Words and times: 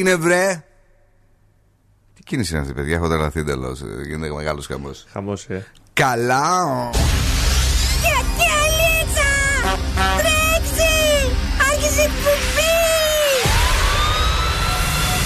έγινε, 0.00 0.14
βρε! 0.14 0.64
Τι 2.14 2.22
κίνηση 2.22 2.52
είναι 2.52 2.62
αυτή, 2.62 2.72
παιδιά, 2.74 2.94
έχω 2.94 3.08
τρελαθεί 3.08 3.40
εντελώς. 3.40 3.80
Γίνεται 4.06 4.32
μεγάλος 4.32 4.66
χαμός. 4.66 5.06
Χαμός, 5.12 5.44
ε. 5.48 5.66
Καλά! 5.92 6.90
Τρέξει! 10.20 10.92
Άρχισε 11.70 12.02
η 12.02 12.10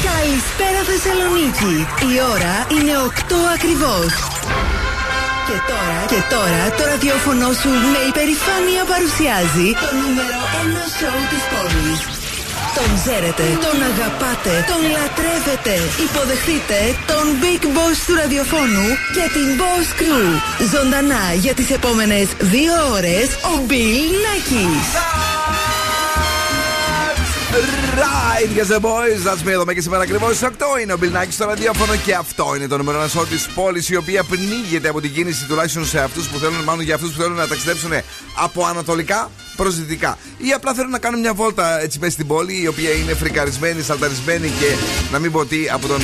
Καλησπέρα 0.09 0.81
Θεσσαλονίκη. 0.91 1.77
Η 2.13 2.15
ώρα 2.35 2.55
είναι 2.75 2.93
8 3.07 3.37
ακριβώς. 3.55 4.13
Και 5.49 5.59
τώρα, 5.71 5.99
και 6.13 6.21
τώρα 6.35 6.63
το 6.77 6.83
ραδιόφωνο 6.91 7.53
σου 7.61 7.69
με 7.93 8.01
υπερηφάνεια 8.09 8.83
παρουσιάζει 8.93 9.69
το 9.83 9.89
νούμερο 10.01 10.41
1 10.63 10.85
σοου 10.99 11.23
της 11.31 11.45
πόλης. 11.51 12.24
Τον 12.79 12.91
ξέρετε, 13.01 13.43
τον 13.67 13.79
αγαπάτε, 13.91 14.53
τον 14.71 14.83
λατρεύετε. 14.97 15.75
Υποδεχτείτε 16.07 16.79
τον 17.11 17.25
Big 17.43 17.63
Boss 17.75 17.97
του 18.07 18.15
ραδιοφώνου 18.15 18.87
και 19.15 19.25
την 19.37 19.49
Boss 19.61 19.89
Crew. 20.01 20.29
Ζωντανά 20.73 21.25
για 21.45 21.55
τις 21.55 21.71
επόμενες 21.71 22.27
δύο 22.39 22.75
ώρες 22.93 23.27
ο 23.53 23.53
Bill 23.69 24.11
Nackis. 24.25 25.14
Right, 27.55 28.49
yes, 28.57 28.69
the 28.69 28.81
boys. 28.81 29.23
That's 29.25 29.45
me 29.45 29.51
εδώ 29.51 29.65
και 29.65 29.81
σήμερα 29.81 30.03
ακριβώς 30.03 30.37
στις 30.37 30.49
8 30.77 30.81
είναι 30.83 30.93
ο 30.93 30.97
Μπιλνάκη 30.97 31.33
στο 31.33 31.45
ραδιόφωνο 31.45 31.97
και 31.97 32.15
αυτό 32.15 32.53
είναι 32.57 32.67
το 32.67 32.77
νούμερο 32.77 32.99
ένας 32.99 33.11
σώμα 33.11 33.27
της 33.27 33.49
πόλης 33.55 33.89
η 33.89 33.97
οποία 33.97 34.25
πνίγεται 34.25 34.89
από 34.89 35.01
την 35.01 35.13
κίνηση 35.13 35.45
τουλάχιστον 35.47 35.87
σε 35.87 36.01
αυτούς 36.01 36.29
που 36.29 36.39
θέλουν, 36.39 36.63
μάλλον 36.65 36.85
για 36.85 36.95
αυτούς 36.95 37.11
που 37.11 37.21
θέλουν 37.21 37.37
να 37.37 37.47
ταξιδέψουν 37.47 37.91
από 38.35 38.65
ανατολικά 38.65 39.31
προς 39.57 39.75
δυτικά. 39.75 40.19
Ή 40.39 40.53
απλά 40.53 40.75
θέλουν 40.75 40.91
να 40.91 40.99
κάνουν 40.99 41.21
μια 41.21 41.35
βόλτα 41.35 41.81
έτσι 41.81 41.99
μέσα 41.99 42.13
στην 42.13 42.27
πόλη 42.27 42.63
η 42.63 42.67
οποία 42.67 42.91
είναι 42.91 43.15
φρικαρισμένη, 43.15 43.83
σαλταρισμένη 43.83 44.49
και 44.49 44.75
να 45.13 45.19
μην 45.19 45.33
πω 45.33 45.45
τι 45.45 45.69
από 45.73 45.87
τον 45.87 46.01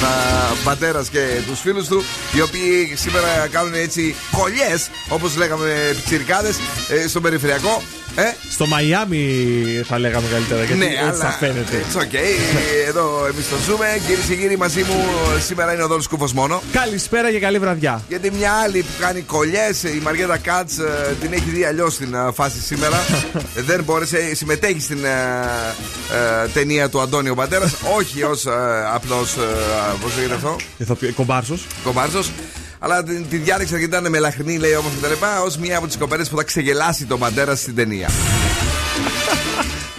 πατέρας 0.65 1.09
και 1.09 1.41
τους 1.47 1.61
φίλους 1.61 1.89
του 1.89 2.05
οι 2.37 2.41
οποίοι 2.41 2.93
σήμερα 2.97 3.49
κάνουν 3.51 3.75
έτσι 3.75 4.15
κολλιές 4.31 4.91
όπως 5.09 5.37
λέγαμε 5.37 5.93
πιτσιρικάδε 5.95 6.53
ε, 6.89 7.09
στον 7.09 7.23
περιφερειακό 7.23 7.83
ε; 8.15 8.23
Στο 8.51 8.67
Μαϊάμι 8.67 9.25
θα 9.85 9.99
λέγαμε 9.99 10.29
καλύτερα 10.29 10.65
γιατί 10.65 10.79
ναι, 10.79 10.85
έτσι 10.85 10.99
αλλά... 10.99 11.13
θα 11.13 11.31
φαίνεται. 11.31 11.85
It's 11.93 12.01
okay. 12.01 12.31
Εδώ 12.89 13.27
εμείς 13.33 13.49
το 13.49 13.57
ζούμε. 13.67 13.87
Κυρίες 14.07 14.25
και 14.27 14.35
κύριοι, 14.35 14.57
μαζί 14.57 14.83
μου 14.83 15.05
σήμερα 15.47 15.73
είναι 15.73 15.83
ο 15.83 15.87
Δόλος 15.87 16.09
Κούφο 16.09 16.29
μόνο. 16.35 16.63
Καλησπέρα 16.73 17.31
και 17.31 17.39
καλή 17.39 17.59
βραδιά. 17.59 18.03
Γιατί 18.09 18.31
μια 18.31 18.53
άλλη 18.53 18.83
που 18.83 18.93
κάνει 19.01 19.21
κολλιές, 19.21 19.83
η 19.83 20.01
Μαριέτα 20.03 20.39
Κάτς, 20.39 20.79
ε, 20.79 21.17
την 21.21 21.33
έχει 21.33 21.51
δει 21.51 21.65
αλλιώς 21.65 21.95
στην 21.95 22.15
ε, 22.15 22.33
φάση 22.35 22.61
σήμερα. 22.61 22.97
Δεν 23.69 23.85
μπόρεσε, 23.85 24.35
συμμετέχει 24.35 24.81
στην 24.81 25.05
ε, 25.05 26.49
ταινία 26.53 26.89
του 26.89 27.01
Αντώνιο 27.01 27.35
Πατέρα. 27.35 27.73
όχι 27.97 28.23
ως 28.23 28.47
απλός. 28.95 29.37
Πώς 30.03 30.17
λέγεται 30.17 30.35
αυτό, 30.35 30.57
Κομπάρσος. 31.15 31.67
Κομπάρσος. 31.85 32.31
Αλλά 32.83 33.03
τη, 33.03 33.21
τη 33.21 33.37
διάλεξα 33.37 33.79
γιατί 33.79 33.97
ήταν 33.97 34.11
μελαχρινή, 34.11 34.59
λέει 34.59 34.75
όμως 34.75 34.93
και 34.93 35.01
τα 35.01 35.09
λοιπά, 35.09 35.43
ως 35.43 35.57
μία 35.57 35.77
από 35.77 35.87
τις 35.87 35.97
κοπέλες 35.97 36.29
που 36.29 36.37
θα 36.37 36.43
ξεγελάσει 36.43 37.05
τον 37.05 37.19
πατέρα 37.19 37.57
στην 37.57 37.75
ταινία. 37.75 38.09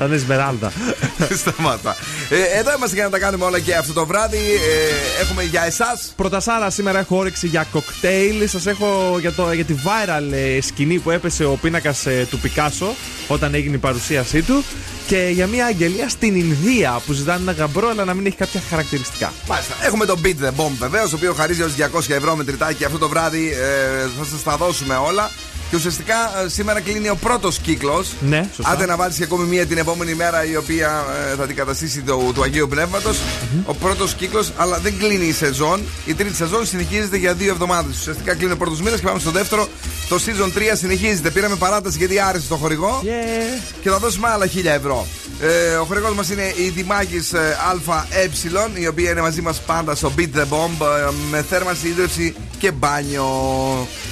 Θα 0.02 0.07
είναι 0.07 0.17
Σμεράλδα. 0.17 0.71
Σταμάτα. 1.41 1.95
Ε, 2.30 2.59
εδώ 2.59 2.73
είμαστε 2.75 2.95
για 2.95 3.03
να 3.03 3.09
τα 3.09 3.19
κάνουμε 3.19 3.45
όλα 3.45 3.59
και 3.59 3.75
αυτό 3.75 3.94
το 3.94 4.05
βράδυ. 4.05 4.38
Ε, 4.38 5.21
έχουμε 5.21 5.44
για 5.44 5.66
εσάς. 5.66 6.13
Πρωτασάρα 6.16 6.69
σήμερα 6.69 6.99
έχω 6.99 7.17
όρεξη 7.17 7.47
για 7.47 7.67
κοκτέιλ. 7.71 8.49
Σας 8.49 8.66
έχω 8.66 9.17
για, 9.19 9.31
το, 9.31 9.52
για 9.52 9.66
τη 9.66 9.75
viral 9.83 10.31
ε, 10.31 10.61
σκηνή 10.61 10.99
που 10.99 11.11
έπεσε 11.11 11.45
ο 11.45 11.57
πίνακας 11.61 12.05
ε, 12.05 12.27
του 12.29 12.39
Πικάσο 12.39 12.95
όταν 13.27 13.53
έγινε 13.53 13.75
η 13.75 13.79
παρουσίασή 13.79 14.41
του. 14.41 14.63
Και 15.07 15.29
για 15.31 15.47
μια 15.47 15.66
αγγελία 15.66 16.09
στην 16.09 16.35
Ινδία 16.35 17.01
που 17.06 17.13
ζητάνε 17.13 17.41
ένα 17.41 17.51
γαμπρό 17.51 17.89
αλλά 17.89 18.06
να 18.06 18.13
μην 18.13 18.25
έχει 18.25 18.35
κάποια 18.35 18.62
χαρακτηριστικά. 18.69 19.33
Μάλιστα. 19.47 19.75
Έχουμε 19.81 20.06
τον 20.06 20.22
Beat 20.23 20.45
the 20.45 20.50
Bomb 20.50 20.75
βεβαίως, 20.79 21.13
ο 21.13 21.16
οποίος 21.16 21.35
χαρίζει 21.38 21.62
ως 21.62 21.73
200 21.78 22.09
ευρώ 22.09 22.35
με 22.35 22.44
τριτάκι 22.44 22.85
αυτό 22.85 22.97
το 22.97 23.09
βράδυ. 23.09 23.50
Ε, 23.50 24.07
θα 24.19 24.25
σας 24.31 24.44
τα 24.44 24.57
δώσουμε 24.57 24.95
όλα. 24.95 25.31
Και 25.71 25.77
ουσιαστικά 25.77 26.15
ε, 26.45 26.49
σήμερα 26.49 26.79
κλείνει 26.81 27.09
ο 27.09 27.15
πρώτος 27.15 27.59
κύκλος. 27.59 28.13
Ναι, 28.21 28.47
σωστά. 28.55 28.71
Άντε 28.71 28.85
να 28.85 28.95
βάλεις 28.95 29.17
και 29.17 29.23
ακόμη 29.23 29.45
μία 29.45 29.65
την 29.65 29.77
επόμενη 29.77 30.13
μέρα 30.13 30.45
η 30.45 30.55
οποία 30.55 31.05
ε, 31.31 31.35
θα 31.35 31.45
την 31.45 31.55
καταστήσει 31.55 32.01
το, 32.01 32.31
του 32.33 32.43
Αγίου 32.43 32.67
Πνεύματος 32.67 33.17
Ο 33.65 33.73
πρώτος 33.73 34.13
κύκλος, 34.13 34.51
αλλά 34.57 34.77
δεν 34.77 34.97
κλείνει 34.97 35.25
η 35.25 35.31
σεζόν. 35.31 35.81
Η 36.05 36.13
τρίτη 36.13 36.35
σεζόν 36.35 36.65
συνεχίζεται 36.65 37.17
για 37.17 37.33
δύο 37.33 37.51
εβδομάδες. 37.51 37.97
Ουσιαστικά 37.97 38.35
κλείνει 38.35 38.51
ο 38.51 38.57
πρώτος 38.57 38.81
μήνας 38.81 38.99
και 38.99 39.05
πάμε 39.05 39.19
στο 39.19 39.31
δεύτερο. 39.31 39.67
Το 40.09 40.19
season 40.25 40.57
3 40.57 40.61
συνεχίζεται. 40.73 41.29
Πήραμε 41.29 41.55
παράταση 41.55 41.97
γιατί 41.97 42.19
άρεσε 42.19 42.47
το 42.47 42.55
χορηγό. 42.55 43.01
Yeah. 43.03 43.61
Και 43.81 43.89
θα 43.89 43.97
δώσουμε 43.97 44.27
άλλα 44.29 44.47
χίλια 44.47 44.73
ευρώ. 44.73 45.07
Ε, 45.41 45.75
ο 45.75 45.83
χορηγός 45.85 46.13
μας 46.13 46.29
είναι 46.29 46.53
η 46.55 46.69
Δημάκης 46.69 47.33
ΑΕ, 47.33 48.29
η 48.73 48.88
οποία 48.88 49.11
είναι 49.11 49.21
μαζί 49.21 49.41
μας 49.41 49.61
πάντα 49.61 49.95
στο 49.95 50.11
Beat 50.17 50.29
the 50.35 50.41
Bomb 50.41 50.85
ε, 51.07 51.11
με 51.31 51.45
θέρμανση, 51.49 51.88
ίδρυψη 51.88 52.35
και 52.57 52.71
μπάνιο. 52.71 53.25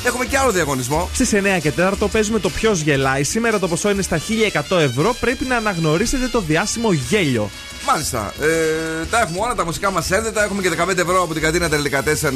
Έχουμε 0.06 0.26
και 0.26 0.38
άλλο 0.38 0.52
διαγωνισμό. 0.52 1.10
Στις 1.14 1.30
9 1.34 1.49
και 1.58 1.72
4 1.78 1.92
παίζουμε 2.12 2.40
το 2.40 2.50
ποιος 2.50 2.82
γελάει. 2.82 3.24
Σήμερα 3.24 3.60
το 3.60 3.68
ποσό 3.68 3.90
είναι 3.90 4.02
στα 4.02 4.22
1100 4.70 4.78
ευρώ. 4.78 5.16
Πρέπει 5.20 5.46
να 5.46 5.56
αναγνωρίσετε 5.56 6.28
το 6.28 6.40
διάσημο 6.40 6.94
γέλιο. 6.94 7.50
Μάλιστα. 7.86 8.34
Ε, 8.42 9.06
τα 9.06 9.22
έχουμε 9.22 9.40
όλα, 9.42 9.56
τα 9.56 9.66
μουσικά 9.66 9.92
μας 9.92 10.12
έρθετε. 10.12 10.44
Έχουμε 10.44 10.62
και 10.62 10.70
15 10.70 10.98
ευρώ 10.98 11.24
από 11.24 11.34
την 11.34 11.42
κατίνα 11.42 11.70
Τελικατέσσερ 11.70 12.32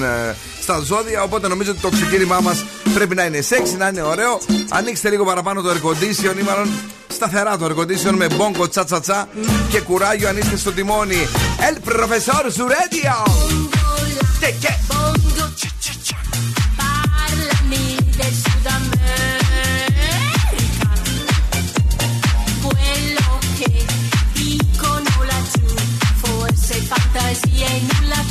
στα 0.61 0.79
ζώδια. 0.79 1.23
Οπότε 1.23 1.47
νομίζω 1.47 1.71
ότι 1.71 1.79
το 1.81 1.89
ξεκίνημά 1.89 2.39
μας 2.39 2.65
πρέπει 2.93 3.15
να 3.15 3.23
είναι 3.23 3.41
σεξι, 3.41 3.75
να 3.75 3.87
είναι 3.87 4.01
ωραίο. 4.01 4.41
Ανοίξτε 4.69 5.09
λίγο 5.09 5.25
παραπάνω 5.25 5.61
το 5.61 5.69
air 5.69 5.87
condition 5.87 6.39
ή 6.39 6.43
μάλλον 6.43 6.69
σταθερά 7.07 7.57
το 7.57 7.65
air 7.65 7.79
condition 7.81 8.13
με 8.15 8.27
μπόγκο 8.35 8.69
τσα 8.69 8.83
τσα 8.85 8.99
τσα 8.99 9.27
και 9.69 9.79
κουράγιο 9.79 10.29
αν 10.29 10.37
είστε 10.37 10.57
στο 10.57 10.71
τιμόνι. 10.71 11.27
El 11.69 11.75
profesor 11.89 12.43
su 12.57 12.65
radio. 12.75 13.15
poesía 27.33 27.77
y 27.77 27.81
nula 27.81 28.22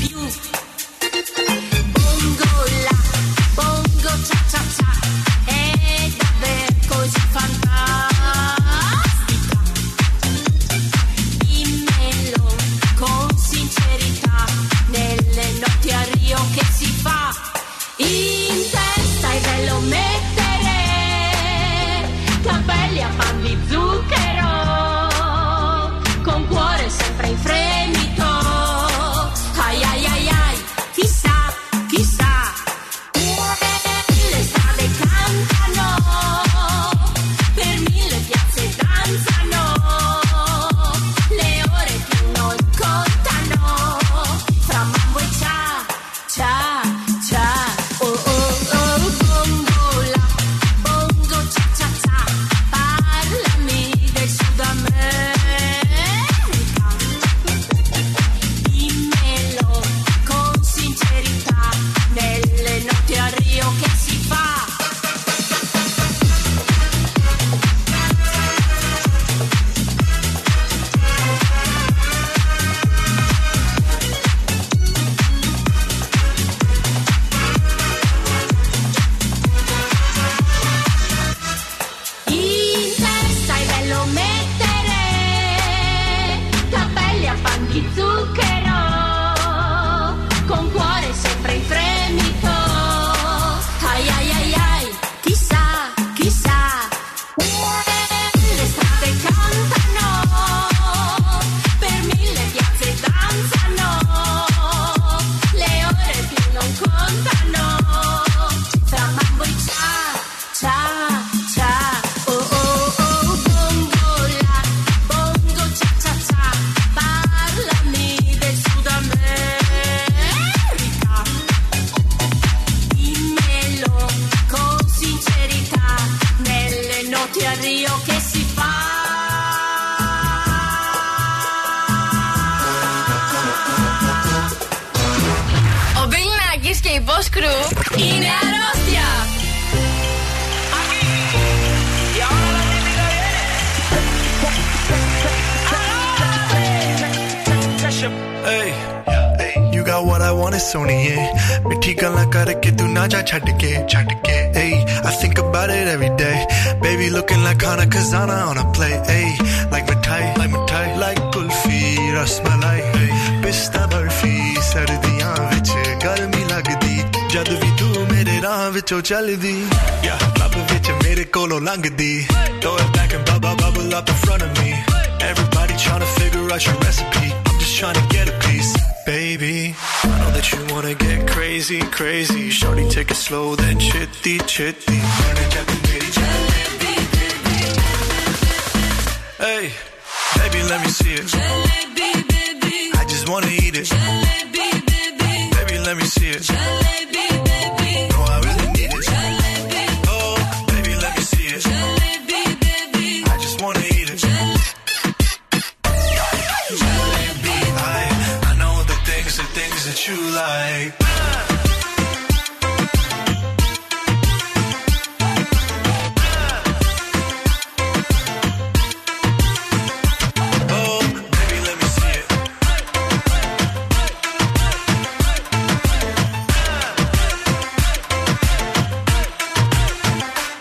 speciale 169.12 169.36
di 169.36 169.52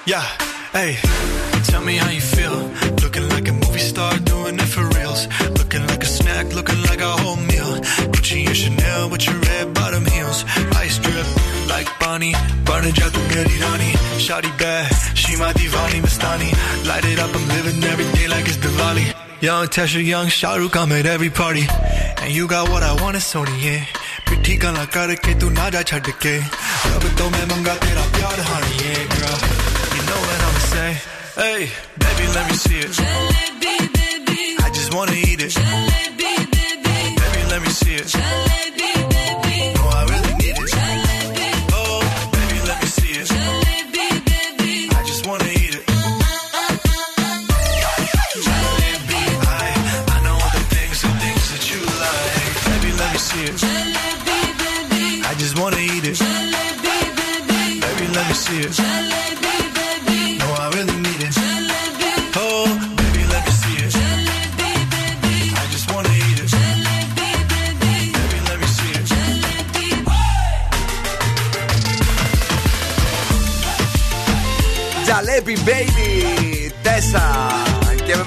Yeah, 0.03 0.25
hey, 0.74 0.98
tell 1.65 1.81
me 1.81 1.98
how 1.98 2.09
you 2.09 2.21
feel. 2.21 2.57
Looking 3.03 3.30
like 3.30 3.48
a 3.48 3.53
movie 3.53 3.77
star, 3.77 4.18
doing 4.18 4.56
it 4.56 4.69
for 4.74 4.81
reals. 4.98 5.27
Looking 5.59 5.86
like 5.86 6.01
a 6.01 6.07
snack, 6.07 6.51
looking 6.56 6.81
like 6.89 7.01
a 7.01 7.12
whole 7.21 7.36
meal. 7.36 7.77
Gucci 8.09 8.48
and 8.48 8.57
Chanel 8.57 9.12
with 9.12 9.24
your 9.27 9.36
red 9.36 9.75
bottom 9.75 10.03
heels. 10.06 10.44
Ice 10.77 10.98
drip, 10.98 11.27
like 11.69 11.88
Bonnie. 12.00 12.33
Burning 12.65 12.98
out 13.03 13.13
the 13.13 13.24
Mary 13.30 13.57
honey. 13.62 13.94
Shawty 14.18 14.51
bad, 14.57 14.92
she 15.15 15.38
my 15.38 15.53
divani 15.53 16.01
Mastani. 16.01 16.50
Light 16.88 17.06
it 17.06 17.19
up, 17.19 17.36
I'm 17.36 17.48
living 17.50 17.83
every 17.83 18.12
day 18.18 18.27
like 18.27 18.48
it's 18.48 18.57
Diwali. 18.57 19.13
Young 19.39 19.68
Tesha, 19.68 20.03
young 20.03 20.27
Shahrukh, 20.27 20.75
I'm 20.77 20.92
at 20.94 21.06
every 21.06 21.30
party. 21.30 21.68
And 22.24 22.33
you 22.33 22.48
got 22.48 22.69
what 22.69 22.81
I 22.81 23.00
want, 23.01 23.18
it's 23.18 23.31
Sony, 23.31 23.56
yeah. 23.63 23.86
पिट्ठी 24.31 24.56
गला 24.63 24.86
करके 24.95 25.33
तू 25.39 25.50
ना 25.50 25.69
जा 25.75 25.81
छड़ 25.92 26.07
के 26.24 26.38
रब 26.39 27.03
तो 27.19 27.30
मैं 27.36 27.45
मंगा 27.51 27.75
तेरा 27.83 28.06
प्यार 28.15 28.39
हानिए 28.48 28.94
girl 29.15 29.71
Hey, 31.36 31.69
baby, 31.98 32.28
let 32.36 32.50
me 32.50 32.56
see 32.56 32.80
it. 32.80 32.94
I 33.00 34.69
just 34.74 34.94
wanna 34.94 35.13
eat 35.13 35.39
it. 35.42 35.56
Baby, 35.56 36.45
Baby, 37.16 37.50
let 37.50 37.62
me 37.62 37.69
see 37.69 37.95
it. 37.95 38.13
No, 38.13 38.50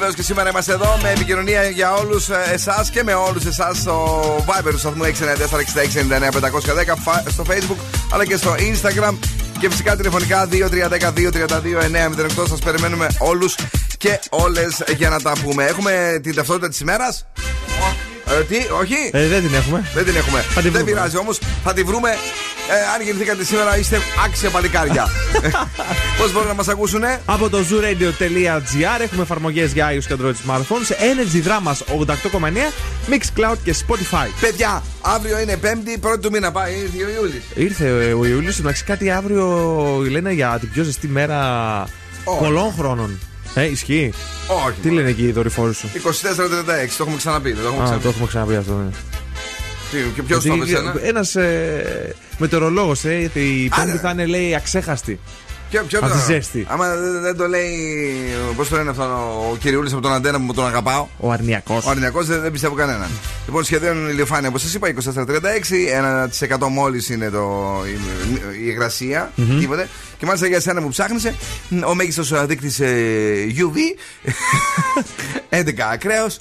βεβαίως 0.04 0.14
και 0.14 0.32
σήμερα 0.32 0.48
είμαστε 0.50 0.72
εδώ 0.72 0.98
με 1.02 1.10
επικοινωνία 1.10 1.62
για 1.68 1.92
όλους 1.94 2.28
εσάς 2.52 2.90
και 2.90 3.02
με 3.02 3.14
όλους 3.14 3.44
εσάς 3.44 3.78
στο 3.78 4.20
Viber 4.46 4.70
του 4.70 4.78
σταθμού 4.78 5.02
694-6699-510 5.04 5.10
στο 7.30 7.44
Facebook 7.48 7.76
αλλά 8.12 8.26
και 8.26 8.36
στο 8.36 8.54
Instagram 8.58 9.14
και 9.58 9.70
φυσικά 9.70 9.96
τηλεφωνικά 9.96 10.48
2310-232-908. 10.52 12.48
Σας 12.48 12.58
περιμένουμε 12.64 13.06
όλους 13.18 13.54
και 13.98 14.18
όλες 14.30 14.82
για 14.96 15.08
να 15.08 15.20
τα 15.20 15.32
πούμε. 15.42 15.64
Έχουμε 15.64 16.20
την 16.22 16.34
ταυτότητα 16.34 16.68
της 16.68 16.80
ημέρας; 16.80 17.26
Ε, 18.38 18.42
τι, 18.42 18.56
όχι; 18.80 19.10
Ε, 19.12 19.26
δεν 19.28 19.42
την 19.42 19.54
έχουμε. 19.54 19.90
Δεν 19.94 20.04
την 20.04 20.16
έχουμε. 20.16 20.40
Θα 20.40 20.60
τη 20.60 20.68
Δεν 20.68 20.72
βρούμε. 20.72 20.90
πειράζει 20.90 21.16
όμως, 21.16 21.38
θα 21.64 21.72
τη 21.72 21.82
βρούμε. 21.82 22.10
Ε, 22.70 22.94
αν 22.94 23.02
γεννηθήκατε 23.02 23.44
σήμερα, 23.44 23.78
είστε 23.78 23.98
άξια 24.24 24.50
παλικάρια. 24.50 25.08
Πώς 26.18 26.32
μπορούν 26.32 26.48
να 26.48 26.54
μας 26.54 26.68
ακούσουνε, 26.68 27.20
Από 27.24 27.48
το 27.48 27.58
zooradio.gr 27.58 29.00
έχουμε 29.02 29.22
εφαρμογές 29.22 29.72
για 29.72 29.88
iOS 29.92 30.04
και 30.06 30.14
Android 30.20 30.50
smartphones. 30.50 30.90
Energy 30.90 31.46
Dramas 31.46 31.98
88,9, 31.98 32.12
Mixcloud 33.10 33.56
και 33.64 33.74
Spotify. 33.86 34.26
Παιδιά, 34.40 34.82
αύριο 35.00 35.38
είναι 35.40 35.56
Πέμπτη, 35.56 35.98
πρώτη 35.98 36.20
του 36.20 36.30
μήνα 36.30 36.52
πάει, 36.52 36.72
ήρθε 36.72 37.04
ο 37.04 37.22
Ιούλης. 37.22 37.42
Ήρθε 37.54 38.12
ο 38.12 38.24
Ιούλιο, 38.24 38.52
εντάξει 38.58 38.84
κάτι 38.84 39.10
αύριο 39.10 39.46
λένε 40.10 40.32
για 40.32 40.56
την 40.60 40.70
πιο 40.70 40.82
ζεστή 40.82 41.08
μέρα 41.08 41.38
Όχι. 42.24 42.38
πολλών 42.38 42.72
χρόνων. 42.78 43.18
Ε, 43.54 43.64
ισχύει. 43.64 44.12
Όχι. 44.66 44.76
Τι 44.82 44.90
λένε 44.90 45.08
εκεί 45.08 45.22
οι 45.22 45.32
δορυφόροι 45.32 45.74
σου; 45.74 45.88
24-36, 45.94 45.98
το 46.96 47.02
έχουμε 47.02 47.16
ξαναπεί. 47.16 47.52
Δεν 47.52 47.62
το 47.62 47.66
έχουμε 47.68 47.80
Α, 47.82 47.84
ξαναπεί. 47.84 48.02
το 48.02 48.08
έχουμε 48.08 48.26
ξαναπεί 48.26 48.56
αυτό. 48.56 48.72
Ναι. 48.72 48.90
Τι, 49.90 49.96
Και 50.14 50.22
ποιος 50.22 50.44
το 50.44 50.54
είπε 50.54 50.64
εσένα; 50.64 50.94
Ένας 51.02 51.34
ε, 51.36 52.14
μετεωρολόγος, 52.38 53.04
ε, 53.04 53.18
γιατί 53.18 53.40
η 53.40 53.70
Άρα. 53.72 53.84
Πέμπτη 53.84 53.98
θα 53.98 54.10
είναι 54.10 54.26
λέει 54.26 54.54
αξέχαστη. 54.54 55.20
Ποιο, 55.70 55.82
ποιο 55.88 55.98
Από 55.98 56.08
το- 56.08 56.14
τη 56.14 56.20
ζέστη. 56.32 56.66
Άμα 56.68 56.94
δεν, 56.94 57.20
δεν 57.22 57.36
το 57.36 57.46
λέει. 57.46 57.70
Πώς 58.56 58.68
το 58.68 58.76
λένε 58.76 58.90
αυτό 58.90 59.02
ο 59.52 59.56
κυριούλης 59.56 59.92
από 59.92 60.02
τον 60.02 60.12
Αντένα 60.12 60.40
που 60.46 60.54
τον 60.54 60.66
αγαπάω. 60.66 61.06
Ο 61.20 61.30
αρνιακός. 61.30 61.86
Ο 61.86 61.90
αρνιακός 61.90 62.26
δεν, 62.26 62.40
δεν 62.40 62.52
πιστεύω 62.52 62.74
κανέναν. 62.74 63.08
Λοιπόν, 63.46 63.64
σχεδόν 63.64 64.08
ηλιοφάνεια 64.08 64.48
όπως 64.48 64.60
σας 64.62 64.74
είπα, 64.74 64.88
24-36, 64.88 65.88
1% 65.88 66.68
μόλις 66.70 67.08
είναι 67.08 67.30
το, 67.30 67.76
η, 67.86 67.90
η 68.64 68.66
υγρασία, 68.66 69.32
τίποτε. 69.58 69.88
Και 70.24 70.30
μάλιστα 70.30 70.48
για 70.48 70.58
εσένα 70.58 70.82
που 70.82 70.88
ψάχνεσαι, 70.88 71.34
ο 71.86 71.94
μέγιστος 71.94 72.46
δείκτη 72.46 72.72
UV, 73.58 73.76
11 75.48 75.80
ακραίος, 75.92 76.38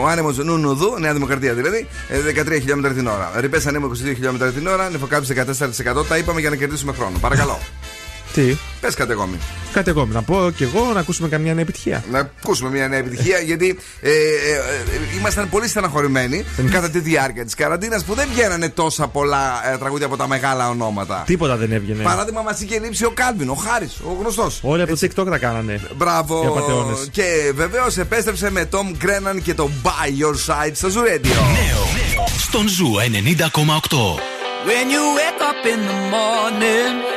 ο 0.00 0.08
άνεμος 0.08 0.36
νου 0.36 0.76
Νέα 0.98 1.12
Δημοκρατία 1.12 1.54
δηλαδή, 1.54 1.88
ε, 2.08 2.20
13 2.20 2.58
χιλιόμετρα 2.58 2.92
την 2.92 3.06
ώρα. 3.06 3.32
Ρηπές 3.36 3.66
ανέμο 3.66 3.86
22 3.86 4.14
χιλιόμετρα 4.14 4.50
την 4.50 4.66
ώρα, 4.66 4.90
νεφοκάψη 4.90 5.32
14%. 5.32 6.04
Τα 6.08 6.16
είπαμε 6.18 6.40
για 6.40 6.50
να 6.50 6.56
κερδίσουμε 6.56 6.92
χρόνο. 6.92 7.18
Παρακαλώ. 7.18 7.58
Τι; 8.36 8.56
Πες 8.80 8.94
κάτι 8.94 9.12
ακόμη. 9.12 9.38
Κάτι 9.72 9.90
ακόμη. 9.90 10.12
Να 10.12 10.22
πω 10.22 10.50
κι 10.56 10.62
εγώ 10.62 10.90
να 10.94 11.00
ακούσουμε 11.00 11.28
καμιά 11.28 11.54
νέα 11.54 11.62
επιτυχία. 11.62 12.04
Να 12.10 12.18
ακούσουμε 12.18 12.70
μια 12.70 12.88
νέα 12.88 12.98
επιτυχία 12.98 13.38
γιατί 13.38 13.78
ε, 14.00 14.10
ε, 14.10 14.12
ε, 14.12 15.18
ήμασταν 15.18 15.48
πολύ 15.48 15.68
στεναχωρημένοι 15.68 16.44
κατά 16.70 16.90
τη 16.90 16.98
διάρκεια 16.98 17.44
της 17.44 17.54
καραντίνας 17.54 18.04
που 18.04 18.14
δεν 18.14 18.28
βγαίνανε 18.32 18.68
τόσα 18.68 19.08
πολλά 19.08 19.72
ε, 19.72 19.76
τραγούδια 19.76 20.06
από 20.06 20.16
τα 20.16 20.28
μεγάλα 20.28 20.68
ονόματα. 20.68 21.22
Τίποτα 21.26 21.56
δεν 21.56 21.72
έβγαινε. 21.72 22.02
Παράδειγμα, 22.02 22.42
μας 22.42 22.60
είχε 22.60 22.78
λείψει 22.78 23.04
ο 23.04 23.10
Κάλβιν, 23.10 23.48
ο 23.48 23.54
Χάρης, 23.54 24.00
ο 24.00 24.16
γνωστός. 24.20 24.60
Όλοι 24.62 24.82
από 24.82 24.96
το 24.96 25.06
TikTok 25.06 25.26
τα 25.30 25.38
κάνανε. 25.38 25.80
Μπράβο. 25.96 26.42
Οι 26.42 26.46
απατεώνες. 26.46 27.08
Και 27.10 27.52
βεβαίως 27.54 27.96
επέστρεψε 27.96 28.50
με 28.50 28.68
Tom 28.70 29.04
Grennan 29.04 29.40
και 29.42 29.54
το 29.54 29.70
By 29.82 30.22
Your 30.22 30.34
Side 30.34 30.72
στο 30.72 30.88
Zoo 30.88 31.14
Radio. 31.14 31.34
Νέο 31.34 32.26
στον 32.38 32.68
Ζου 32.68 32.92
90,8. 33.48 33.56
When 34.68 34.90
you 34.94 35.04
wake 35.18 35.42
up 35.50 35.60
in 35.72 35.80
the 35.90 35.98
morning 36.14 37.16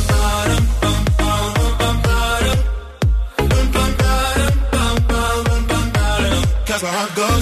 how 6.87 7.05
it 7.05 7.15
goes. 7.15 7.40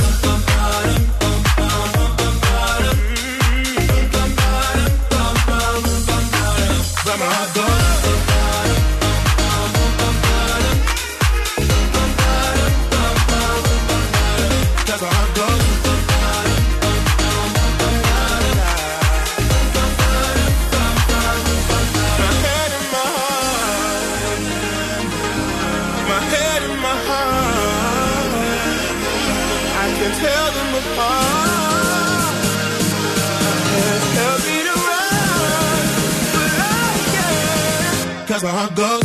casa, 38.39 38.51
ragão. 38.51 38.98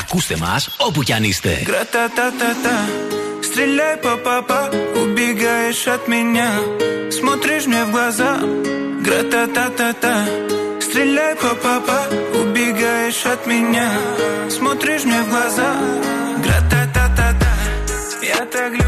Ακούστε 0.00 0.36
μας 0.36 0.70
όπου 0.76 1.02
κι 1.02 1.12
αν 1.12 1.24
είστε. 1.24 1.62
Гра-та-та-та-та 1.64 2.76
Стреляй, 3.48 3.96
папа, 4.26 4.60
убегаешь 5.02 5.86
от 5.94 6.02
меня 6.12 6.50
Смотришь 7.18 7.66
мне 7.70 7.82
в 7.88 7.90
глаза 7.94 8.32
Гра-та-та-та-та 9.06 10.14
Стреляй, 10.84 11.34
папа, 11.64 11.98
убегаешь 12.40 13.24
от 13.34 13.42
меня 13.50 13.88
Смотришь 14.56 15.04
мне 15.08 15.20
в 15.26 15.28
глаза 15.32 15.70
Гра-та-та-та-та 16.44 17.52
Я 18.34 18.40
так 18.54 18.70
люблю 18.80 18.87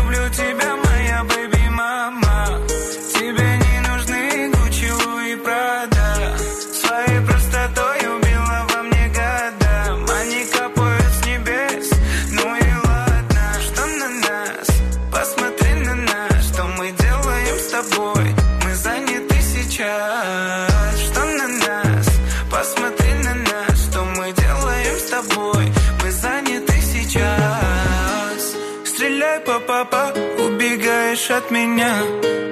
Меня. 31.52 31.94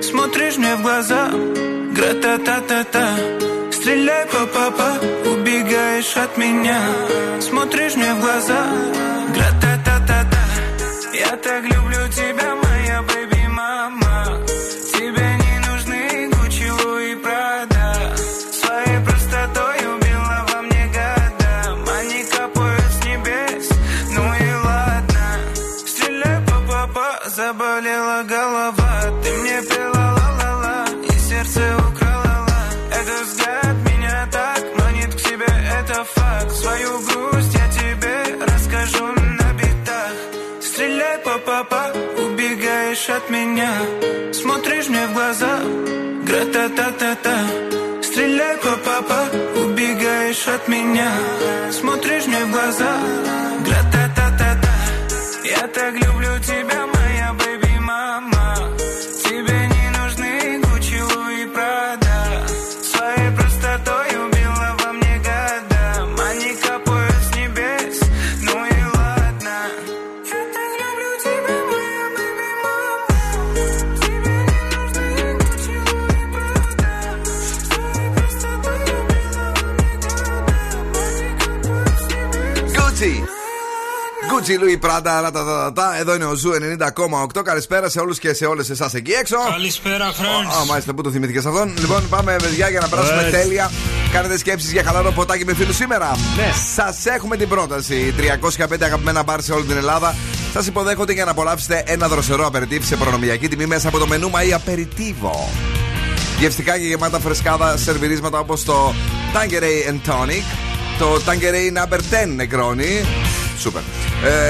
Смотришь 0.01 0.57
мне 0.57 0.75
в 0.75 0.81
глаза. 0.81 1.29
Гра-та-та-та-та 1.95 3.07
Стреляй, 3.71 4.25
папа, 4.53 4.91
убегаешь 5.25 6.15
от 6.17 6.37
меня. 6.37 6.79
Смотришь 7.39 7.95
мне 7.95 8.13
в 8.13 8.19
глаза 8.19 9.18
убегаешь 43.09 43.17
от 43.17 43.29
меня. 43.29 43.71
Смотришь 44.33 44.87
мне 44.89 45.07
в 45.07 45.13
глаза. 45.13 45.59
Гра-та-та-та-та 46.23 47.37
Стреляй, 48.03 48.57
папа, 48.57 49.25
убегаешь 49.63 50.47
от 50.47 50.67
меня. 50.67 51.11
Смотришь 51.71 52.27
мне 52.27 52.45
в 52.45 52.51
глаза 52.51 52.97
Gucci 84.79 84.85
Louis 84.85 84.89
Prada, 84.89 85.21
ρατατατατά. 85.21 85.99
Εδώ 85.99 86.15
είναι 86.15 86.25
ο 86.25 86.33
Zoo 86.33 86.51
90,8. 87.35 87.41
Καλησπέρα 87.43 87.89
σε 87.89 87.99
όλους 87.99 88.19
και 88.19 88.33
σε 88.33 88.45
όλες 88.45 88.69
εσάς 88.69 88.93
εκεί 88.93 89.11
έξω. 89.11 89.35
Καλησπέρα, 89.49 90.11
friends. 90.11 90.61
Α, 90.61 90.65
μάλιστα, 90.65 90.93
πού 90.93 91.01
το 91.01 91.11
θυμήθηκες 91.11 91.45
αυτόν. 91.45 91.73
Λοιπόν, 91.79 92.09
πάμε, 92.09 92.35
παιδιά, 92.41 92.69
για 92.69 92.79
να 92.79 92.87
περάσουμε 92.87 93.19
Έτσι. 93.19 93.31
τέλεια. 93.31 93.71
Κάνετε 94.11 94.37
σκέψεις 94.37 94.71
για 94.71 94.83
χαλαρό 94.83 95.11
ποτάκι 95.11 95.45
με 95.45 95.53
φίλους 95.53 95.75
σήμερα. 95.75 96.15
Ναι. 96.35 96.53
Σας 96.75 97.05
έχουμε 97.05 97.37
την 97.37 97.47
πρόταση. 97.47 98.13
305 98.17 98.85
αγαπημένα 98.85 99.23
μπαρ 99.23 99.41
σε 99.41 99.53
όλη 99.53 99.63
την 99.65 99.77
Ελλάδα. 99.77 100.15
Σας 100.53 100.67
υποδέχονται 100.67 101.13
για 101.13 101.25
να 101.25 101.31
απολαύσετε 101.31 101.83
ένα 101.85 102.07
δροσερό 102.07 102.45
απεριτίβ 102.45 102.83
σε 102.83 102.95
προνομιακή 102.95 103.47
τιμή 103.47 103.65
μέσα 103.65 103.87
από 103.87 103.97
το 103.97 104.07
μενού 104.07 104.29
My 104.29 104.43
Aperitivo. 104.43 105.49
Γευστικά 106.39 106.77
και 106.77 106.85
γεμάτα 106.85 107.19
φρεσκάδα 107.19 107.77
σερβιρίσματα 107.77 108.39
όπως 108.39 108.63
το 108.63 108.93
Tangerine 109.33 109.89
and 109.91 110.11
Tonic, 110.11 110.43
το 110.99 111.21
Tangerine 111.25 111.83
Number 111.83 111.97
10 111.97 111.99
Negroni. 112.39 113.28
Σούπερ. 113.59 113.81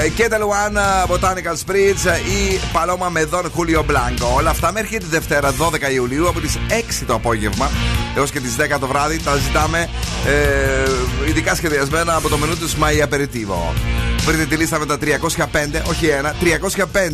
Ε, 0.02 0.08
και 0.08 0.28
τα 0.28 0.38
Luan 0.38 0.76
Botanical 1.14 1.54
Spritz 1.66 2.18
ή 2.28 2.60
Παλώμα 2.72 3.08
με 3.08 3.28
Don 3.30 3.44
Julio 3.44 3.78
Blanco. 3.78 4.36
Όλα 4.36 4.50
αυτά 4.50 4.72
μέχρι 4.72 4.98
τη 4.98 5.06
Δευτέρα 5.06 5.54
12 5.54 5.92
Ιουλίου 5.92 6.28
από 6.28 6.40
τις 6.40 6.58
6 6.68 7.04
το 7.06 7.14
απόγευμα 7.14 7.70
έως 8.16 8.30
και 8.30 8.40
τις 8.40 8.56
10 8.56 8.78
το 8.80 8.86
βράδυ. 8.86 9.18
Τα 9.18 9.36
ζητάμε 9.36 9.88
ε, 10.26 11.28
ειδικά 11.28 11.54
σχεδιασμένα 11.54 12.14
από 12.14 12.28
το 12.28 12.36
μενού 12.36 12.56
του 12.56 12.70
My 12.70 13.08
Aperitivo. 13.08 14.09
Βρείτε 14.26 14.44
τη 14.44 14.56
λίστα 14.56 14.78
με 14.78 14.86
τα 14.86 14.98
305, 15.00 15.82
όχι 15.88 16.06
ένα, 16.06 16.34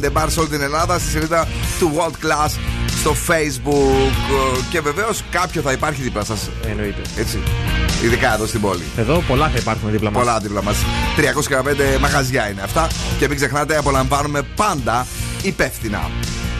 305 0.07 0.11
μπαρ 0.13 0.31
σε 0.31 0.41
όλη 0.41 0.49
την 0.49 0.61
Ελλάδα 0.61 0.99
στη 0.99 1.11
σελίδα 1.11 1.49
του 1.79 1.93
World 1.97 2.27
Class 2.27 2.51
στο 3.01 3.15
Facebook. 3.29 4.11
Ε, 4.57 4.61
Και 4.71 4.81
βεβαίως 4.81 5.23
κάποιο 5.31 5.63
θα 5.63 5.73
υπάρχει 5.73 6.03
δίπλα 6.03 6.25
σας. 6.25 6.51
Εννοείται. 6.69 7.01
Έτσι. 7.17 7.39
Ειδικά 8.05 8.35
εδώ 8.35 8.47
στην 8.47 8.61
πόλη. 8.61 8.83
Εδώ 8.97 9.23
πολλά 9.29 9.49
θα 9.49 9.59
υπάρχουν 9.59 9.91
δίπλα 9.91 10.11
μας. 10.11 10.23
Πολλά 10.23 10.39
δίπλα 10.39 10.63
μας. 10.63 10.77
315 11.17 11.99
μαγαζιά 12.01 12.51
είναι 12.51 12.63
αυτά. 12.63 12.87
Και 13.19 13.29
μην 13.29 13.37
ξεχνάτε, 13.37 13.77
απολαμβάνουμε 13.77 14.43
πάντα 14.57 15.07
υπεύθυνα. 15.43 16.11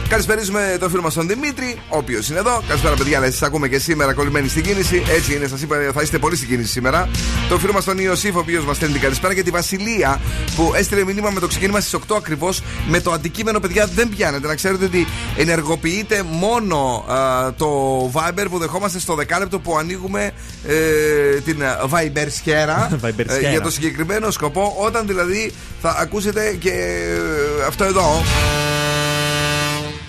Καλησπέριζουμε 0.09 0.77
τον 0.79 0.89
φίλο 0.89 1.01
μας 1.01 1.13
τον 1.13 1.27
Δημήτρη, 1.27 1.77
ο 1.89 1.97
οποίο 1.97 2.19
είναι 2.29 2.39
εδώ. 2.39 2.61
Καλησπέρα, 2.67 2.95
παιδιά, 2.95 3.19
να 3.19 3.25
σας 3.25 3.41
ακούμε 3.41 3.67
και 3.67 3.79
σήμερα 3.79 4.13
κολλημένοι 4.13 4.47
στην 4.47 4.63
κίνηση. 4.63 5.03
Έτσι 5.15 5.35
είναι, 5.35 5.47
σας 5.47 5.61
είπα, 5.61 5.77
θα 5.93 6.01
είστε 6.01 6.17
πολύ 6.17 6.35
στην 6.35 6.47
κίνηση 6.47 6.71
σήμερα. 6.71 7.09
Τον 7.49 7.59
φίλο 7.59 7.73
μας 7.73 7.83
τον 7.83 7.97
Ιωσήφ, 7.97 8.35
ο 8.35 8.39
οποίος 8.39 8.65
μας 8.65 8.75
στέλνει 8.75 8.93
την 8.93 9.03
καλησπέρα. 9.03 9.33
Και 9.33 9.43
τη 9.43 9.49
Βασιλεία, 9.49 10.21
που 10.55 10.71
έστειλε 10.75 11.03
μήνυμα 11.03 11.29
με 11.29 11.39
το 11.39 11.47
ξεκίνημα 11.47 11.79
στις 11.79 11.93
8 11.93 12.15
ακριβώς. 12.17 12.61
Με 12.87 13.01
το 13.01 13.11
αντικείμενο, 13.11 13.59
παιδιά, 13.59 13.85
δεν 13.95 14.09
πιάνετε. 14.09 14.47
Να 14.47 14.55
ξέρετε 14.55 14.85
ότι 14.85 15.07
ενεργοποιείται 15.37 16.23
μόνο 16.23 17.05
α, 17.07 17.53
το 17.53 17.67
Viber 18.13 18.45
που 18.49 18.57
δεχόμαστε 18.57 18.99
στο 18.99 19.15
δεκάλεπτο 19.15 19.59
που 19.59 19.77
ανοίγουμε 19.77 20.31
ε, 20.67 21.39
την 21.39 21.61
Viber 21.91 22.27
σχέρα 22.29 22.89
Vibersχέρα. 23.03 23.49
για 23.49 23.61
το 23.61 23.69
συγκεκριμένο 23.69 24.31
σκοπό. 24.31 24.75
Όταν 24.77 25.07
δηλαδή 25.07 25.51
θα 25.81 25.95
ακούσετε 25.99 26.55
και 26.59 26.69
ε, 26.69 27.65
αυτό 27.67 27.83
εδώ. 27.83 28.23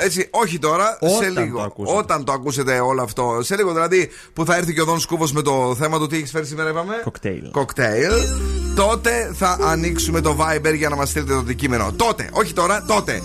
Έτσι, 0.00 0.28
όχι 0.30 0.58
τώρα, 0.58 0.98
σε 1.00 1.16
Όταν 1.16 1.44
λίγο. 1.44 1.58
το 1.58 1.64
ακούσετε. 1.64 1.98
Όταν 1.98 2.24
το 2.24 2.32
ακούσετε 2.32 2.78
όλο 2.80 3.02
αυτό. 3.02 3.38
Σε 3.42 3.56
λίγο 3.56 3.72
δηλαδή 3.72 4.10
που 4.32 4.44
θα 4.44 4.56
έρθει 4.56 4.74
και 4.74 4.80
ο 4.80 4.84
Δόν 4.84 5.00
Σκούβος 5.00 5.32
με 5.32 5.42
το 5.42 5.76
θέμα 5.78 5.98
του 5.98 6.06
τι 6.06 6.16
έχεις 6.16 6.30
φέρει 6.30 6.46
σήμερα, 6.46 6.70
είπαμε. 6.70 7.00
Κοκτέιλ. 7.04 7.50
Κοκτέιλ. 7.50 8.12
Τότε 8.74 9.32
θα 9.34 9.58
ανοίξουμε 9.62 10.20
το 10.20 10.36
Viber 10.40 10.74
για 10.74 10.88
να 10.88 10.96
μας 10.96 11.08
στείλετε 11.08 11.32
το 11.32 11.38
αντικείμενο. 11.38 11.92
Τότε, 11.96 12.28
όχι 12.32 12.52
τώρα, 12.52 12.84
τότε. 12.86 13.22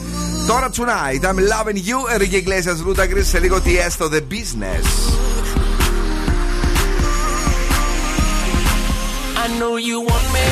Τώρα 0.47 0.69
tonight, 0.75 1.23
I'm 1.25 1.35
loving 1.37 1.77
you, 1.77 2.17
Enrique 2.17 2.43
Iglesias 2.43 2.87
Ludacris, 2.87 3.23
σε 3.23 3.39
λίγο 3.39 3.61
τι 3.61 3.77
έστω 3.77 4.09
The 4.11 4.19
Business. 4.33 4.85
I 9.43 9.47
know 9.59 9.75
you 9.89 9.97
want 10.09 10.27
me. 10.37 10.47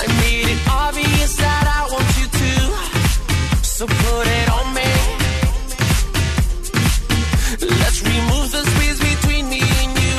I 0.00 0.04
made 0.20 0.46
it 0.54 0.60
obvious 0.84 1.32
So 3.80 3.86
put 3.86 4.26
it 4.26 4.48
on 4.50 4.74
me. 4.74 4.90
Let's 7.80 8.02
remove 8.02 8.52
the 8.52 8.62
space 8.72 9.00
between 9.00 9.48
me 9.48 9.62
and 9.62 9.92
you. 10.04 10.18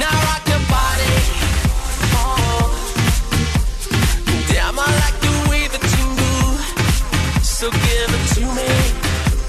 Now 0.00 0.14
rock 0.24 0.42
your 0.48 0.64
body. 0.72 1.16
Oh. 2.16 2.64
Damn, 4.48 4.78
I 4.78 4.88
like 5.02 5.18
the 5.20 5.34
way 5.50 5.68
that 5.68 5.84
you 5.96 6.06
move. 6.22 6.60
So 7.44 7.68
give 7.70 8.10
it 8.18 8.24
to 8.36 8.42
me. 8.56 8.72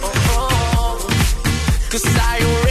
Oh. 0.04 0.12
oh. 0.36 0.96
Cause 1.90 2.06
I 2.20 2.42
already 2.44 2.71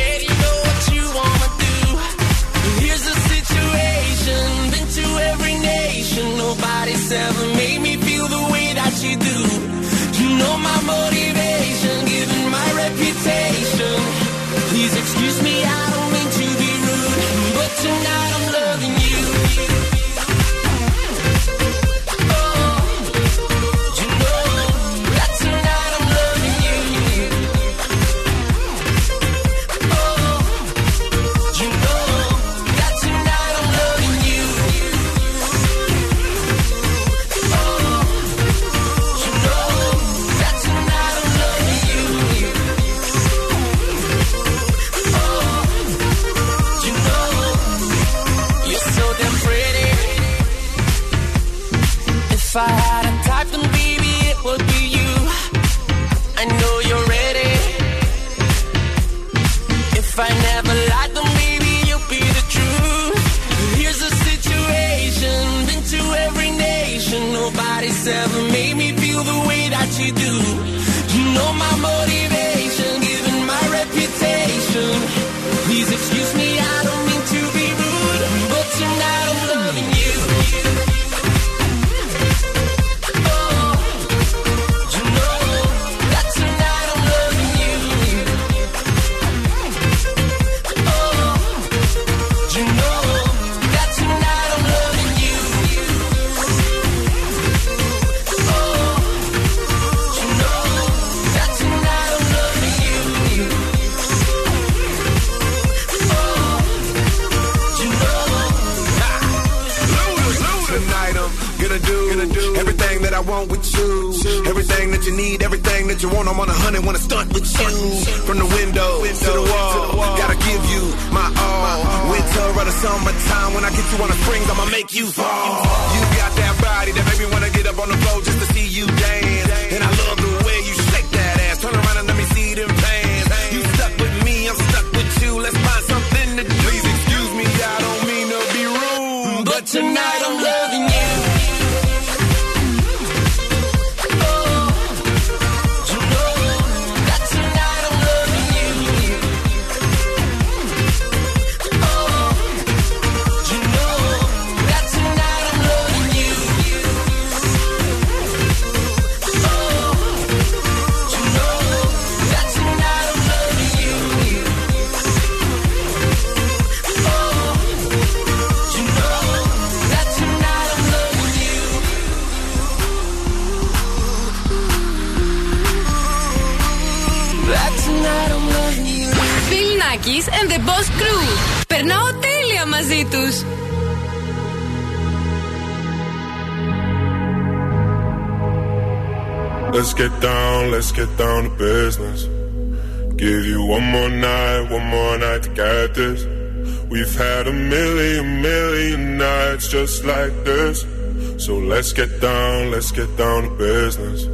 let's 202.91 203.09
get 203.09 203.17
down 203.17 203.45
to 203.45 203.51
business. 203.51 204.27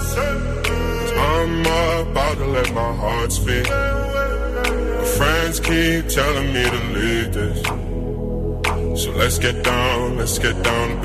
I'm 1.17 1.62
about 2.12 2.38
to 2.38 2.45
let 2.45 2.74
my 2.74 2.93
heart 2.93 3.32
speak. 3.32 3.69
My 3.69 5.06
friends 5.17 5.60
keep 5.60 6.08
telling 6.08 6.54
me 6.54 6.63
to 6.63 6.82
leave 6.95 7.34
this. 7.34 7.63
So 9.04 9.12
let's 9.12 9.39
get 9.39 9.63
down, 9.63 10.17
let's 10.17 10.38
get 10.38 10.62
down 10.63 11.02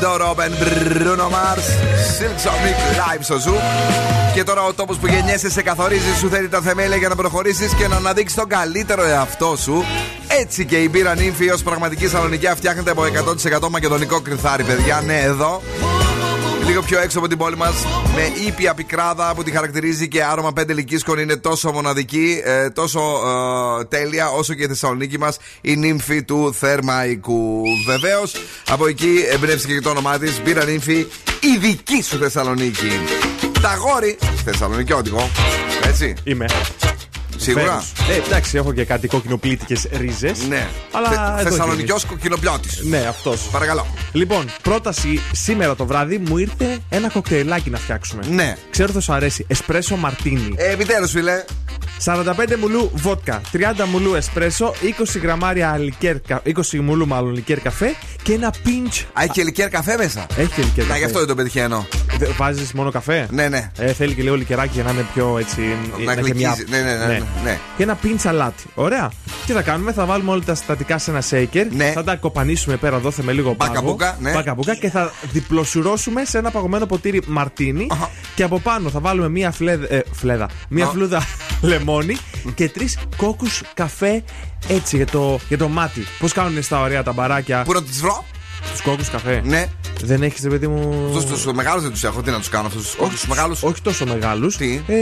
Ακούτε 0.00 0.06
Leave 0.06 0.06
the 0.06 0.06
Door 0.06 0.20
Open, 0.22 0.52
Bruno 0.98 1.28
Mars, 1.30 1.66
Silk 2.18 2.38
Sonic, 2.44 2.78
live 2.98 3.20
στο 3.20 3.34
Zoo. 3.34 3.60
Και 4.34 4.44
τώρα 4.44 4.62
ο 4.62 4.72
τόπος 4.72 4.96
που 4.96 5.06
γεννιέσαι 5.06 5.50
σε 5.50 5.62
καθορίζεις, 5.62 6.18
σου 6.18 6.28
θέλει 6.28 6.48
τα 6.48 6.60
θεμέλια 6.60 6.96
για 6.96 7.08
να 7.08 7.14
προχωρήσεις 7.14 7.74
και 7.74 7.88
να 7.88 7.96
αναδείξεις 7.96 8.36
τον 8.36 8.48
καλύτερο 8.48 9.04
εαυτό 9.04 9.56
σου. 9.56 9.84
Έτσι 10.40 10.64
και 10.64 10.82
η 10.82 10.88
μπύρα 10.90 11.14
νύμφη 11.14 11.50
ως 11.50 11.62
πραγματική 11.62 12.08
σαλονικιά 12.08 12.54
φτιάχνεται 12.54 12.90
από 12.90 13.02
100% 13.64 13.68
μακεδονικό 13.70 14.20
κρυθάρι, 14.20 14.64
παιδιά. 14.64 15.02
Ναι, 15.06 15.20
εδώ. 15.20 15.62
Λίγο 16.70 16.82
πιο 16.82 17.00
έξω 17.00 17.18
από 17.18 17.28
την 17.28 17.38
πόλη 17.38 17.56
μας, 17.56 17.74
με 18.14 18.46
ήπια 18.46 18.74
πικράδα 18.74 19.32
που 19.34 19.42
τη 19.42 19.50
χαρακτηρίζει 19.50 20.08
και 20.08 20.24
άρωμα 20.24 20.52
πέντε 20.52 20.72
λυκίσκων 20.72 21.18
είναι 21.18 21.36
τόσο 21.36 21.72
μοναδική, 21.72 22.40
ε, 22.44 22.70
τόσο 22.70 23.00
ε, 23.80 23.84
τέλεια 23.84 24.28
όσο 24.28 24.54
και 24.54 24.62
η 24.62 24.66
Θεσσαλονίκη 24.66 25.18
μας, 25.18 25.36
η 25.60 25.76
νύμφη 25.76 26.22
του 26.22 26.54
Θερμαϊκού. 26.58 27.62
Βεβαίως, 27.86 28.32
από 28.68 28.86
εκεί 28.86 29.24
εμπνεύστηκε 29.30 29.74
και 29.74 29.80
το 29.80 29.90
όνομά 29.90 30.18
της, 30.18 30.40
μπήρα 30.42 30.64
νύμφη, 30.64 31.06
η 31.40 31.56
δική 31.58 32.02
σου 32.02 32.18
Θεσσαλονίκη. 32.18 32.90
Τα 33.60 33.74
γόρι, 33.74 34.18
Θεσσαλονικιώτικο, 34.44 35.30
έτσι. 35.86 36.14
Είμαι. 36.24 36.46
Σίγουρα. 37.52 37.64
Βεβαίως. 37.64 37.92
Ε, 38.24 38.26
εντάξει, 38.26 38.56
έχω 38.56 38.72
και 38.72 38.84
κάτι 38.84 39.08
κοκκινοπλήτικες 39.08 39.86
ρίζες. 39.92 40.38
Ναι. 40.48 40.66
Αλλά. 40.92 41.36
εδώ 41.40 41.50
Θεσσαλονικιός 41.50 42.02
γίνεις. 42.02 42.04
κοκκινοπιώτη. 42.16 42.68
Ναι, 42.82 43.04
αυτός. 43.08 43.40
Παρακαλώ. 43.52 43.86
Λοιπόν, 44.12 44.44
πρόταση 44.62 45.20
σήμερα 45.32 45.74
το 45.76 45.86
βράδυ 45.86 46.18
μου 46.18 46.38
ήρθε 46.38 46.78
ένα 46.88 47.08
κοκτέιλάκι 47.10 47.70
να 47.70 47.78
φτιάξουμε. 47.78 48.22
Ναι. 48.30 48.56
Ξέρω 48.70 48.92
θα 48.92 49.00
σου 49.00 49.12
αρέσει. 49.12 49.44
Εσπρέσο 49.48 49.96
μαρτίνι. 49.96 50.52
Ε, 50.56 50.70
επιτέλου, 50.72 51.08
φίλε. 51.08 51.44
45 52.04 52.56
μουλού 52.60 52.90
βότκα, 52.94 53.40
30 53.52 53.58
μουλού 53.90 54.14
εσπρέσο, 54.14 54.74
20 54.82 55.18
γραμμάρια 55.22 55.76
λικέρ, 55.78 56.20
κα- 56.20 56.42
20 56.44 56.78
μουλού 56.80 57.06
μάλλον 57.06 57.34
λικέρ 57.34 57.60
καφέ 57.60 57.94
και 58.22 58.32
ένα 58.32 58.54
pinch. 58.64 59.04
Α, 59.12 59.22
έχει 59.22 59.30
και 59.32 59.42
λικέρ 59.42 59.68
καφέ 59.68 59.96
μέσα; 59.96 60.26
Έχει 60.36 60.48
και 60.54 60.62
λικέρ 60.62 60.82
Να, 60.84 60.86
καφέ. 60.88 60.98
γι' 60.98 61.04
αυτό 61.04 61.18
δεν 61.18 61.28
το 61.28 61.34
πετυχαίνω. 61.34 61.86
Βάζεις 62.36 62.72
μόνο 62.72 62.90
καφέ; 62.90 63.26
Ναι, 63.30 63.48
ναι. 63.48 63.70
Ε, 63.78 63.92
θέλει 63.92 64.14
και 64.14 64.22
λίγο 64.22 64.36
λικεράκι 64.36 64.70
για 64.74 64.82
να 64.82 64.90
είναι 64.90 65.06
πιο 65.14 65.38
έτσι. 65.38 65.60
Να 66.04 66.12
έχει 66.12 66.34
μια- 66.34 66.54
γλυκίζει. 66.54 66.64
Ναι, 66.70 66.78
ναι, 66.78 66.96
ναι, 66.96 67.06
ναι, 67.06 67.20
ναι. 67.44 67.58
Και 67.76 67.82
ένα 67.82 67.98
pinch 68.02 68.20
αλάτι. 68.28 68.64
Ωραία. 68.74 69.10
Τι 69.46 69.52
θα 69.52 69.62
κάνουμε, 69.62 69.92
θα 69.92 70.04
βάλουμε 70.04 70.30
όλα 70.30 70.42
τα 70.46 70.54
συστατικά 70.54 70.98
σε 70.98 71.10
ένα 71.10 71.22
shaker. 71.30 71.66
Θα 71.94 72.04
τα 72.04 72.16
κοπανίσουμε 72.16 72.76
πέρα, 72.76 72.98
δώθε 72.98 73.22
λίγο 73.32 73.54
πάγο. 73.54 73.72
Μπακαμπούκα, 73.72 74.16
ναι. 74.20 74.32
Μπακαμπούκα 74.32 74.74
και 74.74 74.90
θα 74.90 75.12
διπλοσουρώσουμε 75.32 76.24
σε 76.24 76.38
ένα 76.38 76.50
παγωμένο 76.50 76.86
ποτήρι 76.86 77.22
μαρτίνι. 77.26 77.86
Και 78.34 78.42
από 78.42 78.58
πάνω 78.60 78.88
θα 78.90 79.00
βάλουμε 79.00 79.28
μία 79.28 79.50
φλέδα. 79.50 79.94
ε, 79.94 80.02
φλέδα 80.12 80.48
μία 80.68 80.86
Α. 80.86 80.88
φλούδα 80.88 81.22
λεμόνι 81.62 82.16
και 82.54 82.68
τρεις 82.68 82.98
κόκκους 83.16 83.62
καφέ 83.74 84.22
έτσι 84.68 84.96
για 84.96 85.06
το, 85.06 85.38
για 85.48 85.58
το 85.58 85.68
μάτι. 85.68 86.06
Πώς 86.18 86.32
κάνουν 86.32 86.62
στα 86.62 86.80
ωραία 86.80 87.02
τα 87.02 87.12
μπαράκια; 87.12 87.62
Πού 87.62 87.72
να 87.72 87.82
του 87.82 87.90
βρω; 88.00 88.24
Του 88.60 88.82
κόκκους 88.82 89.08
καφέ. 89.10 89.42
Ναι. 89.44 89.66
Δεν 90.02 90.22
έχεις, 90.22 90.42
ρε 90.42 90.48
παιδί 90.48 90.66
μου; 90.66 91.06
Αυτούς 91.16 91.24
τους 91.42 91.52
μεγάλους 91.54 91.82
δεν 91.82 91.90
τους 91.92 92.04
έχω. 92.04 92.22
Τι 92.22 92.30
να 92.30 92.38
τους 92.38 92.48
κάνω 92.48 92.66
αυτούς 92.66 92.82
τους 92.82 92.94
κόκκους 92.94 93.26
μεγάλους. 93.26 93.62
Όχι 93.62 93.82
τόσο 93.82 94.06
μεγάλους. 94.06 94.56
Τι; 94.56 94.80
Ε, 94.86 94.94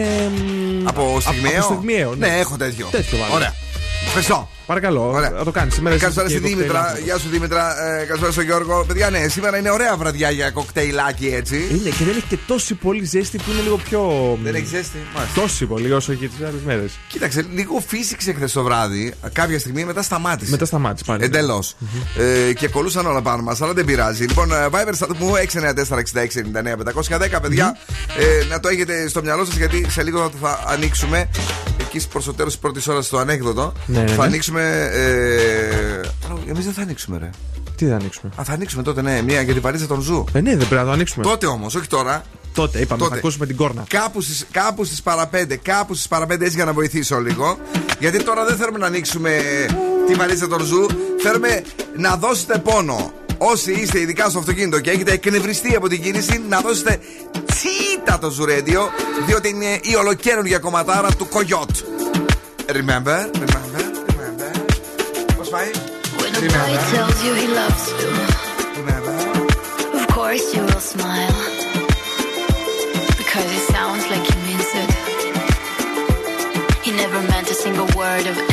μ, 0.83 0.89
Από 0.89 1.21
στιγμιαίο. 1.21 1.59
Από 1.65 1.75
στιγμιαίο, 1.75 2.15
ναι. 2.15 2.27
Ναι, 2.27 2.39
έχω 2.39 2.57
τέτοιο. 2.57 2.87
Τέτοιο 2.91 3.19
βάλε. 3.19 3.35
Ωραία. 3.35 3.55
Ευχαριστώ. 4.07 4.49
Παρακαλώ, 4.67 5.21
να 5.39 5.45
το 5.45 5.51
κάνεις 5.51 5.75
σήμερα. 5.75 5.97
Καλησπέρα 5.97 6.27
εσύ 6.27 6.37
στη 6.39 6.49
και 6.49 6.55
Δήμητρα. 6.55 6.81
κοκτέιλ. 6.81 7.05
Γεια 7.05 7.19
σου 7.19 7.29
Δήμητρα. 7.29 7.85
Ε, 7.85 8.05
Καλησπέρα 8.05 8.33
στον 8.33 8.45
Γιώργο. 8.45 8.85
Παιδιά, 8.87 9.11
ναι, 9.11 9.29
σήμερα 9.29 9.59
είναι 9.59 9.71
ωραία 9.71 9.97
βραδιά 9.97 10.31
για 10.31 10.51
κοκτέιλάκι 10.51 11.27
έτσι. 11.27 11.57
Είναι 11.71 11.89
και 11.89 12.05
δεν 12.05 12.09
έχει 12.17 12.25
και 12.29 12.39
τόση 12.47 12.75
πολύ 12.75 13.05
ζέστη 13.05 13.37
που 13.37 13.51
είναι 13.51 13.61
λίγο 13.61 13.77
πιο. 13.77 14.03
Δεν 14.43 14.55
έχει 14.55 14.65
ζέστη. 14.67 14.97
Μάλιστα. 15.15 15.41
Τόση 15.41 15.67
πολύ 15.67 15.93
όσο 15.93 16.15
και 16.15 16.29
τις 16.29 16.39
άλλες 16.47 16.61
μέρες. 16.67 16.99
Κοίταξε, 17.09 17.47
λίγο 17.55 17.83
φύσηξε 17.87 18.33
χθες 18.33 18.53
το 18.53 18.63
βράδυ. 18.63 19.15
Κάποια 19.33 19.59
στιγμή 19.59 19.85
μετά 19.85 20.03
σταμάτησε. 20.03 20.51
Μετά 20.51 20.65
σταμάτησε 20.65 21.05
πάλι. 21.07 21.25
Εντελώς. 21.25 21.77
Ε, 22.49 22.53
και 22.53 22.69
κολούσαν 22.69 23.07
όλα 23.07 23.23
πάνω 23.23 23.43
μας, 23.43 23.63
αλλά 23.63 23.73
δεν 23.73 23.85
πειράζει. 23.85 24.25
Λοιπόν, 24.25 24.53
ε, 24.53 24.67
Viber 24.71 24.91
στα 24.95 25.07
μου 25.19 25.37
694-6699-510, 25.37 27.41
παιδιά. 27.43 27.77
Ε, 28.19 28.45
να 28.49 28.61
το 28.61 28.69
έχετε 28.69 29.09
στο 29.09 29.23
μυαλό 29.23 29.45
σας 29.45 29.57
γιατί 29.57 29.87
σε 29.91 30.03
λίγο 30.03 30.31
θα 30.41 30.65
ανοίξουμε. 30.67 31.29
Εκεί 31.81 32.09
προς 32.09 32.25
το 32.25 32.35
τέλος 32.35 32.53
της 32.53 32.61
πρώτης 32.61 32.89
ώρας 32.89 33.07
στο 33.07 33.19
ανέκδοτο. 33.19 33.73
Ναι, 33.89 33.99
ναι, 34.01 34.07
θα 34.07 34.17
ναι. 34.17 34.23
ανοίξουμε. 34.23 34.91
Ε, 34.93 36.51
Εμείς 36.51 36.65
δεν 36.65 36.73
θα 36.75 36.83
ανοίξουμε, 36.83 37.19
ρε. 37.19 37.31
Τι 37.77 37.87
θα 37.87 37.95
ανοίξουμε; 37.95 38.33
Α, 38.37 38.45
θα 38.45 38.53
ανοίξουμε 38.53 38.83
τότε, 38.83 39.03
ναι, 39.03 39.23
μία 39.23 39.41
για 39.43 39.53
την 39.53 39.63
βαρύτητα 39.63 39.95
των 39.95 40.01
ζου. 40.01 40.25
Ε, 40.33 40.41
ναι, 40.41 40.51
δεν 40.51 40.59
πρέπει 40.59 40.75
να 40.75 40.85
το 40.85 40.91
ανοίξουμε. 40.91 41.25
Τότε 41.25 41.47
όμως, 41.47 41.75
όχι 41.75 41.87
τώρα. 41.87 42.23
Τότε 42.55 42.79
είπαμε, 42.81 43.01
Τότε. 43.01 43.13
θα 43.13 43.19
ακούσουμε 43.19 43.47
την 43.47 43.57
κόρνα. 43.57 43.85
Κάπου 43.89 44.21
στις, 44.21 44.47
κάπου 44.51 44.85
στις 44.85 45.03
παραπέντε, 45.03 45.57
κάπου 45.57 45.95
στις 45.95 46.09
παραπέντε 46.09 46.45
έτσι 46.45 46.57
για 46.57 46.65
να 46.65 46.73
βοηθήσω 46.73 47.19
λίγο. 47.19 47.59
Γιατί 47.99 48.23
τώρα 48.23 48.45
δεν 48.45 48.57
θέλουμε 48.57 48.79
να 48.79 48.87
ανοίξουμε 48.87 49.41
τη 50.07 50.15
βαλίτσα 50.15 50.49
των 50.49 50.65
ζου. 50.65 50.87
Θέλουμε 51.23 51.63
να 51.97 52.17
δώσετε 52.17 52.59
πόνο. 52.59 53.13
Όσοι 53.39 53.73
είστε 53.73 54.01
ειδικά 54.01 54.29
στο 54.29 54.39
αυτοκίνητο 54.39 54.81
και 54.81 54.91
έχετε 54.91 55.13
εκνευριστεί 55.13 55.75
από 55.75 55.89
την 55.89 56.03
κίνηση, 56.03 56.43
να 56.49 56.61
δώσετε 56.61 56.99
τσίτα 57.47 58.19
το 58.19 58.31
ζουρέντιο, 58.31 58.89
διότι 59.27 59.49
είναι 59.49 59.79
η 59.83 59.97
ολοκαίνουργια 59.97 60.59
κομματάρα 60.59 61.09
του 61.09 61.29
Κογιότ. 61.29 61.71
remember, 62.75 63.31
remember, 63.35 63.83
remember. 64.13 64.51
What's 65.37 65.51
my? 65.51 65.65
When 66.21 66.35
a 66.35 66.41
remember. 66.41 66.67
boy 66.69 66.77
tells 66.93 67.25
you 67.25 67.35
he 67.35 67.47
loves 67.49 67.89
you. 68.01 68.11
Remember. 68.83 69.17
Of 69.99 70.07
course 70.09 70.55
you 70.55 70.63
will 70.63 70.81
smile. 70.81 71.33
Because 73.17 73.49
it 73.53 73.65
sounds 73.73 74.05
like 74.11 74.25
he 74.31 74.37
means 74.47 74.71
it. 74.83 74.91
He 76.85 76.91
never 76.93 77.21
meant 77.29 77.51
a 77.51 77.55
single 77.55 77.87
word 77.97 78.27
of 78.27 78.48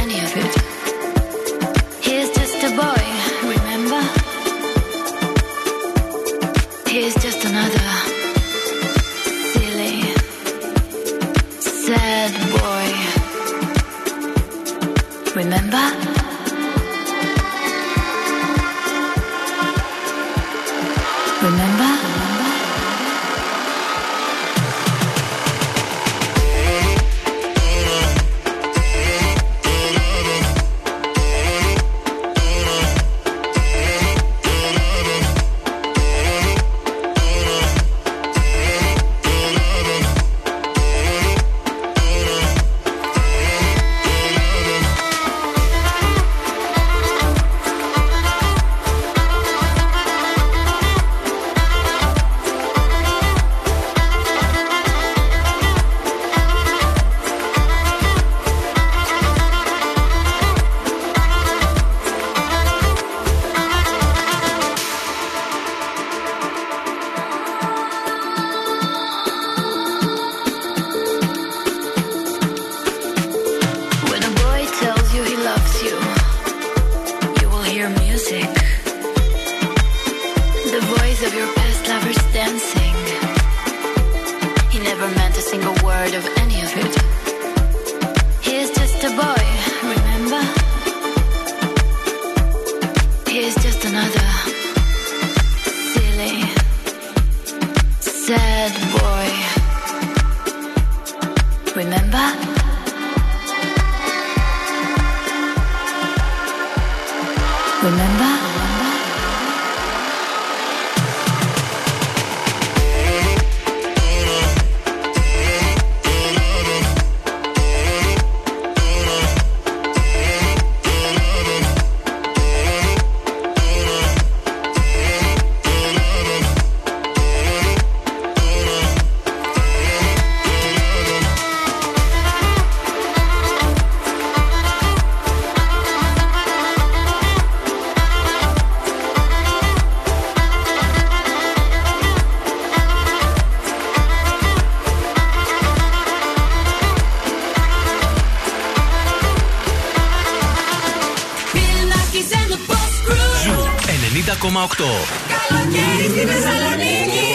Καλοκαίρι 155.48 156.07
στη 156.11 156.20
Θεσσαλονίκη. 156.30 157.28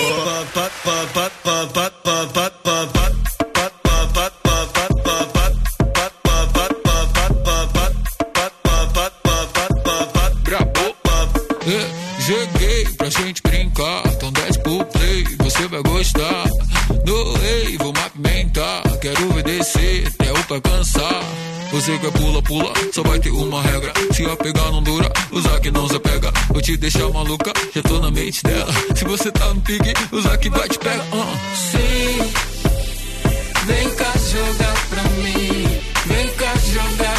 É, 11.67 12.05
Joguei 12.27 12.85
pra 12.97 13.09
gente 13.09 13.39
brincar, 13.43 14.01
então 14.07 14.31
desce 14.31 14.59
pro 14.63 14.83
play, 14.85 15.23
você 15.43 15.67
vai 15.67 15.81
gostar. 15.83 16.43
No 17.04 17.32
rei, 17.34 17.76
vamos 17.78 18.00
apimentar, 18.00 18.82
quero 19.00 19.32
ver 19.32 19.42
descer 19.44 20.06
até 20.08 20.32
o 20.32 20.44
pé 20.44 20.60
cansar. 20.60 21.22
Você 21.72 21.96
quer 21.98 22.10
pula, 22.10 22.42
pula, 22.42 22.72
só 22.92 23.02
vai 23.02 23.18
ter 23.20 23.30
uma 23.30 23.62
regra. 23.62 23.92
Se 24.12 24.24
a 24.24 24.36
pegar 24.36 24.72
não 24.72 24.82
dura, 24.82 25.10
usar 25.30 25.60
que 25.60 25.70
não 25.70 25.88
se 25.88 25.98
pega. 26.00 26.32
Vou 26.48 26.60
te 26.60 26.76
deixar 26.76 27.08
maluca, 27.10 27.52
já 27.74 27.82
tô 27.82 28.00
na 28.00 28.10
mente 28.10 28.42
dela. 28.42 28.72
Se 28.96 29.04
você 29.04 29.30
tá 29.30 29.54
no 29.54 29.60
pique, 29.60 29.92
usar 30.10 30.36
que 30.38 30.50
vai 30.50 30.68
te 30.68 30.78
pega. 30.78 31.02
Uh. 31.12 31.56
Sim, 31.56 32.32
vem 33.66 33.90
cá 33.94 34.12
jogar 34.30 34.86
pra 34.88 35.02
mim. 35.04 35.80
Vem 36.06 36.28
cá 36.30 36.54
jogar 36.72 37.09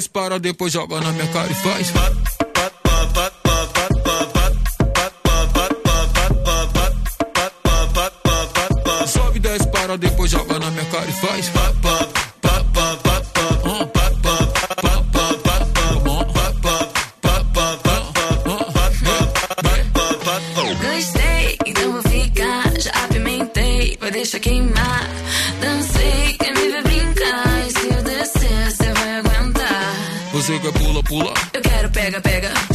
Desce, 0.00 0.08
para, 0.08 0.38
depois 0.38 0.72
joga 0.72 0.98
na 0.98 1.12
minha 1.12 1.26
cara 1.26 1.52
e 1.52 1.54
faz. 1.56 1.92
Sobe, 9.06 9.38
desce, 9.40 9.68
para, 9.68 9.98
depois 9.98 10.30
joga 10.30 10.58
na 10.58 10.70
minha 10.70 10.86
cara 10.86 11.06
e 11.06 11.12
faz. 11.12 11.50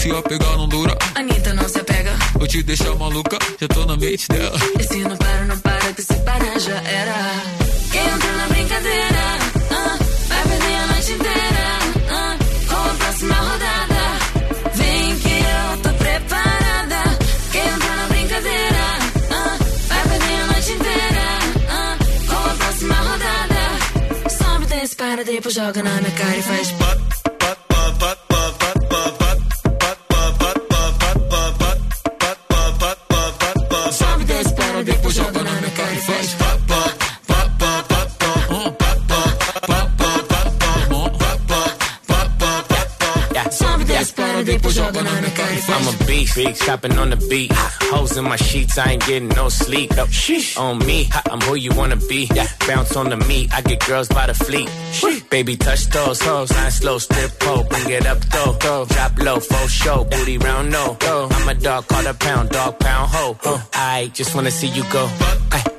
Pega. 0.05 0.11
Se 0.11 0.11
a 0.11 0.21
pegar 0.21 0.57
não 0.57 0.67
dura, 0.67 0.97
Anitta 1.15 1.53
não 1.53 1.67
se 1.67 1.79
apega. 1.79 2.11
vou 2.33 2.47
te 2.47 2.61
deixar 2.63 2.95
maluca, 2.95 3.37
já 3.59 3.67
tô 3.67 3.85
na 3.85 3.97
mente 3.97 4.27
dela. 4.27 4.57
E 4.79 4.83
se 4.83 4.99
não 4.99 5.17
para, 5.17 5.45
não 5.45 5.57
para, 5.59 5.93
que 5.93 6.01
se 6.01 6.13
parar 6.19 6.59
já 6.59 6.75
era. 6.75 7.15
Quem 7.91 8.01
entra 8.05 8.31
na 8.33 8.47
brincadeira, 8.47 9.19
ah, 9.71 9.97
vai 10.27 10.43
perder 10.43 10.75
a 10.75 10.87
noite 10.87 11.11
inteira. 11.11 11.65
ah, 12.11 12.37
com 12.67 12.75
a 12.75 12.93
próxima 12.95 13.35
rodada. 13.35 14.75
Vem 14.75 15.19
que 15.19 15.29
eu 15.29 15.77
tô 15.81 15.89
preparada. 15.97 17.17
Quem 17.51 17.61
entra 17.67 17.95
na 17.95 18.07
brincadeira, 18.07 18.85
ah, 19.31 19.57
vai 19.87 20.03
perder 20.09 20.41
a 20.41 20.47
noite 20.47 20.71
inteira. 20.71 21.25
ah, 21.69 21.97
com 22.27 22.49
a 22.49 22.53
próxima 22.55 22.95
rodada. 22.95 24.29
Sobe, 24.37 24.65
desce, 24.67 24.95
para, 24.95 25.23
depois 25.23 25.53
joga 25.55 25.81
na 25.83 25.91
minha 26.01 26.11
cara 26.11 26.37
e 26.37 26.41
faz. 26.43 26.67
Sobe, 26.67 27.04
faz. 46.25 46.35
I'm 46.35 46.45
a 46.45 46.55
beast, 46.55 46.57
big 46.57 46.57
shopping 46.57 46.97
on 46.97 47.09
the 47.09 47.17
beat. 47.29 47.51
Hoes 47.91 48.17
in 48.17 48.23
my 48.23 48.35
sheets, 48.35 48.77
I 48.77 48.91
ain't 48.91 49.05
getting 49.05 49.29
no 49.29 49.49
sleep. 49.49 49.91
No, 49.95 50.05
on 50.57 50.79
me, 50.79 51.09
I'm 51.31 51.41
who 51.41 51.55
you 51.55 51.71
wanna 51.75 51.95
be. 51.95 52.29
Yeah. 52.33 52.47
Bounce 52.67 52.95
on 52.95 53.09
the 53.09 53.17
meat, 53.17 53.53
I 53.53 53.61
get 53.61 53.85
girls 53.85 54.07
by 54.07 54.27
the 54.27 54.33
fleet. 54.33 54.69
Baby, 55.29 55.55
touch 55.55 55.87
those 55.87 56.21
hoes, 56.21 56.51
line 56.51 56.71
slow, 56.71 56.97
strip 56.97 57.39
pole, 57.39 57.63
bring 57.63 57.89
it 57.89 58.05
up 58.05 58.19
though. 58.25 58.85
Drop 58.85 59.17
low, 59.19 59.39
full 59.39 59.67
show, 59.67 60.03
booty 60.05 60.37
round 60.37 60.71
no. 60.71 60.97
I'm 61.01 61.49
a 61.49 61.53
dog, 61.53 61.87
call 61.87 62.05
a 62.07 62.13
pound, 62.13 62.49
dog 62.49 62.79
pound 62.79 63.09
ho. 63.11 63.37
I 63.73 64.11
just 64.13 64.35
wanna 64.35 64.51
see 64.51 64.67
you 64.67 64.83
go. 64.91 65.09
Ay. 65.51 65.74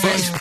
face. 0.00 0.39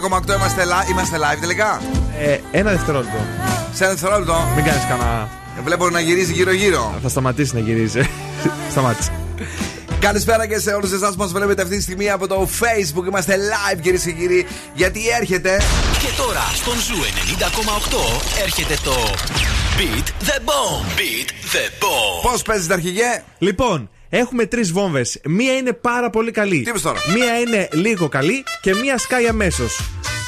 90,8. 0.00 0.34
Είμαστε, 0.36 0.64
live. 0.64 0.90
είμαστε 0.90 1.16
live 1.18 1.40
τελικά; 1.40 1.80
Ε, 2.18 2.38
ένα 2.50 2.70
δευτερόλεπτο. 2.70 3.18
Σε 3.74 3.84
ένα 3.84 3.92
δευτερόλεπτο; 3.92 4.34
Μην 4.54 4.64
κάνεις 4.64 4.84
κανένα. 4.88 5.28
Βλέπω 5.64 5.90
να 5.90 6.00
γυρίζει 6.00 6.32
γύρω-γύρω. 6.32 6.94
Θα 7.02 7.08
σταματήσει 7.08 7.54
να 7.54 7.60
γυρίζει. 7.60 8.08
Σταμάτησε. 8.70 9.12
Καλησπέρα 9.98 10.46
και 10.46 10.58
σε 10.58 10.70
όλους 10.70 10.92
εσάς 10.92 11.10
που 11.10 11.22
μας 11.22 11.32
βλέπετε 11.32 11.62
αυτή 11.62 11.76
τη 11.76 11.82
στιγμή 11.82 12.10
από 12.10 12.26
το 12.26 12.48
Facebook. 12.60 13.06
Είμαστε 13.06 13.36
live, 13.36 13.80
κυρίες 13.80 14.02
και 14.02 14.12
κύριοι, 14.12 14.46
γιατί 14.74 15.00
έρχεται. 15.20 15.60
Και 16.00 16.08
τώρα 16.16 16.44
στον 16.54 16.74
Zoo 16.74 16.94
90,8 16.94 18.42
έρχεται 18.42 18.76
το 18.84 18.94
Beat 19.78 20.06
the 20.28 20.38
Bomb. 20.48 20.98
Beat 20.98 21.28
the 21.28 21.84
Bomb. 21.84 22.30
Πώς 22.30 22.42
παίζεται 22.42 22.74
αρχηγέ, 22.74 23.22
Λοιπόν, 23.38 23.90
έχουμε 24.08 24.46
τρεις 24.46 24.72
βόμβες. 24.72 25.20
Μία 25.24 25.52
είναι 25.52 25.72
πάρα 25.72 26.10
πολύ 26.10 26.30
καλή. 26.30 26.62
Τι 26.62 26.68
είπες 26.70 26.82
τώρα; 26.82 27.00
Μία 27.14 27.38
είναι 27.40 27.68
λίγο 27.72 28.08
καλή 28.08 28.44
και 28.60 28.74
μία 28.74 28.98
σκάει 28.98 29.26
αμέσως. 29.26 29.80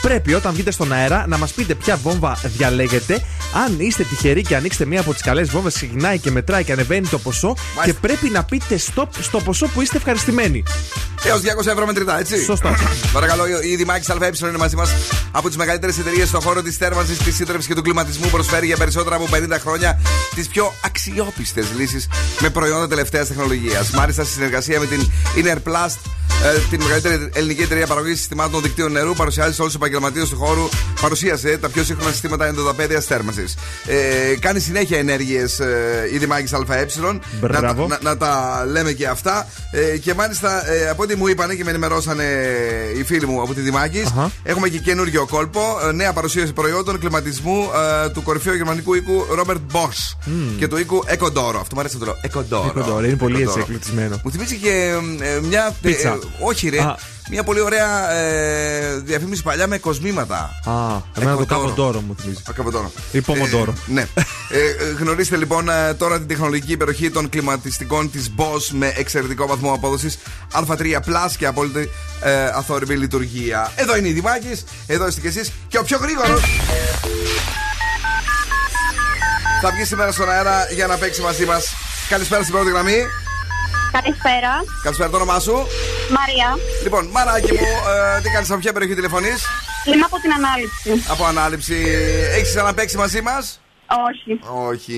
Πρέπει 0.03 0.35
όταν 0.35 0.53
βγείτε 0.53 0.71
στον 0.71 0.93
αέρα 0.93 1.25
να 1.29 1.39
μας 1.39 1.53
πείτε 1.53 1.75
ποια 1.75 1.97
βόμβα 1.97 2.39
διαλέγετε. 2.45 3.25
Αν 3.65 3.81
είστε 3.81 4.03
τυχεροί 4.03 4.43
και 4.43 4.57
ανοίξετε 4.57 4.85
μία 4.85 5.01
από 5.01 5.13
τις 5.13 5.23
καλές 5.23 5.51
βόμβες, 5.51 5.75
ξεκινάει 5.75 6.19
και 6.19 6.31
μετράει 6.31 6.65
και 6.65 6.73
ανεβαίνει 6.73 7.07
το 7.07 7.19
ποσό. 7.19 7.57
Και 7.85 7.95
πρέπει 7.95 8.29
να 8.29 8.45
πείτε 8.45 8.79
stop 8.95 9.07
στο 9.21 9.41
ποσό 9.41 9.67
που 9.67 9.81
είστε 9.81 9.97
ευχαριστημένοι. 9.97 10.63
Έω 11.25 11.37
200 11.37 11.67
ευρώ 11.67 11.87
μετρητά, 11.87 12.19
έτσι. 12.19 12.43
Σωστά. 12.43 12.75
Παρακαλώ, 13.13 13.45
η 13.63 13.77
Δημάκης 13.77 14.11
ΑΕ 14.11 14.31
είναι 14.43 14.59
μαζί 14.59 14.77
μας 14.77 14.91
από 15.31 15.49
τις 15.49 15.57
μεγαλύτερες 15.57 15.99
εταιρείες 15.99 16.29
στον 16.29 16.41
χώρο 16.41 16.63
της 16.63 16.77
θέρμανσης, 16.77 17.19
της 17.19 17.35
σύντρεψης 17.35 17.67
και 17.67 17.75
του 17.75 17.83
κλιματισμού. 17.83 18.29
Προσφέρει 18.29 18.67
για 18.67 18.77
περισσότερα 18.77 19.17
από 19.17 19.29
50 19.31 19.59
χρόνια 19.59 20.01
τις 20.35 20.49
πιο 20.49 20.73
αξιόπιστες 20.85 21.67
λύσεις 21.77 22.09
με 22.41 22.51
προϊόντα 22.51 22.89
τελευταίας 22.89 23.29
τεχνολογίας. 23.29 23.91
Μάλιστα, 23.91 24.25
στη 24.25 24.33
συνεργασία 24.33 24.81
με 24.81 24.87
την 24.87 25.11
Innerplast, 25.37 25.97
ε, 26.45 26.59
την 26.71 26.83
μεγαλύτερη 26.83 27.29
ελληνική 27.33 27.63
εταιρεία 27.63 27.87
παραγωγής 27.87 28.19
συστημάτων 28.19 28.63
δικτύων 28.63 28.93
νερού, 28.93 29.13
παρουσιάζει 29.15 29.55
σε 29.55 29.61
όλους 29.61 29.73
τους 29.73 29.83
επαγγελματίες 29.83 30.29
του 30.29 30.37
χώρου. 30.37 30.69
Παρουσίασε 31.01 31.59
τα 31.59 31.69
πιο 31.69 31.85
σύγχρονα 31.85 32.11
συστήματα 32.11 32.47
εντοδαπέδεια 32.47 33.01
θέρμανσης. 33.01 33.57
Ε, 33.87 34.37
κάνει 34.41 34.61
συνέχεια 34.61 34.99
ενέργειες 34.99 35.61
ε, 35.61 36.09
η 36.13 36.19
Δημάκης 36.19 36.53
ΑΕ. 36.53 36.87
Μπράβο. 37.41 37.87
Να, 37.87 37.99
να, 38.03 38.11
να 38.11 38.17
τα 38.17 38.65
λέμε 38.67 38.93
και 38.93 39.07
αυτά. 39.07 39.47
Ε, 39.71 39.99
και 39.99 40.15
μάλιστα, 40.15 40.71
ε, 40.71 40.89
από 40.89 41.05
ό,τι 41.11 41.17
μου 41.17 41.27
είπανε 41.27 41.55
και 41.55 41.65
με 41.65 41.71
ενημερώσανε 41.71 42.25
οι 42.99 43.03
φίλοι 43.05 43.27
μου 43.27 43.43
από 43.43 43.55
τη 43.55 43.61
Δημάκης, 43.61 44.07
Αχα. 44.07 44.31
έχουμε 44.43 44.69
και 44.69 44.79
καινούριο 44.79 45.27
κόλπο. 45.31 45.61
ε, 45.89 45.93
νέα 45.93 46.13
παρουσίαση 46.13 46.53
προϊόντων 46.53 46.99
κλιματισμού 46.99 47.69
ε, 48.05 48.09
του 48.09 48.23
κορυφαίου 48.23 48.55
γερμανικού 48.55 48.95
οίκου 48.95 49.27
Robert 49.39 49.61
Bosch 49.77 50.31
και 50.59 50.69
του 50.69 50.77
οίκου 50.79 51.05
Ecodoro. 51.07 51.57
Αυτό 51.61 51.75
μου 51.75 51.81
αρέσει 51.81 51.99
να 51.99 52.05
το 52.07 52.07
λέω. 52.07 52.17
Ecodoro. 52.31 52.79
Ecodoro, 52.79 53.05
είναι 53.05 53.17
πολύ 53.17 53.43
έτσι 53.43 53.53
Ecodoro. 53.57 53.61
εκπληκτισμένο. 53.61 54.21
Μου 54.25 54.31
θυμίζει 54.31 54.57
και 54.57 54.95
ε, 55.21 55.41
μια. 55.41 55.77
Πίτσα. 55.83 56.09
ε, 56.09 56.19
όχι, 56.41 56.69
ρε. 56.69 56.81
Α. 56.81 56.97
Μια 57.31 57.43
πολύ 57.43 57.61
ωραία 57.61 58.11
ε, 58.13 58.97
διαφήμιση 58.99 59.43
παλιά 59.43 59.67
με 59.67 59.79
κοσμήματα. 59.79 60.37
Α, 60.65 60.73
εμένα 61.17 61.37
το 61.37 61.43
Εκοντόρο. 61.43 61.45
καποντόρο 61.47 62.01
μου 62.01 62.15
θυμίζει. 62.21 62.41
Α, 62.49 62.53
Καποτόρο. 62.53 62.93
Ή 63.13 63.21
πομοντόρο. 63.21 63.73
Ε, 63.89 63.93
ναι. 63.93 64.01
ε, 64.01 64.59
ε, 64.59 64.93
γνωρίστε 64.99 65.37
λοιπόν 65.37 65.69
ε, 65.69 65.95
τώρα 65.95 66.19
την 66.19 66.29
τεχνολογική 66.29 66.73
υπεροχή 66.73 67.11
των 67.11 67.29
κλιματιστικών 67.29 68.11
της 68.11 68.31
Bosch 68.37 68.69
με 68.71 68.93
εξαιρετικό 68.97 69.47
βαθμό 69.47 69.73
απόδοσης 69.73 70.19
Α3 70.53 70.81
Plus 70.81 71.31
και 71.39 71.47
απόλυτη 71.47 71.91
ε, 72.23 72.45
αθόρυβη 72.45 72.95
λειτουργία. 72.97 73.73
Εδώ 73.75 73.97
είναι 73.97 74.09
η 74.09 74.13
Δημάκης, 74.13 74.65
εδώ 74.87 75.07
είστε 75.07 75.21
κι 75.21 75.27
εσείς 75.27 75.53
και 75.69 75.79
ο 75.79 75.83
πιο 75.85 75.99
γρήγορος. 75.99 76.41
Θα 79.63 79.71
βγει 79.71 79.85
σήμερα 79.85 80.13
στον 80.13 80.31
αέρα 80.31 80.67
για 80.75 80.87
να 80.87 80.97
παίξει 80.97 81.21
μαζί 81.21 81.45
μας. 81.45 81.67
Καλησπέρα 82.09 82.43
στην 82.43 82.55
πρώτη 82.55 82.71
γραμμή. 82.71 82.99
Καλησπέρα. 83.93 84.51
Καλησπέρα 84.83 85.11
το 85.11 85.17
όνομά 85.17 85.39
σου. 85.41 85.67
Μαρία. 86.11 86.59
Λοιπόν, 86.83 87.07
μαράκι 87.07 87.53
μου, 87.53 87.69
ε, 88.17 88.21
τι 88.21 88.31
κάνεις 88.31 88.51
από 88.51 88.61
ποια 88.61 88.73
περιοχή 88.73 88.95
τηλεφωνείς; 88.95 89.47
Είμαι 89.87 90.05
από 90.05 90.17
την 90.21 90.33
ανάληψη. 90.33 91.11
Από 91.11 91.25
ανάληψη. 91.25 91.75
Έχεις 92.37 92.49
ξαναπέξει 92.49 92.97
μαζί 92.97 93.21
μας; 93.23 93.61
Όχι. 94.11 94.41
Όχι. 94.69 94.95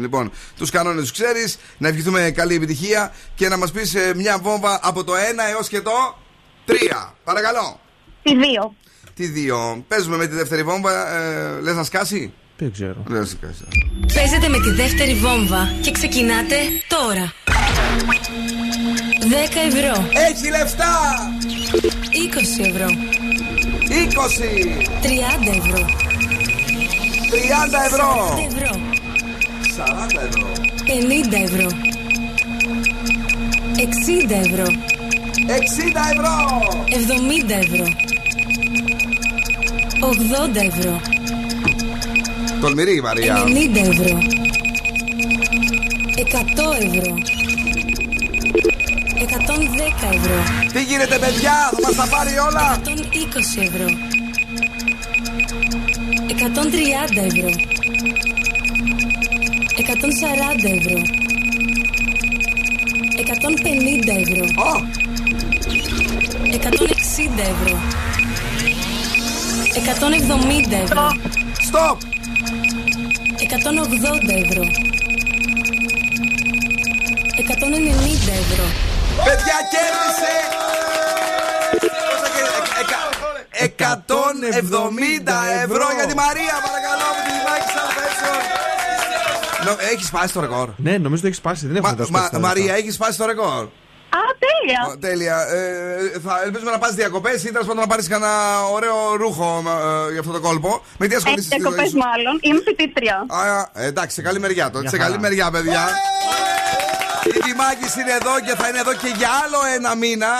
Λοιπόν, 0.00 0.32
τους 0.56 0.70
κανόνες 0.70 1.00
τους 1.02 1.12
ξέρεις. 1.12 1.58
Να 1.78 1.88
ευχηθούμε 1.88 2.30
καλή 2.30 2.54
επιτυχία 2.54 3.12
και 3.34 3.48
να 3.48 3.56
μας 3.56 3.70
πεις 3.72 3.94
μια 4.16 4.38
βόμβα 4.42 4.80
από 4.82 5.04
το 5.04 5.12
1 5.14 5.16
έως 5.50 5.68
και 5.68 5.80
το 5.80 6.16
3. 6.66 7.14
Παρακαλώ. 7.24 7.80
Τη 8.22 8.36
δύο. 8.36 8.74
Τι 9.14 9.26
2. 9.28 9.84
Παίζουμε 9.88 10.16
με 10.16 10.26
τη 10.26 10.34
δεύτερη 10.34 10.62
βόμβα. 10.62 11.16
Ε, 11.16 11.60
Λες 11.60 11.74
να 11.74 11.82
σκάσει; 11.84 12.32
Δεν 12.58 12.72
ξέρω. 12.72 12.96
Λε 13.08 13.18
να 13.18 13.24
σκάσει. 13.24 13.64
Παίζετε 14.14 14.48
με 14.48 14.58
τη 14.60 14.70
δεύτερη 14.70 15.14
βόμβα 15.14 15.72
και 15.82 15.90
ξεκινάτε 15.90 16.56
τώρα. 16.88 17.32
10 19.28 19.32
ευρώ. 19.66 20.08
Έχει 20.28 20.50
λεφτά! 20.50 20.92
20 22.60 22.66
ευρώ. 22.66 22.86
20! 23.88 24.26
30 25.02 25.48
ευρώ. 25.56 25.86
30 27.30 27.84
ευρώ! 27.86 28.34
40 28.36 28.50
ευρώ. 28.50 28.80
40 29.76 30.20
ευρώ. 30.28 30.52
50 30.86 31.42
ευρώ. 31.44 31.68
60 33.76 34.30
ευρώ. 34.30 34.64
60 35.46 36.00
ευρώ! 36.12 36.34
70 37.48 37.50
ευρώ. 37.50 37.86
80 40.00 40.56
ευρώ. 40.56 41.00
Τολμηρή 42.60 42.96
η 42.96 43.00
Μαρία. 43.00 43.44
90 43.44 43.76
ευρώ. 43.76 44.18
100 46.16 46.72
ευρώ. 46.82 47.35
110 49.18 50.14
ευρώ. 50.14 50.38
Τι 50.72 50.82
γίνεται, 50.82 51.18
παιδιά, 51.18 51.70
θα 51.72 51.80
μας 51.82 51.94
τα 51.94 52.06
πάρει 52.16 52.38
όλα! 52.38 52.80
120 52.84 53.62
ευρώ. 53.62 53.86
130 56.28 57.22
ευρώ. 57.24 57.50
140 59.76 60.68
ευρώ. 60.78 61.00
150 63.16 64.12
ευρώ. 64.22 64.44
160 66.50 67.42
ευρώ. 67.52 67.76
170 69.76 70.76
ευρώ. 70.82 71.06
Stop! 71.68 71.96
180 73.38 74.34
ευρώ. 74.44 74.64
190 77.36 78.32
ευρώ. 78.32 78.85
Παιδιά, 79.24 79.56
κέρδισε! 79.72 80.34
170 83.56 83.68
ευρώ 85.64 85.86
για 85.98 86.06
τη 86.06 86.14
Μαρία, 86.14 86.54
παρακαλώ, 86.66 87.04
από 87.12 87.20
τη 87.26 87.30
Δημάκη 87.38 87.68
Σαλφέτσον. 87.76 88.38
Έχεις 89.92 90.06
σπάσει 90.06 90.32
το 90.32 90.40
ρεκόρ. 90.40 90.68
Ναι, 90.76 90.98
νομίζω 90.98 91.20
το 91.20 91.26
έχεις 91.26 91.38
σπάσει. 91.38 91.66
Δεν 91.66 91.76
έχω 91.76 91.86
Μα- 91.86 91.92
δώσει 91.94 92.10
μα- 92.12 92.28
τα 92.30 92.38
Μαρία, 92.38 92.62
λεφτά. 92.64 92.78
έχεις 92.78 92.94
σπάσει 92.94 93.18
το 93.18 93.26
ρεκόρ. 93.26 93.62
Α, 94.18 94.20
τέλεια. 94.46 94.80
Ω, 94.90 94.98
Τέλεια. 94.98 95.36
Ε, 95.48 96.18
θα 96.24 96.40
ελπίζουμε 96.44 96.70
να 96.70 96.78
πας 96.78 96.94
διακοπές 96.94 97.44
ή 97.44 97.50
τέλος 97.52 97.66
πάντων 97.66 97.80
να 97.82 97.86
πάρεις 97.86 98.08
κανένα 98.08 98.62
ωραίο 98.72 98.96
ρούχο 99.16 99.62
ε, 100.08 100.10
για 100.12 100.20
αυτό 100.20 100.32
το 100.32 100.40
κόλπο. 100.40 100.82
Με 100.98 101.06
τι 101.06 101.14
Ε, 101.14 101.16
ασχολείσαι 101.16 101.42
στη 101.42 101.50
ζωή 101.50 101.60
διακοπές 101.60 101.88
σου; 101.90 101.96
μάλλον. 101.96 102.34
Είμαι 102.40 102.60
φοιτήτρια. 102.66 103.16
Α, 103.28 103.40
ε, 103.82 103.86
εντάξει, 103.86 104.14
σε 104.14 104.22
καλή 104.22 104.38
μεριά 104.38 104.64
τότε. 104.66 104.80
Μια 104.80 104.90
Σε 104.90 104.96
καλή 104.96 105.10
χαρά. 105.10 105.22
μεριά, 105.22 105.50
παιδιά. 105.50 105.82
Η 106.92 106.95
Κιμάκης 107.46 107.94
είναι 108.00 108.14
εδώ 108.20 108.34
και 108.46 108.54
θα 108.60 108.68
είναι 108.68 108.78
εδώ 108.78 108.94
και 109.02 109.10
για 109.16 109.30
άλλο 109.42 109.60
ένα 109.76 109.94
μήνα 109.94 110.32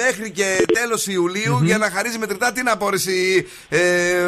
μέχρι 0.00 0.30
και 0.30 0.48
τέλος 0.72 1.06
Ιουλίου 1.06 1.60
για 1.62 1.78
να 1.78 1.90
χαρίζει 1.90 2.18
μετρητά 2.18 2.52
την 2.52 2.68
απόρριση. 2.68 3.46
Ε, 3.68 3.80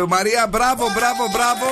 Μαρία, 0.08 0.46
μπράβο, 0.50 0.84
μπράβο, 0.96 1.22
μπράβο. 1.34 1.66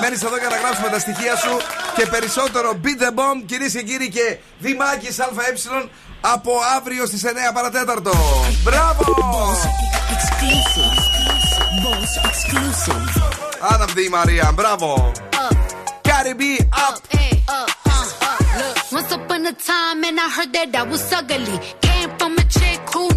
Μένεις 0.00 0.22
εδώ 0.22 0.38
για 0.38 0.48
να 0.48 0.56
γράψουμε 0.56 0.88
τα 0.88 0.98
στοιχεία 0.98 1.36
σου 1.36 1.56
και 1.96 2.06
περισσότερο 2.06 2.80
Beat 2.84 3.02
the 3.02 3.10
Bomb, 3.18 3.38
κυρίες 3.46 3.72
και 3.72 3.82
κύριοι 3.82 4.08
και 4.08 4.36
Δημάκης 4.58 5.20
ΑΕ 5.20 5.88
από 6.20 6.52
αύριο 6.76 7.06
στις 7.06 7.24
9 7.24 7.28
παρατέταρτο. 7.54 8.12
Μπράβο! 8.62 9.04
Άναπτη 13.72 14.04
η 14.04 14.08
Μαρία, 14.08 14.52
μπράβο! 14.54 15.12
Caribbean 16.08 16.68
up! 16.86 16.96
up. 17.48 17.83
Once 18.94 19.10
upon 19.10 19.44
a 19.44 19.52
time, 19.52 20.04
and 20.04 20.20
I 20.20 20.28
heard 20.30 20.52
that 20.52 20.76
I 20.76 20.84
was 20.84 21.12
ugly. 21.12 21.58
Came 21.82 22.10
from 22.16 22.38
a 22.38 22.44
chick 22.44 22.80
who 22.94 23.08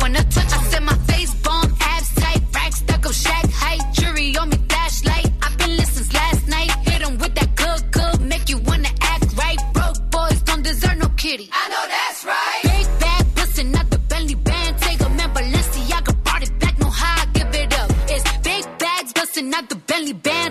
wanna 0.00 0.24
touch. 0.24 0.52
I 0.58 0.60
said 0.70 0.82
my 0.82 0.96
face 1.06 1.32
bomb, 1.44 1.72
abs 1.80 2.14
tight, 2.16 2.42
rack 2.52 2.72
stuck 2.72 3.06
up, 3.06 3.12
shack 3.12 3.48
height, 3.62 3.80
jury 3.92 4.36
on 4.36 4.48
me, 4.48 4.58
flashlight. 4.68 5.30
I've 5.40 5.56
been 5.56 5.76
listening 5.76 6.10
since 6.10 6.12
last 6.14 6.48
night. 6.48 6.70
Hit 6.88 7.02
'em 7.06 7.16
with 7.18 7.32
that 7.36 7.54
good, 7.54 7.82
good, 7.92 8.20
make 8.22 8.48
you 8.48 8.58
wanna 8.58 8.90
act 9.02 9.26
right. 9.36 9.60
Broke 9.72 10.00
boys 10.10 10.42
don't 10.48 10.64
deserve 10.64 10.96
no 10.96 11.08
kitty. 11.16 11.48
I 11.52 11.64
know 11.72 11.84
that's 11.94 12.20
right. 12.24 12.62
Big 12.74 12.86
bag 12.98 13.24
pussy, 13.36 13.62
not 13.76 13.88
the 13.88 13.98
Bentley 14.10 14.34
band. 14.34 14.72
Take 14.80 15.00
a 15.00 15.08
man, 15.10 15.30
Balenciaga 15.32 16.12
no 16.80 16.90
give 17.34 17.54
it 17.62 17.72
up. 17.80 17.90
It's 18.14 18.24
big 18.48 18.64
bags 18.78 19.12
busting 19.12 19.54
out 19.54 19.68
the 19.68 19.76
Bentley 19.76 20.14
band 20.26 20.49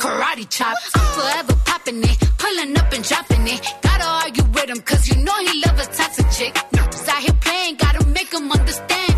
karate 0.00 0.48
chop! 0.48 0.76
I'm 0.94 1.06
Forever 1.16 1.54
popping 1.64 2.02
it, 2.02 2.18
pulling 2.38 2.76
up 2.76 2.92
and 2.92 3.04
dropping 3.04 3.46
it. 3.46 3.60
Gotta 3.82 4.06
argue 4.24 4.44
with 4.54 4.68
him, 4.70 4.80
cause 4.80 5.08
you 5.08 5.16
know 5.22 5.36
he 5.46 5.62
love 5.64 5.78
a 5.78 5.86
toxic 5.98 6.28
chick. 6.36 6.54
Nerds 6.72 7.08
out 7.08 7.22
here 7.22 7.38
playing, 7.40 7.76
gotta 7.76 8.06
make 8.06 8.32
him 8.32 8.50
understand 8.50 9.09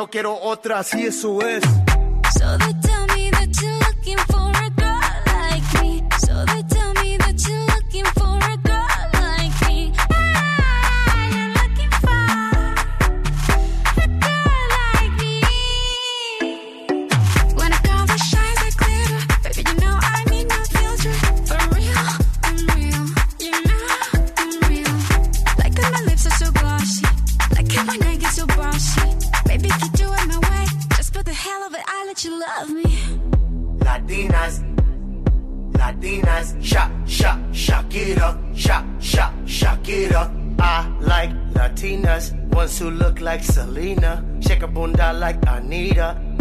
No 0.00 0.08
quiero 0.08 0.34
otra, 0.34 0.82
si 0.82 1.02
eso 1.04 1.42
es. 1.42 1.62
So 2.32 3.19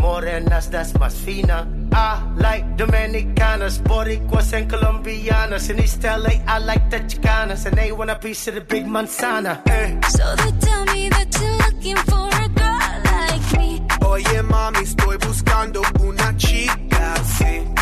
morenas, 0.09 0.71
más 0.99 1.13
fina. 1.13 1.67
I 1.91 2.21
like 2.35 2.65
Dominicanas, 2.77 3.79
Boricuas 3.83 4.53
and 4.53 4.67
Colombianas. 4.67 5.69
In 5.69 5.79
East 5.79 6.03
LA, 6.03 6.33
I 6.47 6.57
like 6.59 6.89
the 6.89 6.99
Chicanas, 7.01 7.65
and 7.65 7.77
they 7.77 7.91
want 7.91 8.09
a 8.09 8.15
piece 8.15 8.47
of 8.47 8.55
the 8.55 8.61
big 8.61 8.85
manzana. 8.85 9.61
Eh. 9.67 9.99
So 10.09 10.35
they 10.41 10.51
tell 10.65 10.85
me 10.93 11.09
that 11.09 11.29
you're 11.39 11.57
looking 11.65 11.99
for 12.09 12.27
a 12.45 12.49
girl 12.59 12.91
like 13.05 13.47
me. 13.57 13.81
Oye, 14.01 14.41
mami, 14.43 14.83
estoy 14.83 15.17
buscando 15.17 15.81
una 16.01 16.35
chica 16.37 17.13
así. 17.13 17.78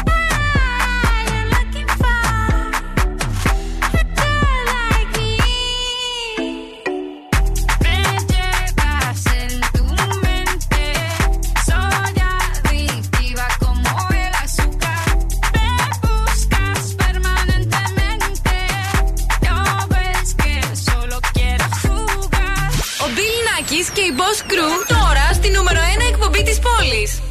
Boss 24.27 24.41
Crew 24.51 24.85
τώρα 24.87 25.33
στη 25.33 25.49
νούμερο 25.49 25.79
1 25.79 25.83
εκπομπή 26.11 26.43
της 26.43 26.59
πόλης. 26.59 27.21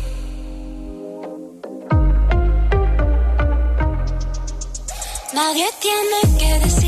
Nadie 5.37 5.69
tiene 5.85 6.21
que 6.41 6.51
decir 6.65 6.86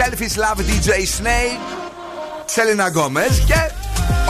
Selfish 0.00 0.36
Love 0.36 0.60
DJ 0.60 0.90
Snake 0.90 1.60
Σέλινα 2.44 2.88
Γκόμε. 2.88 3.26
Και 3.46 3.70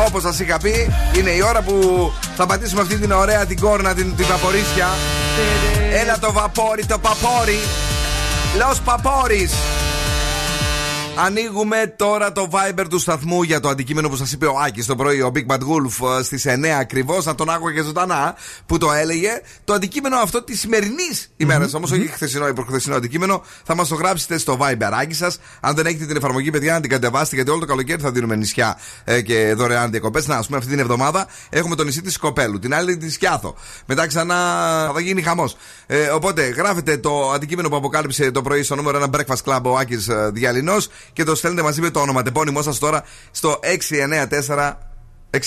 όπως 0.06 0.22
σας 0.22 0.40
είχα 0.40 0.58
πει, 0.58 0.92
είναι 1.16 1.30
η 1.30 1.42
ώρα 1.42 1.62
που 1.62 1.74
θα 2.36 2.46
πατήσουμε 2.46 2.80
αυτή 2.80 2.96
την 2.96 3.12
ωραία 3.12 3.46
την 3.46 3.60
κόρνα, 3.60 3.94
την, 3.94 4.16
την 4.16 4.26
παπορίσια. 4.26 4.88
Έλα 5.92 6.18
το 6.18 6.32
βαπόρι, 6.32 6.84
το 6.84 6.98
παπόρι. 6.98 7.58
Λο 8.58 8.76
παπόρι. 8.84 9.50
Ανοίγουμε 11.24 11.94
τώρα 11.96 12.32
το 12.32 12.50
Viber 12.52 12.84
του 12.88 12.98
σταθμού 12.98 13.42
για 13.42 13.60
το 13.60 13.68
αντικείμενο 13.68 14.08
που 14.08 14.16
σας 14.16 14.32
είπε 14.32 14.46
ο 14.46 14.58
Άκης 14.66 14.86
το 14.86 14.96
πρωί, 14.96 15.20
ο 15.20 15.32
Big 15.34 15.46
Bad 15.46 15.58
Wolf 15.58 16.22
στις 16.22 16.46
9 16.46 16.66
ακριβώς. 16.66 17.24
Να 17.24 17.34
τον 17.34 17.50
άκουγα 17.50 17.74
και 17.74 17.82
ζωντανά 17.82 18.34
που 18.66 18.78
το 18.78 18.92
έλεγε. 18.92 19.40
Το 19.64 19.72
αντικείμενο 19.72 20.16
αυτό 20.16 20.42
της 20.42 20.60
σημερινής 20.60 21.30
ημέρας, 21.36 21.74
όμως 21.74 21.90
όχι 21.90 22.06
χθεσινό 22.06 22.48
ή 22.48 22.52
προχθεσινό 22.52 22.96
αντικείμενο, 22.96 23.42
θα 23.64 23.74
μας 23.74 23.88
το 23.88 23.94
γράψετε 23.94 24.38
στο 24.38 24.58
Viber 24.60 24.90
Άκη 24.92 25.14
σας. 25.14 25.38
Αν 25.60 25.74
δεν 25.74 25.86
έχετε 25.86 26.06
την 26.06 26.16
εφαρμογή, 26.16 26.50
παιδιά, 26.50 26.72
να 26.72 26.80
την 26.80 26.90
κατεβάσετε 26.90 27.36
γιατί 27.36 27.50
όλο 27.50 27.60
το 27.60 27.66
καλοκαίρι 27.66 28.02
θα 28.02 28.10
δίνουμε 28.10 28.36
νησιά 28.36 28.78
ε, 29.04 29.20
και 29.20 29.54
δωρεάν 29.56 29.90
διακοπές. 29.90 30.26
Να, 30.26 30.36
ας 30.36 30.46
πούμε, 30.46 30.58
αυτή 30.58 30.70
την 30.70 30.78
εβδομάδα 30.78 31.26
έχουμε 31.50 31.74
το 31.74 31.84
νησί 31.84 32.02
της 32.02 32.16
Κοπέλου, 32.16 32.58
την 32.58 32.74
άλλη 32.74 32.96
τη 32.96 33.10
Σκιάθο. 33.10 33.54
Μετά 33.86 34.06
ξανά 34.06 34.36
θα 34.94 35.00
γίνει 35.00 35.22
χαμός. 35.22 35.56
Ε, 35.86 36.08
οπότε 36.08 36.42
γράφετε 36.42 36.96
το 36.96 37.30
αντικείμενο 37.30 37.68
που 37.68 37.76
αποκάλυψε 37.76 38.30
το 38.30 38.42
πρωί 38.42 38.62
στο 38.62 38.76
νούμερο 38.76 39.06
1 39.12 39.16
Breakfast 39.16 39.42
Club 39.44 39.60
ο 39.62 39.76
Άκης 39.76 40.08
Διαλυνός 40.32 40.88
και 41.12 41.24
το 41.24 41.34
στέλνετε 41.34 41.62
μαζί 41.62 41.80
με 41.80 41.90
το 41.90 42.00
όνομα 42.00 42.22
τεπώνυμό 42.22 42.62
σας 42.62 42.78
τώρα 42.78 43.04
στο 43.30 43.61
694 44.48 44.72
66 45.30 45.38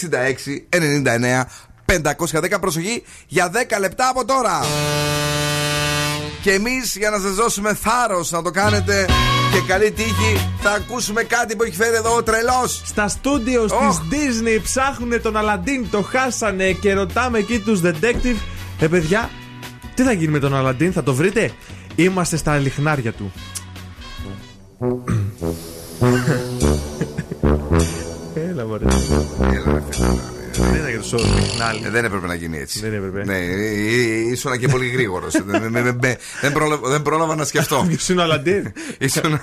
99 0.70 1.44
510 1.86 2.60
προσοχή 2.60 3.04
για 3.28 3.52
10 3.76 3.80
λεπτά 3.80 4.08
από 4.10 4.26
τώρα. 4.26 4.60
Και 6.42 6.52
εμείς 6.52 6.96
για 6.98 7.10
να 7.10 7.20
σας 7.20 7.34
δώσουμε 7.34 7.74
θάρρος 7.74 8.32
να 8.32 8.42
το 8.42 8.52
κάνετε 8.52 9.06
και 9.52 9.60
καλή 9.68 9.92
τύχη, 9.92 10.50
θα 10.62 10.72
ακούσουμε 10.72 11.24
κάτι 11.24 11.56
που 11.56 11.64
έχει 11.64 11.76
φέρει 11.76 11.96
εδώ 11.96 12.16
ο 12.16 12.24
τρελός. 12.24 12.82
Στα 12.86 13.08
στούντιο 13.08 13.66
Oh. 13.70 13.70
της 13.90 14.02
Disney 14.12 14.60
ψάχνουν 14.64 15.22
τον 15.22 15.38
Αλαντίν, 15.38 15.90
το 15.90 16.02
χάσανε 16.02 16.72
και 16.72 16.94
ρωτάμε 16.94 17.38
εκεί 17.38 17.60
τους 17.60 17.82
detective. 17.84 18.36
Ε, 18.80 18.88
παιδιά, 18.88 19.30
τι 19.96 20.04
θα 20.04 20.12
γίνει 20.12 20.32
με 20.32 20.40
τον 20.40 20.56
Αλαντίν, 20.56 20.94
θα 20.94 21.04
το 21.04 21.14
βρείτε; 21.14 21.52
Είμαστε 21.96 22.38
στα 22.38 22.58
λιχνάρια 22.58 23.12
του. 23.14 23.32
Έλα, 28.34 28.66
μωρέ. 28.66 28.86
Δεν 29.40 29.52
ήταν 29.54 29.84
για 30.94 31.02
το 31.02 31.18
σώμα 31.18 31.40
λιχνάλι. 31.40 31.82
Ε, 31.86 31.90
δεν 31.90 32.06
έπρεπε 32.06 32.28
να 32.28 32.34
γίνει 32.34 32.58
έτσι. 32.58 32.80
Δεν 32.80 32.94
έπρεπε. 32.94 33.24
Ναι, 33.26 33.38
ε, 33.38 33.54
ε, 33.54 34.32
ήσουν 34.32 34.58
και 34.58 34.68
πολύ 34.68 34.88
γρήγορος. 34.88 35.34
δεν, 36.42 36.52
πρόλαβα, 36.54 36.90
δεν 36.90 37.02
πρόλαβα 37.02 37.36
να 37.36 37.46
σκεφτώ. 37.46 37.84
Ποιος 37.88 38.10
είναι 38.10 38.22
ο 38.22 38.24
Αλαντίν. 38.24 38.74
Ήσουν 38.98 39.40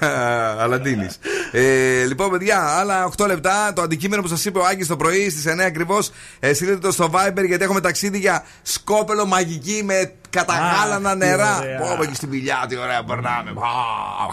Αλαντίνης. 0.59 1.19
Ε, 1.53 2.05
λοιπόν, 2.05 2.31
παιδιά, 2.31 2.61
άλλα 2.61 3.11
8 3.17 3.27
λεπτά. 3.27 3.73
Το 3.73 3.83
αντικείμενο 3.83 4.23
που 4.23 4.29
σας 4.29 4.45
είπε 4.45 4.59
ο 4.59 4.65
Άκη 4.65 4.85
το 4.85 4.97
πρωί 4.97 5.31
στις 5.31 5.45
9 5.47 5.59
ακριβώς. 5.61 6.11
Ε, 6.41 6.55
στείλτε 6.55 6.77
το 6.77 6.93
στο 6.93 7.11
Viber 7.13 7.47
γιατί 7.47 7.65
έχουμε 7.65 7.81
ταξίδι 7.81 8.19
για 8.19 8.45
σκόπελο 8.63 9.27
μαγική 9.27 9.83
με 9.85 10.13
καταγάλανα 10.31 11.13
τι 11.13 11.19
νερά. 11.19 11.59
ωραία. 11.59 11.79
Πω, 11.79 11.97
πω, 11.99 12.05
και 12.05 12.15
στην 12.15 12.31
πηλιά, 12.31 12.65
τι 12.69 12.77
ωραία 12.77 13.05
περνάμε. 13.05 13.51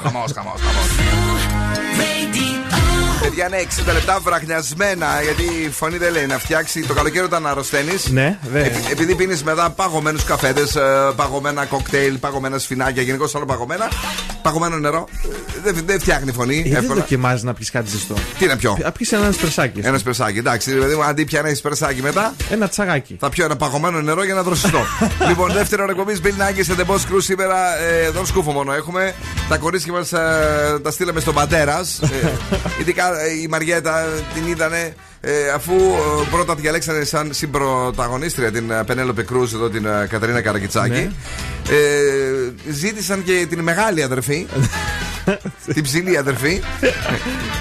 Χαμός, 0.03 0.31
χαμός, 0.31 0.61
χαμός. 0.61 1.86
Παιδιά 3.21 3.45
είναι 3.47 3.57
60 3.89 3.93
λεπτά 3.93 4.19
βραχνιασμένα 4.23 5.07
γιατί 5.23 5.43
η 5.65 5.69
φωνή 5.69 5.97
δεν 5.97 6.11
λέει 6.11 6.25
να 6.25 6.37
φτιάξει 6.39 6.81
το 6.81 6.93
καλοκαίρι 6.93 7.25
όταν 7.25 7.47
αρρωσταίνεις. 7.47 8.07
Ναι, 8.09 8.37
δε. 8.51 8.59
επειδή 8.91 9.15
πίνεις 9.15 9.43
μετά 9.43 9.69
παγωμένους 9.69 10.23
καφέδες, 10.23 10.77
παγωμένα 11.15 11.65
κοκτέιλ, 11.65 12.17
παγωμένα 12.17 12.57
σφινάκια, 12.57 13.01
γενικώς 13.01 13.35
όλα 13.35 13.45
παγωμένα. 13.45 13.87
Παγωμένο 14.41 14.77
νερό. 14.77 15.07
ε, 15.65 15.71
Δεν 15.71 15.83
δεν 15.85 15.99
φτιάχνει 15.99 16.31
φωνή. 16.31 16.53
Γιατί 16.53 16.69
δεν 16.69 16.79
εύκολα. 16.81 16.99
δοκιμάζεις 16.99 17.43
να 17.43 17.53
πιει 17.53 17.67
κάτι 17.71 17.89
ζεστό. 17.89 18.13
Τι 18.39 18.45
να 18.45 18.55
πιω. 18.55 18.77
Να 18.83 18.91
πιει 18.91 19.07
ένα 19.11 19.31
σπρεσάκι. 19.31 19.79
Ένα 19.83 19.97
σπερσάκι. 19.97 20.37
Εντάξει, 20.37 20.71
δηλαδή 20.71 20.95
μου 20.95 21.03
αντί 21.03 21.25
πια 21.25 21.39
ένα 21.45 21.55
σπερσάκι 21.55 22.01
μετά. 22.01 22.35
Ένα 22.49 22.67
τσαγάκι. 22.69 23.17
Θα 23.19 23.29
πιω 23.29 23.45
ένα 23.45 23.55
παγωμένο 23.55 24.01
νερό 24.01 24.23
για 24.23 24.33
να 24.33 24.43
δροσιστώ. 24.43 24.79
λοιπόν, 25.29 25.51
δεύτερο 25.51 25.85
εκπομπής 25.89 26.19
Bill 26.23 26.27
Nackis 26.41 26.61
σε 26.63 26.75
The 26.77 26.91
Boss 26.91 26.95
Crew 26.95 27.17
σήμερα. 27.17 27.77
Ε, 27.79 28.03
εδώ 28.05 28.25
σκούφο 28.25 28.51
μόνο 28.51 28.73
έχουμε. 28.73 29.13
Τα 29.49 29.57
κορίτσια 29.57 29.93
μας 29.93 30.09
τα 30.83 30.91
στείλαμε 30.91 31.19
στον 31.19 31.33
πατέρας. 31.33 31.99
ε, 32.01 32.27
ειδικά 32.81 33.05
ε, 33.06 33.06
η 33.43 33.47
Μαριέτα 33.47 34.05
την 34.33 34.47
είδανε. 34.47 34.95
Ε, 35.21 35.49
αφού 35.49 35.73
ε, 35.73 36.27
πρώτα 36.31 36.55
τη 36.55 36.61
διαλέξανε 36.61 37.03
σαν 37.03 37.33
συμπροταγωνίστρια 37.33 38.51
την 38.51 38.71
ε, 38.71 38.83
Πενέλοπε 38.83 39.23
Κρούζ 39.23 39.53
εδώ 39.53 39.69
την 39.69 39.85
ε, 39.85 40.07
Κατερίνα 40.09 40.41
Καρακιτσάκη. 40.41 40.91
Ναι. 40.91 41.11
Ε, 41.75 42.71
ζήτησαν 42.71 43.23
και 43.23 43.45
την 43.49 43.59
μεγάλη 43.59 44.03
αδερφή. 44.03 44.47
την 45.73 45.83
ψηλή 45.83 46.17
αδερφή. 46.17 46.61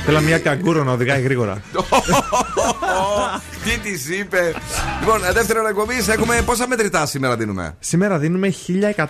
Θέλω 0.05 0.21
μια 0.21 0.39
καγκούρο 0.39 0.85
να 0.85 0.93
οδηγάει 0.93 1.23
γρήγορα. 1.23 1.63
Τι 3.65 3.79
της 3.79 4.09
είπε. 4.09 4.55
Λοιπόν, 5.01 5.25
ε, 5.25 5.33
δεύτερο 5.33 5.69
εκπομπή 5.69 5.95
έχουμε 6.09 6.43
πόσα 6.45 6.69
μετρητά 6.69 7.07
σήμερα 7.07 7.37
δίνουμε; 7.37 7.77
Σήμερα 7.81 8.19
δίνουμε 8.19 8.55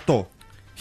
1100. 0.05 0.25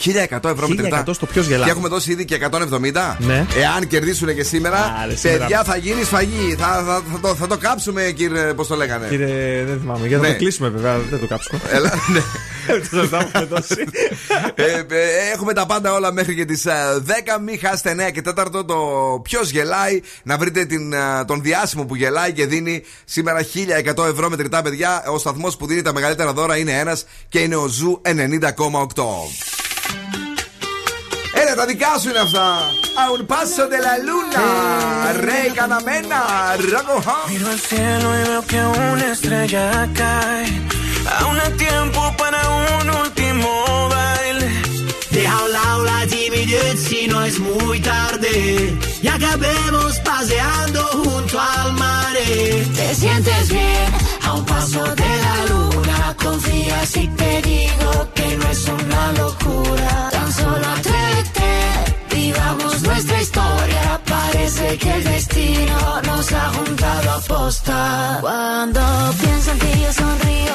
1100 0.05 0.51
ευρώ 0.51 0.67
1100 0.67 0.69
μετρητά. 0.69 1.13
στο 1.13 1.27
ποιος 1.27 1.47
γελάει. 1.47 1.65
Και 1.65 1.71
έχουμε 1.71 1.89
δώσει 1.89 2.13
ήδη 2.13 2.25
και 2.25 2.39
170. 2.53 3.17
Ναι. 3.19 3.47
Εάν 3.57 3.87
κερδίσουν 3.89 4.35
και 4.35 4.43
σήμερα, 4.43 4.79
Α, 4.79 5.07
ρε, 5.09 5.15
σήμερα. 5.17 5.39
παιδιά 5.39 5.65
θα 5.65 5.77
γίνει 5.77 6.03
σφαγή. 6.05 6.57
Θα, 6.59 6.67
θα, 6.87 7.03
θα, 7.13 7.19
το, 7.21 7.35
θα 7.35 7.47
το 7.47 7.57
κάψουμε, 7.59 8.03
κύριε, 8.17 8.55
πώς 8.55 8.67
το 8.67 8.75
λέγανε. 8.77 9.07
Κύριε, 9.09 9.65
δεν 9.67 9.79
θυμάμαι. 9.81 10.07
Για 10.07 10.17
να 10.17 10.23
Ναι. 10.23 10.33
το 10.33 10.39
κλείσουμε, 10.39 10.69
βέβαια. 10.69 10.99
Δεν 10.99 11.21
το 11.21 11.27
κάψουμε. 11.27 11.61
Έλα, 11.77 11.93
ναι. 12.13 12.21
Το 12.91 12.97
λεφτά 12.97 13.19
που 13.19 13.31
έχουμε 13.35 13.45
δώσει. 13.45 13.85
Ε, 14.55 14.65
ε, 14.65 14.85
έχουμε 15.35 15.53
τα 15.53 15.67
πάντα 15.67 15.93
όλα 15.93 16.13
μέχρι 16.13 16.35
και 16.35 16.45
τις 16.45 16.65
10. 16.67 16.71
Μην 17.45 17.59
χάσετε 17.59 18.09
9 18.09 18.13
και 18.13 18.23
4 18.37 18.65
το 18.67 18.77
ποιος 19.23 19.51
γελάει. 19.51 20.01
Να 20.23 20.37
βρείτε 20.39 20.65
την, 20.65 20.93
ε, 20.93 21.25
τον 21.27 21.43
διάσημο 21.43 21.85
που 21.85 21.95
γελάει 21.97 22.33
και 22.33 22.47
δίνει 22.47 22.83
σήμερα 23.05 23.43
1100 23.97 24.07
ευρώ 24.07 24.29
μετρητά, 24.31 24.63
παιδιά. 24.63 25.05
Ο 25.13 25.19
σταθμός 25.19 25.57
που 25.57 25.67
δίνει 25.67 25.83
τα 25.83 25.93
μεγαλύτερα 25.93 26.33
δώρα 26.33 26.57
είναι 26.57 26.73
ένας 26.79 27.05
και 27.29 27.39
είναι 27.39 27.57
ο 27.57 27.67
Zoo 27.67 28.01
90,8. 28.05 29.03
Era 31.35 31.55
radicazo 31.55 32.11
a 32.97 33.11
un 33.11 33.27
paso 33.27 33.69
de 33.69 33.79
la 33.79 33.99
luna. 33.99 35.13
Rey 35.15 35.53
Canamena, 35.53 36.57
Ragoja. 36.57 37.17
Miro 37.29 37.49
al 37.49 37.61
cielo 37.61 38.09
y 38.19 38.29
veo 38.29 38.43
que 38.47 38.61
una 38.61 39.13
estrella 39.13 39.89
cae. 39.95 40.47
Aún 41.21 41.39
hay 41.39 41.53
tiempo 41.53 42.15
para 42.17 42.41
un 42.49 42.91
último 42.91 43.89
baile. 43.91 44.51
Deja 45.11 45.45
un 45.45 45.57
aula 45.57 46.07
dividir 46.07 46.77
si 46.79 47.07
no 47.07 47.23
es 47.25 47.39
muy 47.39 47.81
tarde. 47.81 48.75
Y 49.03 49.09
acabemos 49.09 49.99
paseando 50.01 50.83
junto 51.05 51.41
al 51.41 51.73
mar. 51.75 52.17
Te 52.75 52.95
sientes 52.95 53.49
bien 53.51 53.93
a 54.23 54.33
un 54.33 54.45
paso 54.47 54.83
de 54.95 55.17
la 55.27 55.45
luna. 55.51 55.76
Confía 56.15 56.87
si 56.87 57.09
te 57.09 57.43
digo 57.43 58.09
que 58.15 58.37
no 58.37 58.49
es 58.49 58.69
una 58.69 59.13
locura. 59.13 60.09
Tan 60.13 60.33
solo 60.33 60.67
atrévete, 60.77 62.15
vivamos 62.15 62.83
nuestra 62.83 63.23
historia. 63.23 64.01
Parece 64.05 64.79
que 64.79 64.93
el 64.93 65.05
destino 65.05 66.03
nos 66.03 66.33
ha 66.33 66.49
juntado 66.51 67.11
a 67.11 67.21
posta. 67.21 68.19
Cuando 68.21 68.81
pienso 69.21 69.51
en 69.51 69.59
ti 69.59 69.81
yo 69.83 69.93
sonrío, 69.93 70.55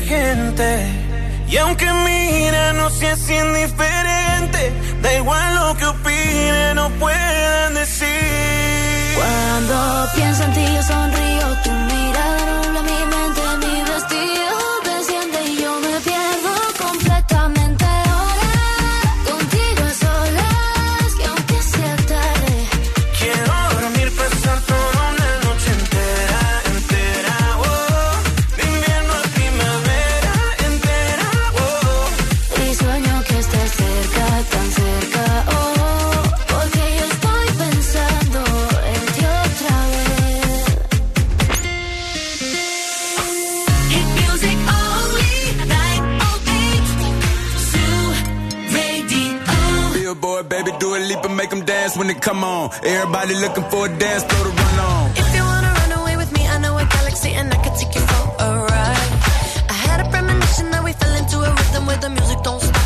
Gente. 0.00 0.86
Y 1.48 1.56
aunque 1.58 1.86
mira, 1.92 2.72
no 2.72 2.90
seas 2.90 3.20
indiferente, 3.30 4.72
da 5.00 5.14
igual 5.14 5.54
lo 5.54 5.76
que 5.76 5.86
opinen 5.86 6.78
o 6.78 6.90
puedan 6.98 7.74
decir. 7.74 8.08
Cuando 9.14 10.08
pienso 10.14 10.42
en 10.42 10.52
ti 10.52 10.64
yo 10.74 10.82
sonrío, 10.82 11.46
tu 11.62 11.70
mirada 11.70 12.46
nubla 12.50 12.82
mi 12.82 13.00
mente, 13.12 13.42
mi 13.62 13.82
vestido 13.90 14.45
dance 51.86 51.96
when 51.96 52.08
they 52.08 52.14
come 52.14 52.42
on. 52.42 52.70
Everybody 52.82 53.34
looking 53.34 53.64
for 53.70 53.86
a 53.86 53.98
dance 53.98 54.24
floor 54.24 54.44
to 54.44 54.50
run 54.50 54.78
on. 54.90 55.10
If 55.22 55.28
you 55.36 55.42
wanna 55.42 55.72
run 55.80 55.92
away 56.00 56.16
with 56.16 56.32
me, 56.32 56.42
I 56.46 56.58
know 56.58 56.76
a 56.78 56.84
galaxy 56.84 57.30
and 57.30 57.52
I 57.52 57.56
could 57.62 57.76
take 57.80 57.94
you 57.94 58.00
for 58.00 58.24
a 58.44 58.48
ride. 58.70 59.12
I 59.74 59.76
had 59.86 59.98
a 60.04 60.08
premonition 60.10 60.70
that 60.72 60.82
we 60.82 60.92
fell 60.92 61.14
into 61.14 61.36
a 61.48 61.50
rhythm 61.58 61.86
where 61.86 61.98
the 61.98 62.10
music 62.10 62.38
don't 62.42 62.60
stop 62.60 62.85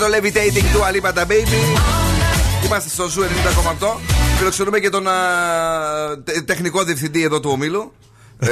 Το 0.00 0.06
Levitating 0.06 0.64
του 0.72 0.80
Alibaba 0.80 1.22
Baby. 1.26 1.78
Είμαστε 2.64 2.88
στο 2.88 3.04
Zoo 3.04 3.22
90,8. 3.80 3.86
Φιλοξενούμε 4.38 4.78
και 4.78 4.88
τον 4.90 5.08
α, 5.08 5.12
τε- 6.24 6.44
τεχνικό 6.44 6.84
διευθυντή 6.84 7.22
εδώ 7.22 7.40
του 7.40 7.50
ομίλου. 7.50 7.92
ε, 8.38 8.48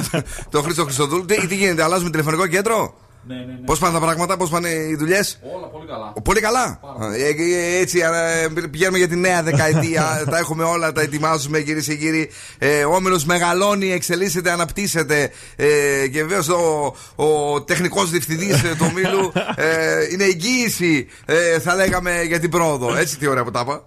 τον 0.50 0.62
Χρήστο 0.62 0.84
Χριστοδούλου. 0.84 1.24
Τι, 1.24 1.46
τι 1.46 1.54
γίνεται, 1.54 1.82
αλλάζουμε 1.82 2.10
τηλεφωνικό 2.10 2.46
κέντρο; 2.46 2.94
Ναι, 3.28 3.34
ναι, 3.34 3.42
ναι. 3.44 3.64
Πώς 3.64 3.78
πάνε 3.78 3.92
τα 3.92 4.00
πράγματα, 4.00 4.36
πώς 4.36 4.50
πάνε 4.50 4.68
οι 4.68 4.96
δουλειές; 4.96 5.38
Όλα 5.56 5.66
πολύ 5.66 5.86
καλά. 5.86 6.12
Πολύ 6.24 6.40
καλά. 6.40 6.80
Ε, 7.16 7.28
ε, 7.28 7.80
έτσι 7.80 7.98
ε, 7.98 8.66
πηγαίνουμε 8.70 8.98
για 8.98 9.08
τη 9.08 9.16
νέα 9.16 9.42
δεκαετία. 9.42 10.04
τα 10.30 10.38
έχουμε 10.38 10.64
όλα, 10.64 10.92
τα 10.92 11.00
ετοιμάζουμε 11.00 11.60
κυρίες 11.60 11.86
και 11.86 11.94
κύριοι. 11.94 12.30
Ε, 12.58 12.84
ο 12.84 12.94
όμιλος 12.94 13.24
μεγαλώνει, 13.24 13.92
εξελίσσεται, 13.92 14.50
αναπτύσσεται. 14.50 15.30
Ε, 15.56 15.66
και 16.08 16.24
βεβαίως 16.24 16.48
ο, 16.48 16.94
ο 17.16 17.62
τεχνικός 17.62 18.10
διευθυντής 18.10 18.62
του 18.62 18.86
ομίλου 18.90 19.32
ε, 19.56 20.06
είναι 20.12 20.24
εγγύηση, 20.24 21.06
ε, 21.24 21.58
θα 21.58 21.74
λέγαμε, 21.74 22.22
για 22.22 22.40
την 22.40 22.50
πρόοδο. 22.50 22.96
Έτσι 22.96 23.18
τι 23.18 23.26
ωραία 23.26 23.44
που 23.44 23.50
τα 23.50 23.60
είπα. 23.60 23.84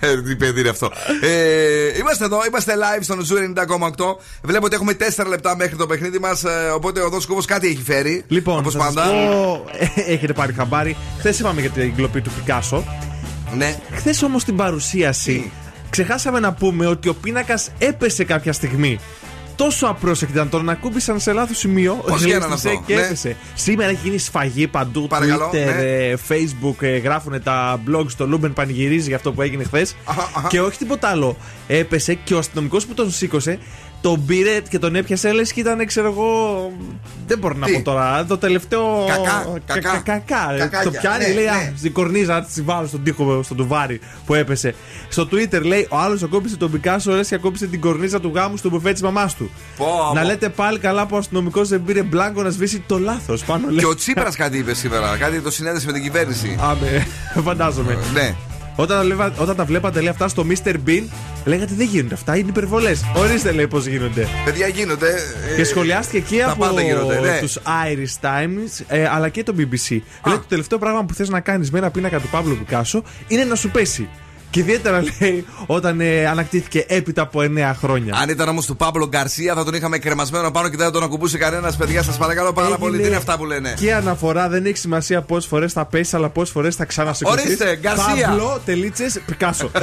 Ε, 0.00 0.22
τι 0.22 0.36
παιδί 0.36 0.60
είναι 0.60 0.68
αυτό. 0.68 0.90
Ε, 1.20 1.98
είμαστε 1.98 2.24
εδώ, 2.24 2.40
είμαστε 2.48 2.74
live 2.76 3.02
στον 3.02 3.20
Zoo 3.20 3.58
90,8. 3.58 4.16
Βλέπω 4.42 4.64
ότι 4.64 4.74
έχουμε 4.74 4.96
4 5.16 5.26
λεπτά 5.26 5.56
μέχρι 5.56 5.76
το 5.76 5.86
παιχνίδι 5.86 6.18
μας. 6.18 6.44
οπότε 6.74 7.00
ο 7.00 7.08
Δό 7.08 7.18
Κούβο 7.26 7.42
κάτι 7.46 7.66
έχει 7.66 7.82
φέρει. 7.82 8.24
Λοιπόν, 8.28 8.58
όπως 8.58 8.74
θα 8.74 8.80
σας 8.80 8.94
πάντα. 8.94 9.10
πω, 9.10 9.64
ε, 9.78 10.12
έχετε 10.12 10.32
πάρει 10.32 10.52
χαμπάρι. 10.52 10.96
Χθες 11.18 11.38
είπαμε 11.38 11.60
για 11.60 11.70
την 11.70 11.94
κλοπή 11.94 12.20
του 12.20 12.30
Πικάσο. 12.30 12.84
Ναι. 13.56 13.78
Χθες 13.92 14.22
όμως 14.22 14.42
στην 14.42 14.56
παρουσίαση 14.56 15.50
ξεχάσαμε 15.90 16.40
να 16.40 16.52
πούμε 16.52 16.86
ότι 16.86 17.08
ο 17.08 17.14
πίνακας 17.14 17.68
έπεσε 17.78 18.24
κάποια 18.24 18.52
στιγμή. 18.52 19.00
Τόσο 19.60 19.86
απρόσεκτη 19.86 20.34
ήταν 20.34 20.48
τον 20.48 20.68
ακούμπησαν 20.68 21.20
σε 21.20 21.32
λάθος 21.32 21.58
σημείο. 21.58 21.94
Πώς 21.94 22.24
γίνανε 22.24 22.44
γλίστρισε 22.44 22.68
αυτό, 22.68 22.84
και 22.86 22.94
ναι. 22.94 23.00
έπεσε. 23.00 23.36
Σήμερα 23.54 23.90
έχει 23.90 24.00
γίνει 24.02 24.18
σφαγή 24.18 24.66
παντού. 24.66 25.06
Παρακαλώ, 25.06 25.48
Twitter, 25.48 25.52
ναι. 25.52 25.82
ε, 25.82 26.16
Facebook, 26.28 26.74
ε, 26.80 26.96
γράφουν 26.96 27.42
τα 27.42 27.80
blogs. 27.86 28.12
Το 28.16 28.26
Luben 28.26 28.52
πανηγυρίζει 28.52 29.06
για 29.06 29.16
αυτό 29.16 29.32
που 29.32 29.42
έγινε 29.42 29.64
χθες. 29.64 29.96
Και 30.48 30.60
όχι 30.60 30.78
τίποτα 30.78 31.08
άλλο. 31.08 31.36
Έπεσε 31.66 32.14
και 32.14 32.34
ο 32.34 32.38
αστυνομικός 32.38 32.86
που 32.86 32.94
τον 32.94 33.10
σήκωσε 33.10 33.58
τον 34.00 34.24
πήρε 34.26 34.60
και 34.68 34.78
τον 34.78 34.94
έπιασε, 34.96 35.32
λες 35.32 35.42
και 35.42 35.60
ήταν, 35.60 35.86
ξέρω 35.86 36.06
εγώ. 36.06 36.72
Δεν 37.26 37.38
μπορώ 37.38 37.54
να 37.54 37.66
Τι; 37.66 37.72
πω 37.72 37.82
τώρα. 37.82 38.24
Το 38.24 38.38
τελευταίο. 38.38 39.04
Κακά, 39.08 39.46
κα- 39.66 39.74
κακά. 39.74 39.90
κα- 39.90 40.00
κακά. 40.18 40.54
Κακάκια, 40.58 40.82
Το 40.82 40.90
πιάνει, 40.90 41.24
ναι, 41.26 41.32
λέει, 41.32 41.44
ναι. 41.44 41.50
Α, 41.50 41.72
στην 41.76 41.92
κορνίζα, 41.92 42.34
να 42.34 42.42
τη 42.44 42.62
βάλω 42.62 42.86
στον 42.86 43.02
τοίχο, 43.02 43.42
στον 43.42 43.56
τουβάρι 43.56 44.00
που 44.26 44.34
έπεσε. 44.34 44.74
Στο 45.08 45.28
Twitter 45.32 45.62
λέει, 45.62 45.86
ο 45.90 45.96
άλλος 45.96 46.22
ακόπησε 46.22 46.56
τον 46.56 46.70
Πικάσο, 46.70 47.12
λε 47.12 47.24
και 47.24 47.34
ακόπησε 47.34 47.66
την 47.66 47.80
κορνίζα 47.80 48.20
του 48.20 48.32
γάμου 48.34 48.56
στο 48.56 48.68
μπουφέ 48.68 48.92
της 48.92 49.02
μαμάς 49.02 49.34
του. 49.34 49.50
Πω, 49.76 49.86
να 50.14 50.20
πω. 50.20 50.26
λέτε 50.26 50.48
πάλι 50.48 50.78
καλά 50.78 51.06
που 51.06 51.14
ο 51.14 51.18
αστυνομικός 51.18 51.68
δεν 51.68 51.82
πήρε 51.84 52.02
μπλάνκο 52.02 52.42
να 52.42 52.50
σβήσει 52.50 52.84
το 52.86 52.98
λάθος 52.98 53.44
πάνω, 53.44 53.66
λέει. 53.68 53.78
Και 53.78 53.86
ο 53.86 53.94
Τσίπρας 53.94 54.36
κάτι 54.36 54.58
είπε 54.58 54.74
σήμερα. 54.74 55.16
Κάτι 55.16 55.40
το 55.40 55.50
συνέδεσε 55.50 55.86
με 55.86 55.92
την 55.92 56.02
κυβέρνηση. 56.02 56.58
Άμε, 56.60 57.06
φαντάζομαι. 57.46 57.98
Ναι. 58.12 58.34
Όταν, 58.76 58.96
τα 58.98 59.02
βλέπα- 59.04 59.32
όταν 59.38 59.56
τα 59.56 59.64
βλέπατε 59.64 59.98
λέει 60.00 60.08
αυτά 60.08 60.28
στο 60.28 60.46
Mr. 60.48 60.74
Bean, 60.86 61.02
λέγατε 61.44 61.74
δεν 61.76 61.86
γίνονται 61.86 62.14
αυτά, 62.14 62.36
είναι 62.36 62.48
υπερβολές. 62.48 63.04
Ορίστε 63.16 63.52
λέει 63.52 63.66
πώς 63.68 63.86
γίνονται. 63.86 64.26
Παιδιά 64.44 64.66
γίνονται. 64.66 65.08
ε, 65.52 65.56
Και 65.56 65.64
σχολιάστηκε 65.64 66.16
εκεί 66.16 66.38
τα 66.38 66.50
από 66.50 66.60
πάντα 66.64 66.82
γίνονται, 66.82 67.20
ναι. 67.20 67.38
τους 67.40 67.58
Irish 67.58 68.26
Times 68.26 68.84
ε, 68.88 69.08
αλλά 69.08 69.28
και 69.28 69.42
το 69.42 69.54
BBC. 69.58 69.88
Λέει 70.26 70.36
το 70.36 70.44
τελευταίο 70.48 70.78
πράγμα 70.78 71.04
που 71.04 71.14
θες 71.14 71.28
να 71.28 71.40
κάνεις 71.40 71.70
με 71.70 71.78
ένα 71.78 71.90
πίνακα 71.90 72.18
του 72.20 72.28
Παύλου 72.30 72.56
Πικάσο 72.56 73.02
είναι 73.28 73.44
να 73.44 73.54
σου 73.54 73.70
πέσει. 73.70 74.08
Και 74.50 74.60
ιδιαίτερα 74.60 75.02
λέει 75.20 75.46
όταν 75.66 76.00
ε, 76.00 76.26
ανακτήθηκε 76.26 76.84
έπειτα 76.88 77.22
από 77.22 77.40
9 77.40 77.72
χρόνια. 77.80 78.14
Αν 78.16 78.28
ήταν 78.28 78.48
όμως 78.48 78.66
του 78.66 78.76
Παύλο 78.76 79.06
Γκαρσία 79.08 79.54
θα 79.54 79.64
τον 79.64 79.74
είχαμε 79.74 79.98
κρεμασμένο 79.98 80.50
πάνω 80.50 80.68
και 80.68 80.76
δεν 80.76 80.86
θα 80.86 80.92
τον 80.92 81.02
ακουμπούσε 81.02 81.38
κανένας. 81.38 81.76
Παιδιά, 81.76 82.02
σας 82.02 82.16
παρακαλώ 82.16 82.52
πάρα 82.52 82.76
πολύ. 82.76 82.98
Τι 82.98 83.06
είναι 83.06 83.16
αυτά 83.16 83.36
που 83.36 83.44
λένε; 83.44 83.74
Και 83.78 83.94
αναφορά 83.94 84.48
δεν 84.48 84.66
έχει 84.66 84.76
σημασία 84.76 85.22
πόσες 85.22 85.48
φορές 85.48 85.72
θα 85.72 85.84
πέσει, 85.84 86.16
αλλά 86.16 86.28
πόσες 86.28 86.52
φορές 86.52 86.76
θα 86.76 86.84
ξανασηκωθείς. 86.84 87.44
Ορίστε, 87.44 87.78
Γκαρσία. 87.80 88.28
Παύλο, 88.28 88.60
τελίτσε, 88.64 89.22
Πικάσο. 89.26 89.70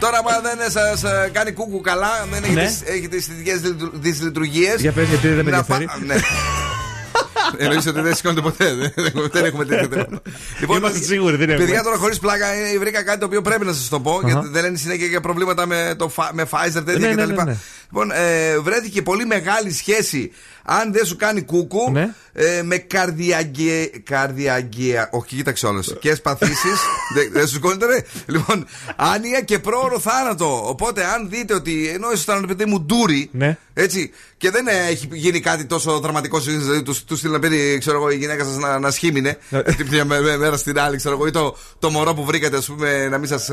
Τώρα, 0.00 0.18
άμα 0.18 0.30
δεν 0.40 0.70
σας 0.70 1.02
κάνει 1.32 1.52
κούκου 1.52 1.80
καλά, 1.80 2.08
δεν 2.32 2.44
έχετε, 2.44 2.60
Ναι. 2.60 2.94
έχετε 2.96 3.16
αισθητικέ 3.16 3.52
δυσλειτουργίες. 3.92 4.80
Για 4.80 4.92
πες, 4.92 5.08
γιατί 5.08 5.28
δεν 5.28 5.44
με 5.44 5.50
ενδιαφέρει. 5.50 5.88
Ναι. 7.58 7.64
Εννοείς 7.64 7.86
ότι 7.86 8.00
δεν 8.00 8.14
σηκώνεται 8.14 8.40
ποτέ. 8.40 8.74
Δεν- 8.74 8.92
Δεν 9.32 9.44
έχουμε 9.44 9.64
τέτοια 9.64 9.88
θέματα. 9.92 10.20
Είμαστε 10.76 10.98
σίγουροι, 10.98 11.36
δεν 11.36 11.50
έχουμε. 11.50 11.64
Παιδιά, 11.64 11.82
τώρα 11.82 11.96
χωρίς 11.96 12.18
πλάκα 12.18 12.46
ε, 12.46 12.78
βρήκα 12.78 13.02
κάτι 13.04 13.18
το 13.18 13.26
οποίο 13.26 13.42
πρέπει 13.42 13.64
να 13.64 13.72
σας 13.72 13.88
το 13.88 14.00
πω. 14.00 14.20
Γιατί 14.24 14.48
δεν 14.48 14.62
λένε 14.62 14.76
συνέχεια 14.76 15.06
για 15.06 15.20
προβλήματα 15.20 15.66
με, 15.66 15.94
το, 15.98 16.08
Φα- 16.08 16.30
με 16.32 16.46
Pfizer 16.50 16.82
τέτοια 16.84 17.08
Ναι, 17.14 17.24
ναι, 17.24 17.34
κτλ. 17.34 17.50
Ναι, 17.90 18.04
ναι. 18.04 18.10
Λοιπόν, 18.10 18.10
ε, 18.12 18.58
βρέθηκε 18.58 19.02
πολύ 19.02 19.26
μεγάλη 19.26 19.72
σχέση 19.72 20.30
αν 20.70 20.92
δεν 20.92 21.04
σου 21.06 21.16
κάνει 21.16 21.42
κούκου 21.42 21.90
Ναι. 21.92 22.14
ε, 22.32 22.62
με 22.62 22.76
καρδιαγκε... 22.76 23.90
καρδιαγκαία. 24.04 25.08
Όχι, 25.12 25.36
κοίταξε 25.36 25.66
όλες. 25.66 25.96
Και 26.00 26.16
παθήσει. 26.22 26.68
δεν, 27.14 27.28
δεν 27.32 27.46
σου 27.46 27.52
σηκώνεται, 27.54 27.86
ρε. 27.86 28.04
Λοιπόν, 28.26 28.66
άνοια 28.96 29.40
και 29.40 29.58
πρόωρο 29.58 29.98
θάνατο. 29.98 30.68
Οπότε, 30.68 31.04
αν 31.04 31.28
δείτε 31.30 31.54
ότι 31.54 31.88
ενώ 31.94 32.10
ήσασταν 32.12 32.44
παιδί 32.46 32.64
μου 32.64 32.80
ντούρι, 32.80 33.28
Ναι. 33.32 33.56
έτσι, 33.74 34.10
και 34.36 34.50
δεν 34.50 34.66
ε, 34.66 34.86
έχει 34.90 35.08
γίνει 35.12 35.40
κάτι 35.40 35.64
τόσο 35.64 35.98
δραματικό 36.00 36.40
στη 36.40 36.58
ζωή 36.58 36.82
του, 36.82 36.94
του 37.06 37.16
στείλει 37.16 37.38
παιδί, 37.38 37.78
ξέρω 37.78 37.96
εγώ, 37.96 38.10
η 38.10 38.16
γυναίκα 38.16 38.44
σας 38.44 38.56
να, 38.56 38.78
να 38.78 38.90
σχήμινε 38.90 39.38
Ναι. 39.48 39.62
την 39.62 39.86
μια 39.90 40.04
με- 40.04 40.20
με- 40.20 40.36
μέρα 40.36 40.56
στην 40.56 40.78
άλλη, 40.78 40.96
ξέρω 40.96 41.14
εγώ, 41.14 41.26
ή 41.26 41.30
το, 41.30 41.56
το 41.78 41.90
μωρό 41.90 42.14
που 42.14 42.24
βρήκατε, 42.24 42.56
ας 42.56 42.66
πούμε, 42.66 43.08
να 43.08 43.18
μην 43.18 43.28
σας 43.28 43.48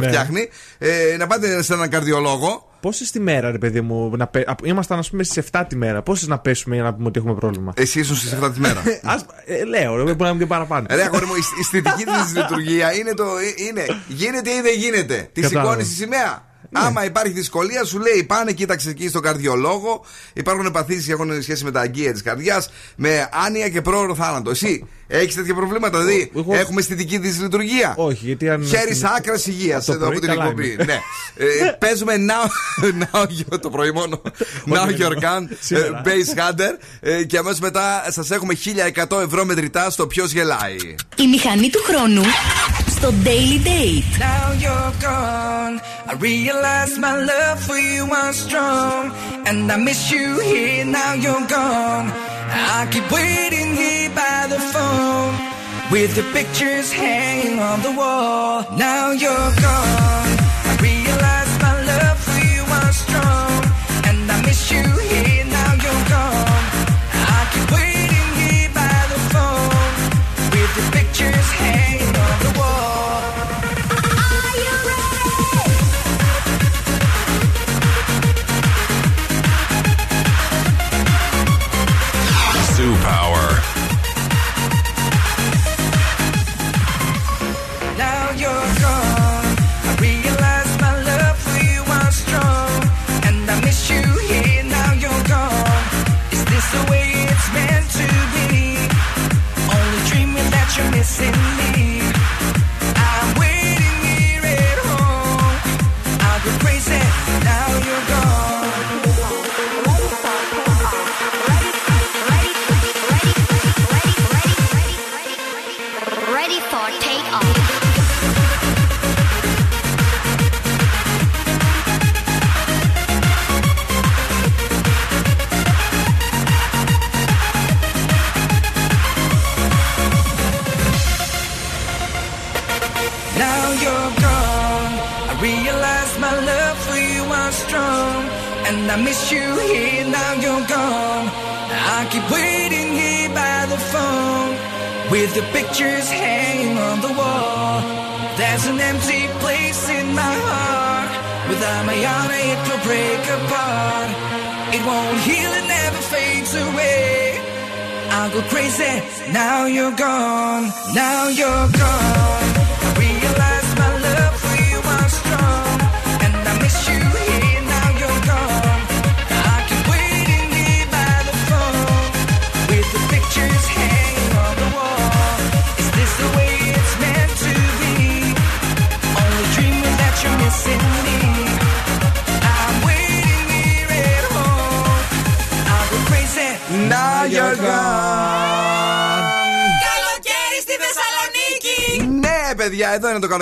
Ναι. 0.00 0.06
φτιάχνει. 0.08 0.48
Ε, 0.78 1.16
να 1.18 1.26
πάτε 1.26 1.62
σε 1.62 1.72
έναν 1.74 1.88
καρδιολόγο. 1.88 2.64
Πόσες 2.80 3.10
τη 3.10 3.20
μέρα, 3.20 3.50
ρε 3.50 3.58
παιδί 3.58 3.80
μου, 3.80 4.16
να 4.16 4.26
πε... 4.26 4.44
απ- 4.46 4.66
ήμασταν 4.66 4.98
ας 4.98 5.10
πούμε 5.10 5.22
στις 5.22 5.44
7 5.52 5.62
τη 5.68 5.76
μέρα. 5.76 6.02
Πόσες 6.02 6.28
να 6.28 6.38
πέσουμε 6.38 6.74
για 6.74 6.84
να 6.84 6.94
πούμε 6.94 7.06
ότι 7.08 7.18
έχουμε 7.18 7.34
πρόβλημα; 7.34 7.72
Εσύ 7.76 8.00
ήσουν 8.00 8.16
στις 8.16 8.34
7 8.42 8.50
τη 8.54 8.60
μέρα. 8.60 8.82
Ας, 9.02 9.24
ε, 9.46 9.64
λέω, 9.64 9.96
ρε, 9.96 10.02
μπορεί 10.02 10.16
να 10.22 10.30
μην 10.30 10.38
και 10.38 10.46
παραπάνω. 10.46 10.86
Ρε 10.90 11.02
αγόρι 11.02 11.24
μου, 11.26 11.34
η 11.34 11.38
η 11.56 11.60
αισθητική 11.60 12.04
της 12.04 12.34
λειτουργία 12.36 12.92
είναι 12.94 13.14
το. 13.14 13.24
ε, 13.24 13.62
Είναι 13.68 13.84
γίνεται 14.08 14.50
ή 14.50 14.60
δεν 14.60 14.74
γίνεται. 14.78 15.28
Τη 15.32 15.40
Κατάλαβα. 15.40 15.68
σηκώνεις 15.70 15.88
τη 15.88 15.94
σημαία. 15.94 16.48
Άμα 16.72 17.04
υπάρχει 17.04 17.32
δυσκολία, 17.32 17.84
σου 17.84 17.98
λέει 17.98 18.24
πάνε 18.24 18.52
κοίταξε 18.52 18.90
εκεί 18.90 19.08
στον 19.08 19.22
καρδιολόγο. 19.22 20.04
Υπάρχουν 20.32 20.70
παθήσεις 20.70 21.06
και 21.06 21.12
έχουν 21.12 21.42
σχέση 21.42 21.64
με 21.64 21.70
τα 21.70 21.80
αγκία 21.80 22.12
της 22.12 22.22
καρδιάς, 22.22 22.70
με 22.96 23.28
άνοια 23.46 23.68
και 23.68 23.80
πρόωρο 23.80 24.14
θάνατο. 24.14 24.50
Εσύ 24.50 24.86
έχεις 25.06 25.34
τέτοια 25.34 25.54
προβλήματα, 25.54 25.98
δηλαδή 25.98 26.30
Εγώ- 26.36 26.54
έχουμε 26.54 26.80
αισθητική 26.80 27.18
τη 27.18 27.28
λειτουργία. 27.28 27.94
Όχι, 27.96 28.26
γιατί 28.26 28.48
αν. 28.48 28.64
Χέρι 28.66 29.00
άκρας 29.16 29.46
υγείας 29.46 29.84
Το 29.84 29.92
εδώ 29.92 30.04
πρωί 30.06 30.16
από 30.16 30.26
την 30.26 30.34
καλά 30.34 30.44
εκπομπή. 30.44 30.72
είμαι. 30.72 30.84
ναι. 30.84 30.98
ε, 31.36 31.70
παίζουμε 31.78 32.14
now, 32.28 32.48
now 33.02 33.20
your- 33.22 33.60
το 33.60 33.70
πρωί 33.70 33.90
μόνο. 33.90 34.22
Now 34.74 34.86
Όχι, 34.86 34.96
your 34.98 35.10
ναι. 35.16 35.28
gun, 35.28 35.42
ε, 35.50 35.56
Σήμερα. 35.60 36.02
base 36.04 36.38
hunter. 36.38 36.70
ε, 37.00 37.24
και 37.24 37.38
αμέσως 37.38 37.60
μετά 37.60 38.04
σας 38.08 38.30
έχουμε 38.30 38.54
1100 39.08 39.20
ευρώ 39.20 39.44
μετρητά 39.44 39.90
στο 39.90 40.06
ποιος 40.06 40.32
γελάει. 40.32 40.76
Η 41.16 41.26
μηχανή 41.28 41.70
του 41.70 41.80
χρόνου 41.86 42.22
στο 42.99 43.09
Daily 43.23 43.59
Date. 43.69 44.11
Now 44.19 44.47
you're 44.63 44.93
gone. 45.07 45.75
I 46.11 46.13
realize 46.29 46.93
my 46.97 47.15
love 47.31 47.59
for 47.67 47.79
you 47.89 48.01
was 48.13 48.35
strong. 48.45 49.03
And 49.49 49.71
I 49.75 49.77
miss 49.87 50.01
you 50.11 50.39
here. 50.49 50.85
Now 50.85 51.13
you're 51.23 51.47
gone. 51.57 52.07
I 52.77 52.87
keep 52.93 53.07
waiting 53.11 53.69
here 53.81 54.09
by 54.23 54.39
the 54.53 54.59
phone. 54.73 55.33
With 55.93 56.11
the 56.19 56.25
pictures 56.37 56.91
hanging 56.91 57.59
on 57.59 57.77
the 57.87 57.93
wall. 57.99 58.65
Now 58.85 59.11
you're 59.23 59.51
gone. 59.67 60.38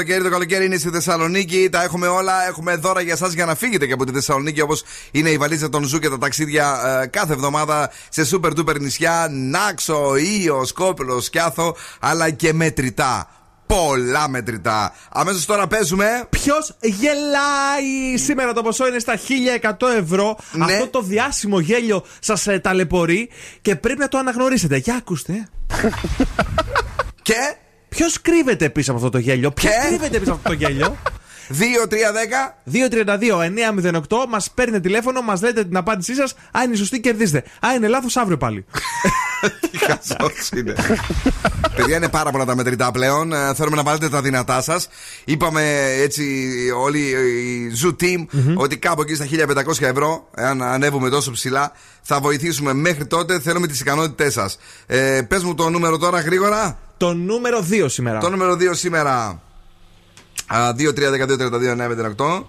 Καλοκαίρι. 0.09 0.23
Το 0.23 0.31
καλοκαίρι 0.31 0.65
είναι 0.65 0.77
στη 0.77 0.91
Θεσσαλονίκη. 0.91 1.69
Τα 1.73 1.83
έχουμε 1.83 2.07
όλα. 2.07 2.47
Έχουμε 2.47 2.77
δώρα 2.77 3.01
για 3.01 3.13
εσά 3.13 3.29
για 3.29 3.45
να 3.45 3.55
φύγετε 3.55 3.87
και 3.87 3.93
από 3.93 4.05
τη 4.05 4.13
Θεσσαλονίκη 4.13 4.61
όπως 4.61 4.83
είναι 5.11 5.31
η 5.31 5.37
βαλίτσα 5.37 5.69
του 5.69 5.85
Zoo 5.85 5.99
και 5.99 6.09
τα 6.09 6.19
ταξίδια 6.19 7.01
ε, 7.03 7.07
κάθε 7.07 7.33
εβδομάδα 7.33 7.91
σε 8.09 8.29
super 8.33 8.51
duper 8.59 8.81
νησιά. 8.81 9.29
Νάξο, 9.31 10.17
Ίο, 10.16 10.65
Σκόπελο, 10.65 11.21
Σκιάθο, 11.21 11.77
αλλά 12.01 12.31
και 12.31 12.53
μετρητά. 12.53 13.31
Πολλά 13.67 14.29
μετρητά. 14.29 14.93
Αμέσως 15.13 15.45
τώρα 15.45 15.67
παίζουμε. 15.67 16.27
Ποιος 16.31 16.77
γελάει; 16.81 18.17
Σήμερα 18.17 18.53
το 18.53 18.63
ποσό 18.63 18.87
είναι 18.87 18.99
στα 18.99 19.15
1100 19.79 19.87
ευρώ. 19.99 20.39
Ναι. 20.53 20.65
Αυτό 20.65 20.89
το 20.89 21.03
διάσημο 21.03 21.61
γέλιο 21.61 22.05
σας 22.19 22.47
ταλαιπωρεί 22.63 23.29
και 23.61 23.77
πρέπει 23.77 23.99
να 23.99 24.09
το 24.09 24.19
αναγνωρίσετε. 24.19 24.77
Για 24.77 24.95
ακούστε. 24.95 25.49
και. 27.23 27.57
Ποιος 27.99 28.20
κρύβεται 28.23 28.70
πίσω 28.70 28.91
από 28.91 29.01
αυτό 29.01 29.11
το 29.11 29.19
γέλιο; 29.19 29.51
Ποιος 29.51 29.73
Και; 29.73 29.89
κρύβεται 29.89 30.19
πίσω 30.19 30.33
από 30.33 30.41
αυτό 30.45 30.49
το 30.49 30.55
γέλιο; 30.66 30.97
2-3-10. 31.49 32.55
232-908 33.93 34.01
μας 34.29 34.51
παίρνετε 34.51 34.81
τηλέφωνο, 34.81 35.20
μας 35.20 35.43
λέτε 35.43 35.65
την 35.65 35.77
απάντησή 35.77 36.15
σας. 36.15 36.35
Αν 36.51 36.65
είναι 36.65 36.77
σωστή, 36.77 37.01
κερδίστε. 37.01 37.45
Αν 37.61 37.77
είναι 37.77 37.89
λάθος, 37.89 38.16
αύριο 38.16 38.37
πάλι. 38.37 38.65
Τι 39.70 39.79
χαζός 39.79 40.49
είναι. 40.57 40.75
Παιδιά 41.77 41.97
είναι 41.97 42.09
πάρα 42.09 42.31
πολλά 42.31 42.45
τα 42.45 42.57
μετρητά 42.57 42.91
πλέον. 42.91 43.33
Ε, 43.33 43.55
Θέλουμε 43.55 43.77
να 43.77 43.83
βάλετε 43.83 44.09
τα 44.09 44.20
δυνατά 44.23 44.61
σας. 44.61 44.89
Είπαμε 45.25 45.93
έτσι 46.03 46.45
όλοι 46.83 46.99
η 47.01 47.73
Zoo 47.83 48.03
Team 48.03 48.27
ότι 48.55 48.77
κάπου 48.77 49.01
εκεί 49.03 49.15
στα 49.15 49.27
1500 49.66 49.83
ευρώ, 49.83 50.29
εάν 50.35 50.62
ανέβουμε 50.62 51.09
τόσο 51.11 51.31
ψηλά, 51.31 51.73
θα 52.03 52.20
βοηθήσουμε. 52.20 52.73
Μέχρι 52.73 53.07
τότε 53.07 53.41
θέλουμε 53.41 53.66
τις 53.66 53.81
ικανότητές 53.81 54.33
σας. 54.33 54.59
Ε, 54.87 55.20
Πες 55.29 55.43
μου 55.43 55.55
το 55.55 55.70
νούμερο 55.70 55.99
τώρα 55.99 56.20
γρήγορα. 56.20 56.79
Το 56.99 57.15
νούμερο 57.15 57.66
2 57.70 57.89
σήμερα. 57.89 58.19
Το 58.19 58.31
νούμερο 58.31 58.55
2 58.55 58.75
σήμερα. 58.75 59.43
2-3-12-32-9-8. 60.51 62.43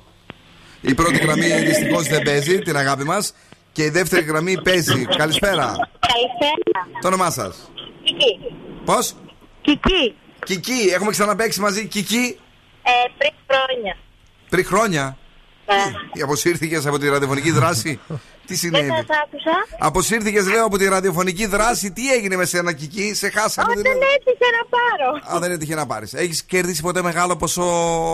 Η 0.81 0.93
πρώτη 0.93 1.17
γραμμή 1.17 1.47
δυστυχώς 1.47 2.07
δεν 2.07 2.21
παίζει, 2.21 2.59
την 2.59 2.77
αγάπη 2.77 3.03
μας. 3.03 3.34
Και 3.71 3.84
η 3.84 3.89
δεύτερη 3.89 4.26
γραμμή 4.26 4.61
παίζει. 4.61 5.05
Καλησπέρα. 5.05 5.65
Καλησπέρα. 5.99 6.88
Το 7.01 7.07
όνομά 7.07 7.30
σας; 7.31 7.71
Κική. 8.03 8.39
Πώς; 8.85 9.13
Κική. 9.61 10.15
Κική, 10.45 10.89
έχουμε 10.93 11.11
ξαναπέξει 11.11 11.59
μαζί. 11.59 11.88
Κική, 11.88 12.39
Ε, 12.84 12.91
πριν 13.17 13.31
χρόνια. 13.49 13.97
πριν 14.49 14.65
χρόνια. 14.65 15.17
Ναι. 16.13 16.23
Αποσύρθηκες 16.23 16.85
από 16.85 16.97
τη 16.99 17.09
ραδιοφωνική 17.09 17.51
δράση; 17.51 17.99
Τι 18.47 18.55
Δεν 18.55 18.57
συνέβη. 18.57 18.87
σας 18.89 19.05
άκουσα. 19.23 19.51
Αποσύρθηκες, 19.79 20.47
λέω, 20.47 20.65
από 20.65 20.77
τη 20.77 20.87
ραδιοφωνική 20.87 21.45
δράση; 21.45 21.91
Τι 21.91 22.11
έγινε 22.13 22.35
με 22.35 22.45
σένα, 22.45 22.73
Κική, 22.73 23.13
σε 23.13 23.29
χάσαμε. 23.29 23.71
Όταν 23.71 23.81
δηλαδή. 23.83 23.99
έτυχε 24.15 24.45
να 24.59 24.65
πάρω. 24.69 25.35
Α, 25.35 25.39
δεν 25.39 25.51
έτυχε 25.51 25.75
να 25.75 25.85
πάρεις. 25.85 26.13
Έχεις 26.13 26.43
κερδίσει 26.43 26.81
ποτέ 26.81 27.01
μεγάλο 27.01 27.35
ποσό 27.35 27.63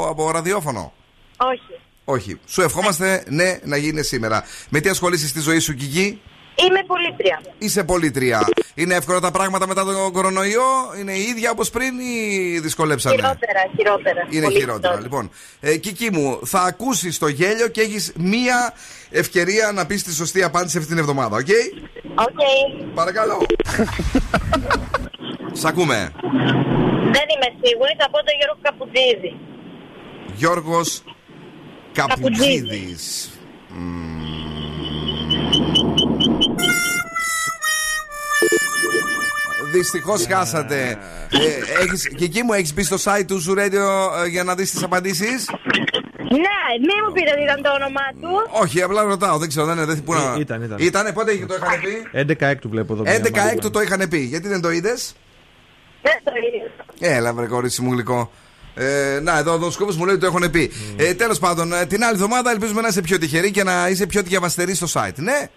από 0.09 0.31
ραδιόφωνο; 0.31 0.93
Όχι. 1.37 1.79
Όχι. 2.05 2.39
Σου 2.45 2.61
ευχόμαστε 2.61 3.23
ναι 3.27 3.59
να 3.63 3.77
γίνει 3.77 4.03
σήμερα. 4.03 4.43
Με 4.69 4.79
τι 4.79 4.89
ασχολείσαι 4.89 5.27
στη 5.27 5.39
ζωή 5.39 5.59
σου, 5.59 5.73
Κική; 5.73 6.21
Είμαι 6.55 6.83
πολίτρια. 6.87 7.41
Είσαι 7.57 7.83
πολίτρια. 7.83 8.47
Είναι 8.75 8.95
εύκολα 8.95 9.19
τα 9.19 9.31
πράγματα 9.31 9.67
μετά 9.67 9.83
τον 9.83 10.11
κορονοϊό. 10.11 10.63
Είναι 10.99 11.11
η 11.11 11.21
ίδια 11.21 11.51
όπως 11.51 11.69
πριν 11.69 11.99
ή 11.99 12.59
δυσκολέψανε; 12.59 13.15
Χειρότερα, 13.15 13.61
χειρότερα. 13.77 14.27
Είναι 14.29 14.45
Πολύ 14.45 14.59
χειρότερα. 14.59 14.99
Λοιπόν, 15.01 15.29
ε, 15.59 15.77
Κική 15.77 16.09
μου, 16.11 16.39
θα 16.45 16.61
ακούσεις 16.61 17.17
το 17.17 17.27
γέλιο 17.27 17.67
και 17.67 17.81
έχεις 17.81 18.13
μία 18.15 18.73
ευκαιρία 19.09 19.71
να 19.71 19.85
πεις 19.85 20.03
τη 20.03 20.13
σωστή 20.13 20.43
απάντηση 20.43 20.77
αυτή 20.77 20.89
την 20.89 20.97
εβδομάδα, 20.97 21.37
ok; 21.37 21.47
Ok. 22.15 22.39
Παρακαλώ. 22.93 23.45
Σ' 25.59 25.65
ακούμε. 25.65 26.11
Δεν 27.01 27.25
είμαι 27.33 27.49
σίγουρη, 27.61 27.95
θα 27.99 28.09
πω 28.09 28.17
το 28.17 28.31
Γιώργος 28.37 28.59
Καπουτζίδη. 28.61 29.37
Γιώργος 30.35 31.03
Καπουτζίδης. 31.93 33.29
Δυστυχώς 39.77 40.25
χάσατε. 40.25 40.97
Ε, 41.29 41.83
έχεις, 41.83 42.07
και 42.07 42.23
εκεί 42.23 42.43
μου 42.43 42.53
έχεις 42.53 42.73
μπει 42.73 42.83
στο 42.83 42.95
site 43.03 43.25
του 43.27 43.43
Zoo 43.47 43.59
Radio 43.59 44.23
ε, 44.23 44.27
για 44.27 44.43
να 44.43 44.55
δεις 44.55 44.71
τις 44.71 44.83
απαντήσεις; 44.83 45.49
Ναι, 46.17 46.57
μην 46.79 46.97
μου 47.05 47.11
πείτε 47.13 47.31
τι 47.35 47.41
ήταν 47.41 47.61
το 47.61 47.69
όνομά 47.69 48.07
του. 48.21 48.49
Όχι, 48.61 48.81
απλά 48.81 49.03
ρωτάω. 49.03 49.37
Δεν 49.37 49.47
ξέρω, 49.47 49.65
δεν, 49.65 49.85
δεν 49.85 50.03
πού 50.03 50.13
να. 50.13 50.33
Ε, 50.37 50.39
ήταν, 50.39 50.61
ήταν. 50.61 50.77
Ήτανε, 50.79 51.11
πότε 51.13 51.45
το 51.47 51.55
είχαν 51.55 51.79
πει; 51.81 52.45
11 52.45 52.47
έκτου 52.51 52.69
βλέπω 52.69 52.93
εδώ. 52.93 53.03
11 53.03 53.51
έκτου 53.51 53.71
το 53.71 53.81
είχαν 53.81 54.07
πει. 54.09 54.17
Γιατί 54.19 54.47
δεν 54.47 54.61
το 54.61 54.71
είδες; 54.71 55.15
Δεν 56.01 56.19
το 56.23 56.31
είδα. 56.99 57.15
Έλα, 57.15 57.33
βρε 57.33 57.45
κορίτσι 57.45 57.81
μου 57.81 57.91
γλυκό. 57.91 58.31
Ε, 58.75 59.19
να, 59.21 59.37
εδώ 59.37 59.59
ο 59.65 59.71
σκόπος 59.71 59.97
μου 59.97 60.05
λέει 60.05 60.15
ότι 60.15 60.23
το 60.23 60.35
έχουν 60.35 60.51
πει. 60.51 60.71
Ε, 60.95 61.13
Τέλος 61.13 61.39
πάντων, 61.39 61.73
ε, 61.73 61.85
την 61.85 62.03
άλλη 62.03 62.13
εβδομάδα 62.13 62.51
ελπίζουμε 62.51 62.81
να 62.81 62.87
είσαι 62.87 63.01
πιο 63.01 63.17
τυχερή 63.17 63.51
και 63.51 63.63
να 63.63 63.89
είσαι 63.89 64.05
πιο 64.05 64.21
διαβαστερή 64.21 64.75
στο 64.75 64.87
site. 64.93 65.15
Ναι, 65.15 65.49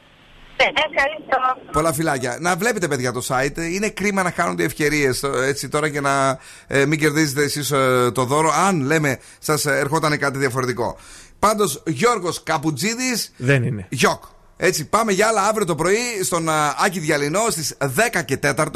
Ναι, 0.59 0.71
ευχαριστώ. 0.91 1.71
πολλά 1.73 1.93
φυλάκια. 1.93 2.37
Να 2.41 2.57
βλέπετε, 2.57 2.89
παιδιά, 2.89 3.13
το 3.13 3.23
site. 3.29 3.59
Είναι 3.59 3.89
κρίμα 3.89 4.23
να 4.23 4.31
χάνονται 4.31 4.65
ευκαιρίες 4.65 5.23
έτσι 5.23 5.69
τώρα 5.69 5.89
και 5.89 6.01
να 6.01 6.39
ε, 6.67 6.87
μην 6.87 6.99
κερδίζετε 6.99 7.43
εσείς 7.43 7.69
το 8.13 8.25
δώρο. 8.25 8.53
Αν 8.67 8.81
λέμε, 8.81 9.19
σας 9.39 9.67
ερχόταν 9.67 10.19
κάτι 10.19 10.39
διαφορετικό. 10.39 10.97
Πάντως, 11.39 11.83
Γιώργος 11.87 12.43
Καπουτζίδης. 12.43 13.33
Δεν 13.37 13.63
είναι. 13.63 13.87
Γιώκ. 13.89 14.23
Έτσι, 14.61 14.89
πάμε 14.89 15.13
για 15.13 15.27
άλλα 15.27 15.43
αύριο 15.43 15.67
το 15.67 15.75
πρωί 15.75 16.23
στον 16.23 16.49
α, 16.49 16.75
Άκη 16.85 16.99
Διαλυνό 16.99 17.41
στις 17.49 17.77
10 17.81 18.25
και 18.25 18.39
4 18.43 18.67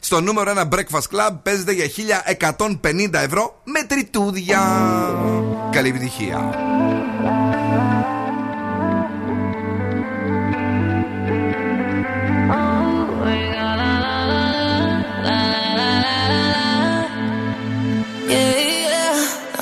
στο 0.00 0.20
νούμερο 0.20 0.52
1 0.56 0.74
Breakfast 0.74 1.16
Club. 1.16 1.38
Παίζεται 1.42 1.72
για 1.72 1.86
1150 2.56 3.12
ευρώ 3.12 3.60
με 3.64 3.82
τριτούδια. 3.82 4.60
Καλή 5.72 5.88
επιτυχία. 5.88 6.54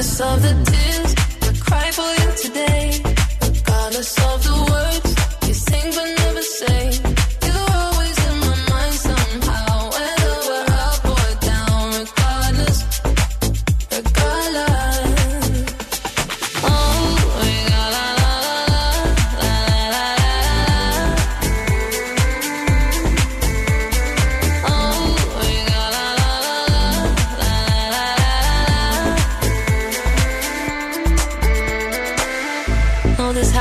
Regardless 0.00 0.20
of 0.20 0.42
the 0.42 0.70
tears. 0.70 1.14
I 1.42 1.52
cry 1.60 1.90
for 1.90 2.10
you 2.20 2.28
today, 2.36 3.02
regardless 3.42 4.18
of 4.32 4.44
the 4.44 4.72
words 4.72 4.89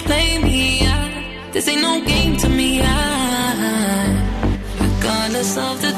play 0.00 0.38
me. 0.38 0.86
I, 0.86 1.50
this 1.52 1.68
ain't 1.68 1.82
no 1.82 2.00
game 2.04 2.36
to 2.38 2.48
me. 2.48 2.80
I, 2.82 2.88
regardless 4.80 5.56
of 5.56 5.80
the 5.82 5.97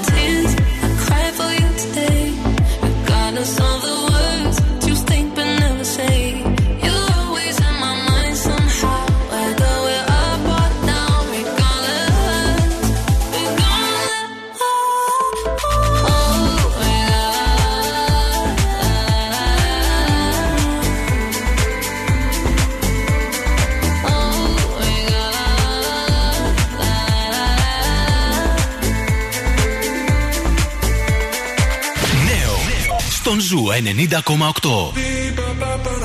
90,8. 33.95 36.00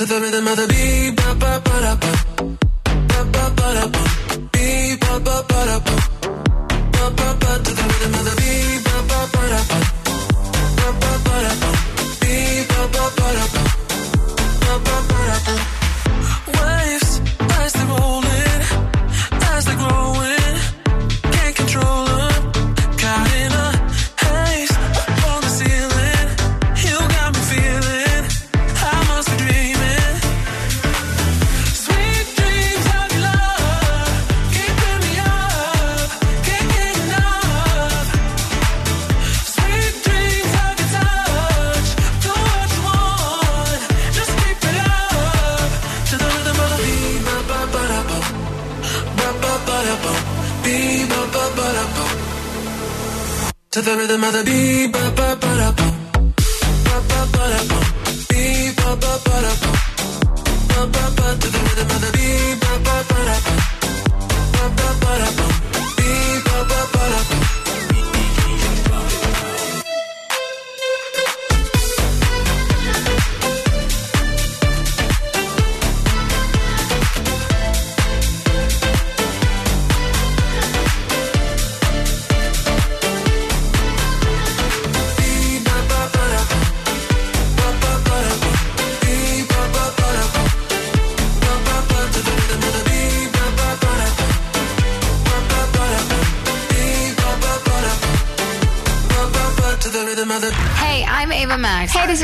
To 0.00 0.06
the 0.06 0.18
rhythm 0.18 0.48
of 0.48 0.56
the 0.56 0.66
beat, 0.66 1.19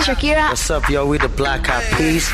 Shakira. 0.06 0.50
What's 0.50 0.70
up, 0.70 0.88
yo? 0.88 1.04
We 1.10 1.18
the 1.18 1.28
Black 1.28 1.68
Eyed 1.68 1.82
Peas. 1.96 2.30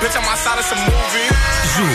Bitch, 0.00 0.16
I'm 0.16 0.24
outside 0.32 0.58
of 0.58 0.66
some 0.70 0.82
movie. 0.88 1.28
Ζου 1.74 1.86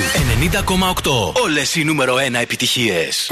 90,8. 1.04 1.42
Όλες 1.44 1.76
οι 1.76 1.84
νούμερο 1.84 2.16
1 2.16 2.34
επιτυχίες. 2.42 3.32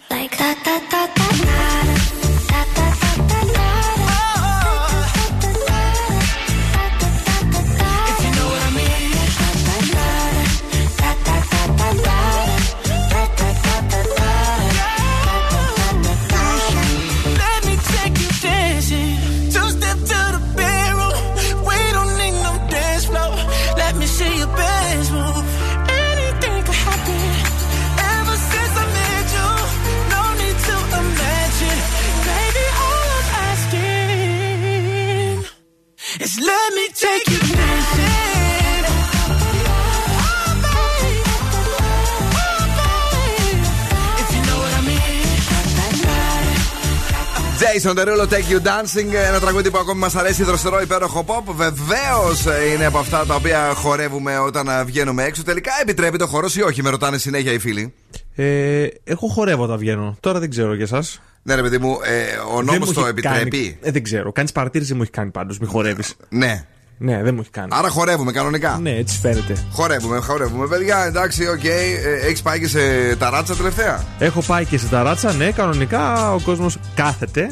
Jason 47.83 47.95
Derulo, 47.95 48.27
Take 48.27 48.51
You 48.51 48.61
Dancing. 48.67 49.13
Ένα 49.27 49.39
τραγούδι 49.39 49.71
που 49.71 49.77
ακόμη 49.77 49.99
μας 49.99 50.15
αρέσει, 50.15 50.43
δροσερό 50.43 50.81
υπέροχο 50.81 51.25
pop. 51.27 51.53
Βεβαίως 51.55 52.45
είναι 52.73 52.85
από 52.85 52.97
αυτά 52.97 53.25
τα 53.25 53.35
οποία 53.35 53.73
χορεύουμε 53.75 54.37
όταν 54.39 54.69
α, 54.69 54.83
βγαίνουμε 54.85 55.23
έξω. 55.23 55.43
Τελικά 55.43 55.71
επιτρέπεται 55.81 56.23
ο 56.23 56.27
χορός 56.27 56.55
ή 56.55 56.61
όχι, 56.61 56.83
με 56.83 56.89
ρωτάνε 56.89 57.17
συνέχεια 57.17 57.51
οι 57.51 57.59
φίλοι. 57.59 57.93
Ε, 58.35 58.87
εγώ 59.03 59.27
χορεύω 59.27 59.63
όταν 59.63 59.77
βγαίνω. 59.77 60.17
Τώρα 60.19 60.39
δεν 60.39 60.49
ξέρω 60.49 60.73
για 60.73 60.83
εσάς. 60.83 61.21
Ναι, 61.43 61.55
ρε 61.55 61.61
παιδί 61.61 61.77
μου, 61.77 61.97
ε, 62.03 62.55
ο 62.55 62.61
νόμος 62.61 62.93
το 62.93 63.05
επιτρέπει; 63.05 63.77
ε, 63.81 63.91
δεν 63.91 64.03
ξέρω. 64.03 64.31
Κάνεις 64.31 64.51
παρατήρηση 64.51 64.93
μου 64.93 65.01
έχει 65.01 65.11
κάνει 65.11 65.29
πάντως. 65.29 65.59
Μη 65.59 65.67
χορεύεις. 65.67 66.15
Ναι. 66.29 66.65
Ναι, 66.97 67.23
δεν 67.23 67.33
μου 67.33 67.39
έχει 67.41 67.49
κάνει. 67.49 67.67
Άρα 67.71 67.89
χορεύουμε 67.89 68.31
κανονικά. 68.31 68.79
Ναι, 68.81 68.91
έτσι 68.91 69.19
φαίνεται. 69.19 69.65
Χορεύουμε, 69.71 70.19
χορεύουμε. 70.19 70.67
Παιδιά, 70.67 71.05
εντάξει, 71.05 71.47
οκ. 71.47 71.63
Ε, 71.63 71.79
Έχεις 72.25 72.41
πάει 72.41 72.59
και 72.59 72.67
σε 72.67 72.79
ταράτσα 73.15 73.55
τελευταία; 73.55 74.05
Έχω 74.19 74.41
πάει 74.41 74.65
και 74.65 74.77
σε 74.77 74.87
ταράτσα, 74.87 75.33
ναι, 75.33 75.51
κανονικά 75.51 76.33
ο 76.33 76.39
κόσμος 76.39 76.77
κάθεται 76.95 77.51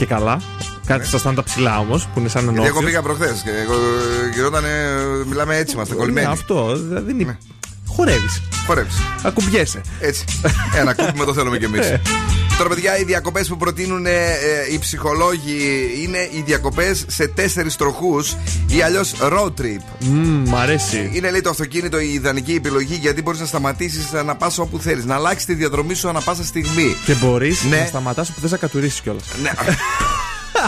και 0.00 0.06
καλά. 0.06 0.40
Κάθεται 0.86 1.06
στα 1.08 1.18
στάντα 1.18 1.42
ψηλά 1.42 1.78
όμως, 1.78 2.06
που 2.14 2.20
είναι 2.20 2.28
σαν 2.28 2.44
Ναι. 2.44 2.50
Γιατί 2.50 2.66
εγώ 2.68 2.78
ενόχλιο. 2.78 3.00
πήγα 3.00 3.02
προχθές 3.02 3.42
και 3.42 3.50
εγώ 3.50 3.74
γινόταν. 4.34 4.64
μιλάμε 5.28 5.56
έτσι, 5.56 5.74
είμαστε 5.74 5.94
Ναι, 5.94 6.00
κολλημένοι. 6.00 6.26
αυτό 6.26 6.76
δηλαδή 6.76 7.14
είναι. 7.18 7.38
Χορεύεις. 7.88 8.42
Χορεύεις. 8.66 8.94
Ακουμπιέσαι. 9.22 9.80
Έτσι. 10.00 10.24
Ένα 10.80 10.94
κούπημα 10.94 11.24
το 11.24 11.32
θέλουμε 11.34 11.58
κι 11.58 11.64
εμείς. 11.64 11.86
Ε. 12.60 12.62
Τώρα, 12.62 12.74
παιδιά, 12.74 12.98
οι 12.98 13.04
διακοπές 13.04 13.48
που 13.48 13.56
προτείνουν 13.56 14.06
ε, 14.06 14.12
οι 14.72 14.78
ψυχολόγοι 14.78 15.90
είναι 16.02 16.18
οι 16.18 16.42
διακοπές 16.46 17.04
σε 17.08 17.26
τέσσερις 17.28 17.76
τροχούς 17.76 18.36
ή 18.66 18.82
αλλιώς 18.82 19.14
road 19.20 19.52
trip. 19.60 19.80
Μμμ, 19.98 20.48
μ' 20.48 20.56
αρέσει. 20.56 21.10
Είναι 21.12 21.30
λέει 21.30 21.40
το 21.40 21.50
αυτοκίνητο 21.50 22.00
η 22.00 22.12
ιδανική 22.12 22.52
επιλογή 22.52 22.94
γιατί 22.94 23.22
μπορείς 23.22 23.40
να 23.40 23.46
σταματήσεις 23.46 24.12
να 24.24 24.36
πα 24.36 24.52
όπου 24.56 24.78
θέλεις. 24.78 25.04
Να 25.04 25.14
αλλάξεις 25.14 25.44
τη 25.44 25.54
διαδρομή 25.54 25.94
σου 25.94 26.08
ανά 26.08 26.20
πάσα 26.20 26.44
στιγμή. 26.44 26.96
Και 27.04 27.14
μπορείς 27.14 27.64
Ναι. 27.64 27.76
να 27.76 27.86
σταματάς 27.86 28.30
που 28.32 28.40
θες 28.40 28.50
να 28.50 28.56
κατουρίσει 28.56 29.02
κιόλας. 29.02 29.24
Ναι. 29.42 29.50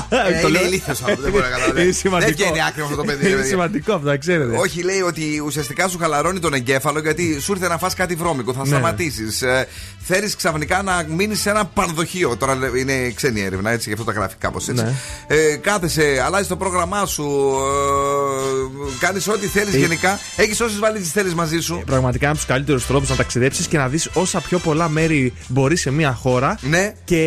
Ε, 0.08 0.40
Το 0.40 0.48
είναι 0.48 0.58
λέω. 0.58 0.66
ηλίθιος 0.66 1.02
αυτό. 1.02 1.22
Δεν 1.22 1.30
μπορεί 1.30 1.42
να 1.44 1.50
καταλάβει. 1.50 1.70
Είναι 1.80 1.84
Δεν 1.90 1.94
σημαντικό. 1.94 2.32
βγαίνει 2.32 2.62
άκρη 2.68 2.82
αυτό 2.82 2.96
το 2.96 3.04
παιδί. 3.04 3.22
ρε 3.22 3.26
Είναι 3.28 3.34
παιδιά. 3.36 3.50
σημαντικό 3.50 3.92
αυτό, 3.94 4.08
να 4.08 4.16
ξέρετε. 4.16 4.56
Όχι, 4.56 4.82
λέει 4.82 5.00
ότι 5.00 5.42
ουσιαστικά 5.46 5.88
σου 5.88 5.98
χαλαρώνει 5.98 6.38
τον 6.38 6.54
εγκέφαλο 6.54 7.00
γιατί 7.00 7.40
σου 7.40 7.52
ήρθε 7.52 7.68
να 7.68 7.78
φας 7.78 7.94
κάτι 7.94 8.14
βρώμικο. 8.14 8.52
Θα 8.52 8.60
Ναι. 8.60 8.66
σταματήσεις. 8.66 9.42
Ε, 9.42 9.66
Θέλεις 10.04 10.36
ξαφνικά 10.36 10.82
να 10.82 11.04
μείνεις 11.08 11.40
σε 11.40 11.50
ένα 11.50 11.64
πανδοχείο. 11.64 12.36
Τώρα 12.36 12.54
λέ- 12.54 12.76
είναι 12.76 13.10
ξένη 13.14 13.40
έρευνα, 13.40 13.70
έτσι, 13.70 13.88
γι' 13.88 13.92
αυτό 13.94 14.04
τα 14.04 14.12
γράφει 14.12 14.34
κάπως 14.38 14.68
έτσι. 14.68 14.82
Ναι. 14.84 14.92
Ε, 15.26 15.56
κάθεσαι, 15.56 16.22
αλλάζεις 16.24 16.46
το 16.48 16.56
πρόγραμμά 16.56 17.06
σου. 17.06 17.24
Ε, 17.24 18.96
Κάνεις 19.00 19.28
ό,τι 19.28 19.46
θέλεις 19.46 19.74
Ε, 19.74 19.78
γενικά. 19.78 20.18
Έχεις 20.36 20.60
όσες 20.60 20.78
βαλίτσες 20.78 21.12
θέλεις 21.12 21.34
μαζί 21.34 21.58
σου. 21.60 21.82
Πραγματικά 21.86 22.24
είναι 22.24 22.28
από 22.34 22.36
τους 22.38 22.46
καλύτερους 22.46 22.86
τρόπους 22.86 23.08
να 23.08 23.16
ταξιδέψεις 23.16 23.66
και 23.66 23.76
να 23.78 23.88
δεις 23.88 24.08
όσα 24.12 24.40
πιο 24.40 24.58
πολλά 24.58 24.88
μέρη 24.88 25.32
μπορεί 25.48 25.76
σε 25.76 25.90
μια 25.90 26.12
χώρα. 26.12 26.58
Ναι. 26.60 26.94
Και 27.04 27.18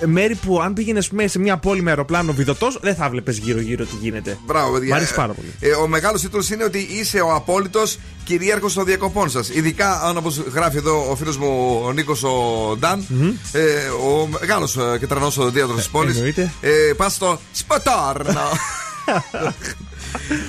ε, 0.00 0.06
μέρη 0.06 0.34
που 0.34 0.60
αν 0.60 0.72
πήγαινες 0.74 1.10
σε 1.24 1.38
μια 1.38 1.56
πόλη 1.56 1.67
με 1.76 1.90
αεροπλάνο 1.90 2.32
βιδωτός, 2.32 2.78
δεν 2.82 2.94
θα 2.94 3.08
βλέπεις 3.10 3.38
γύρω-γύρω 3.38 3.84
τι 3.84 3.94
γίνεται. 4.00 4.38
Μπράβο, 4.46 4.72
παιδιά. 4.72 4.94
Μ' 4.94 4.96
αρέσει 4.96 5.14
πάρα 5.14 5.32
πολύ. 5.32 5.54
Ε, 5.60 5.70
ο 5.70 5.86
μεγάλος 5.86 6.20
τίτλος 6.20 6.50
είναι 6.50 6.64
ότι 6.64 6.78
είσαι 6.78 7.20
ο 7.20 7.34
απόλυτος 7.34 7.98
κυρίαρχος 8.24 8.72
των 8.74 8.84
διακοπών 8.84 9.30
σας. 9.30 9.48
Ειδικά 9.48 10.02
αν 10.02 10.16
όπως 10.16 10.36
γράφει 10.54 10.76
εδώ 10.76 11.10
ο 11.10 11.16
φίλος 11.16 11.36
μου 11.36 11.80
ο 11.84 11.92
Νίκος 11.92 12.22
ο 12.22 12.76
Νταν, 12.78 13.04
ε, 13.52 13.88
ο 13.88 14.26
μεγάλος 14.40 14.78
και 14.98 15.06
τρανός 15.06 15.38
οδοντίατρο 15.38 15.74
της 15.74 15.88
πόλης. 15.88 16.16
εννοείται. 16.16 16.52
Ε, 16.60 16.92
Πας 16.96 17.14
στο 17.14 17.40
Σπατάρνο. 17.52 18.40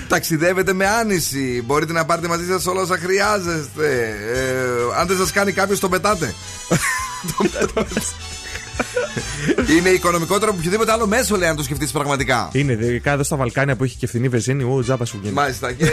Ταξιδεύετε 0.07 0.73
με 0.73 0.87
άνηση. 0.87 1.63
Μπορείτε 1.65 1.93
να 1.93 2.05
πάρετε 2.05 2.27
μαζί 2.27 2.45
σας 2.45 2.65
όλα 2.65 2.81
όσα 2.81 2.97
χρειάζεστε. 2.97 4.15
Ε, 4.33 4.99
αν 4.99 5.07
δεν 5.07 5.17
σας 5.17 5.31
κάνει 5.31 5.51
κάποιος, 5.51 5.79
το 5.79 5.89
πετάτε. 5.89 6.33
Το 8.79 9.55
πετάτε. 9.55 9.73
Είναι 9.73 9.89
οικονομικότερο 9.89 10.49
από 10.51 10.59
οποιοδήποτε 10.59 10.91
άλλο 10.91 11.07
μέσο, 11.07 11.35
λέει, 11.37 11.49
αν 11.49 11.55
το 11.55 11.63
σκεφτείς 11.63 11.91
πραγματικά. 11.91 12.49
Είναι 12.51 12.71
ειδικά 12.71 13.11
εδώ 13.11 13.23
στα 13.23 13.35
Βαλκάνια 13.35 13.75
που 13.75 13.83
έχει 13.83 13.97
και 13.97 14.07
φθηνή 14.07 14.27
βεζίνη, 14.27 14.63
ου, 14.63 14.81
τζάμπα 14.81 15.05
σου 15.05 15.17
βγαίνει. 15.19 15.33
Μάλιστα. 15.33 15.71
Και 15.71 15.85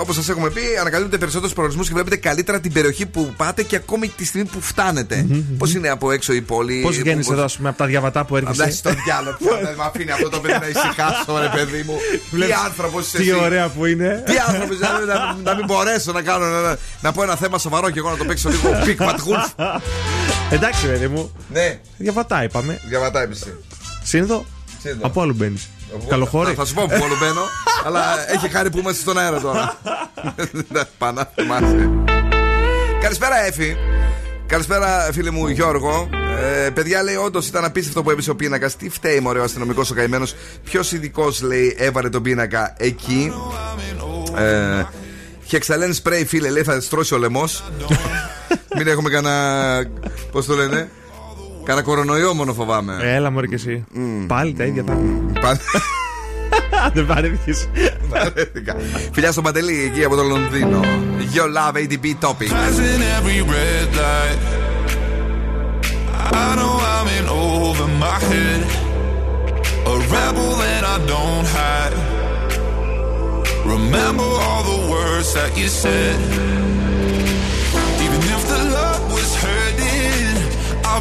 όπως 0.00 0.14
σας 0.14 0.28
έχουμε 0.28 0.50
πει, 0.50 0.60
ανακαλύπτετε 0.80 1.18
περισσότερους 1.18 1.54
προορισμούς 1.54 1.86
και 1.88 1.92
βλέπετε 1.94 2.16
καλύτερα 2.16 2.60
την 2.60 2.72
περιοχή 2.72 3.06
που 3.06 3.32
πάτε 3.36 3.62
και 3.62 3.76
ακόμη 3.76 4.08
τη 4.08 4.24
στιγμή 4.24 4.46
που 4.48 4.60
φτάνετε. 4.60 5.26
Πώς 5.58 5.74
είναι 5.74 5.88
από 5.88 6.10
έξω 6.10 6.32
η 6.32 6.40
πόλη. 6.40 6.80
Πώς 6.82 6.96
βγαίνεις 6.98 7.26
πώς- 7.26 7.34
εδώ, 7.34 7.44
ας 7.44 7.56
πούμε, 7.56 7.68
από 7.68 7.78
τα 7.78 7.86
διαβατά 7.86 8.24
που 8.24 8.36
έρχεσαι; 8.36 8.62
Εντάξει, 8.62 8.78
στον 8.78 8.94
διάλογο. 9.04 9.36
Δεν 9.64 9.74
με 9.76 9.84
αφήνει 9.84 10.10
αυτό 10.10 10.28
το 10.28 10.40
παιδί 10.40 10.58
να 10.60 10.66
ησυχάσω, 10.68 11.38
ρε 11.40 11.48
παιδί 11.54 11.82
μου. 11.86 11.96
Τι 12.30 12.36
Βλέπεις 12.36 12.54
άνθρωπος 12.56 13.06
είσαι. 13.06 13.16
Τι 13.16 13.22
εσύ; 13.30 13.38
ωραία 13.40 13.68
που 13.68 13.86
είναι. 13.86 14.22
Τι 14.26 14.32
άνθρωπος 14.48 14.76
είσαι, 14.76 14.86
να, 15.06 15.14
να, 15.14 15.36
να 15.42 15.54
μην 15.54 15.64
μπορέσω 15.64 16.12
να 16.12 16.22
κάνω. 16.22 16.46
Να, 16.46 16.76
να 17.00 17.12
πω 17.12 17.22
ένα 17.22 17.36
θέμα 17.36 17.58
σοβαρό 17.58 17.90
και 17.90 17.98
εγώ 17.98 18.10
να 18.10 18.16
το 18.16 18.24
παίξω 18.24 18.48
λίγο. 18.50 18.80
Πικ 18.84 19.00
ματγούλφ. 19.00 19.46
Εντάξει, 20.50 20.86
παιδί 20.86 21.08
μου. 21.08 21.32
Ναι, 21.52 21.78
Διαβατά 21.96 22.44
είπαμε. 22.44 22.80
διαβατάει 22.88 23.26
μισή. 23.26 23.54
Σύνδο; 24.02 24.44
Σύνδο. 24.82 25.06
Από 25.06 25.20
άλλου 25.22 25.34
μπαίνεις. 25.34 25.68
Καλοχώρη. 26.08 26.48
Θα, 26.48 26.54
θα 26.54 26.64
σου 26.64 26.74
πω 26.74 26.82
που 26.82 26.98
όλο 27.02 27.16
μπαίνω, 27.20 27.42
αλλά 27.84 28.30
έχει 28.32 28.48
χάρη 28.48 28.70
που 28.70 28.78
είμαστε 28.78 29.00
στον 29.00 29.18
αέρα 29.18 29.40
τώρα. 29.40 29.78
Δεν 30.68 30.86
Πανά, 30.98 31.30
θυμάσαι. 31.34 31.90
Καλησπέρα, 33.00 33.44
Εφη. 33.44 33.76
Καλησπέρα, 34.46 35.08
φίλε 35.12 35.30
μου 35.30 35.48
Γιώργο. 35.48 36.08
Ε, 36.66 36.70
παιδιά, 36.70 37.02
λέει, 37.02 37.14
όντως 37.14 37.46
ήταν 37.46 37.64
απίστευτο 37.64 38.02
που 38.02 38.10
έπεσε 38.10 38.30
ο 38.30 38.36
πίνακας. 38.36 38.76
Τι 38.76 38.88
φταίει, 38.88 39.20
μωρέ, 39.20 39.38
ο 39.38 39.42
αστυνομικός 39.42 39.90
ο 39.90 39.94
καημένος. 39.94 40.34
Ποιος 40.64 40.92
ειδικός, 40.92 41.42
λέει, 41.42 41.74
έβαλε 41.78 42.08
τον 42.08 42.22
πίνακα 42.22 42.74
εκεί. 42.76 43.32
Ε, 44.36 44.84
Χεξαλέν 45.46 45.94
σπρέι, 45.94 46.24
φίλε, 46.24 46.50
λέει, 46.50 46.62
θα 46.62 46.80
στρώσει 46.80 47.14
ο 47.14 47.18
λαιμός. 47.18 47.64
Μην 48.76 48.86
έχουμε 48.86 49.10
κανένα. 49.10 49.84
Πώς 50.32 50.46
το 50.46 50.54
λένε; 50.54 50.88
Κανένα 51.64 51.86
κορονοϊό 51.86 52.34
μόνο 52.34 52.52
φοβάμαι. 52.52 52.98
Έλα, 53.02 53.30
μωρέ 53.30 53.46
και 53.46 53.54
εσύ. 53.54 53.84
Πάλι 54.26 54.52
τα 54.52 54.64
ίδια 54.64 54.82
πράγματα. 54.84 55.40
Πα- 55.40 55.58
Δεν 56.94 57.06
παρέθηκες. 57.06 57.68
Βαρέθηκα. 58.08 58.76
Φιλιά 59.12 59.32
στον 59.32 59.44
Παντελή 59.44 59.82
εκεί 59.92 60.04
από 60.04 60.16
το 60.16 60.22
Λονδίνο. 60.22 60.80
Yo 61.34 61.44
love 61.56 61.76
ADP 61.82 62.06
topic. 62.26 62.48
Passing 62.48 63.02
every 63.16 63.40
red 63.54 63.88
light. 64.02 64.38
I 66.46 66.48
know 66.58 66.74
I'm 66.94 67.08
in 67.18 67.26
over 67.46 67.86
my 68.04 68.18
head. 68.30 68.60
A 69.92 69.94
rebel 70.14 70.50
that 70.62 70.82
I 70.94 70.96
don't 71.12 71.46
hide. 71.58 71.94
Remember 73.74 74.28
all 74.46 74.62
the 74.72 74.80
words 74.94 75.28
that 75.38 75.50
you 75.60 75.68
said. 75.82 76.18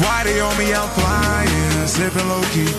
Why 0.00 0.24
they 0.24 0.40
on 0.40 0.56
me? 0.56 0.72
I'm 0.72 0.88
flying, 0.88 1.86
sipping 1.86 2.28
low 2.28 2.42
key. 2.54 2.72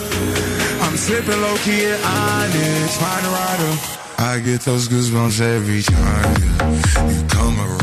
I'm 0.81 0.97
slipping 0.97 1.39
low 1.41 1.55
key 1.57 1.85
at 1.85 1.99
Onyx, 2.03 2.97
find 2.97 3.25
a 3.25 3.29
rider. 3.29 3.73
I 4.17 4.39
get 4.39 4.61
those 4.61 4.87
goosebumps 4.87 5.39
every 5.41 5.83
time, 5.83 6.35
yeah. 6.41 7.09
You 7.11 7.27
come 7.27 7.59
around, 7.59 7.82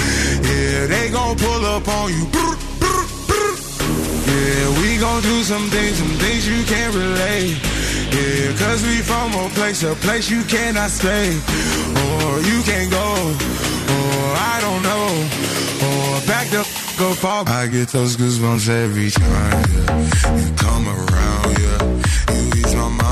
Yeah, 0.81 0.87
they 0.87 1.11
gon' 1.11 1.37
pull 1.37 1.63
up 1.63 1.87
on 1.87 2.09
you. 2.11 2.25
Yeah, 4.25 4.81
we 4.81 4.97
gon' 4.97 5.21
do 5.21 5.43
some 5.43 5.69
things, 5.69 5.97
some 5.97 6.17
things 6.17 6.47
you 6.47 6.63
can't 6.65 6.95
relate. 6.95 7.55
Yeah, 8.09 8.57
cause 8.57 8.81
we 8.81 8.97
from 9.05 9.31
a 9.35 9.47
place, 9.49 9.83
a 9.83 9.93
place 9.93 10.27
you 10.31 10.41
cannot 10.45 10.89
stay. 10.89 11.37
Or 12.01 12.39
you 12.49 12.63
can't 12.63 12.89
go. 12.89 13.07
Or 13.93 14.33
I 14.53 14.57
don't 14.65 14.81
know. 14.81 15.05
Or 15.85 16.21
back 16.25 16.49
the 16.49 16.61
f- 16.61 16.99
up 16.99 17.23
off. 17.25 17.47
I 17.47 17.67
get 17.67 17.89
those 17.89 18.17
goosebumps 18.17 18.67
every 18.67 19.11
time. 19.11 19.63
Yeah. 19.85 20.35
You 20.41 20.51
come 20.55 20.87
around, 20.87 21.59
yeah. 21.59 21.79
You 22.33 22.47
ease 22.57 22.73
my 22.73 22.89
mind, 22.89 23.10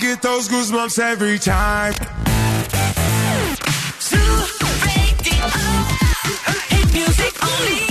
get 0.00 0.22
those 0.22 0.48
goosebumps 0.48 0.98
every 0.98 1.38
time. 1.38 1.92
Hit 6.70 6.92
music. 6.94 7.34
Only. 7.44 7.89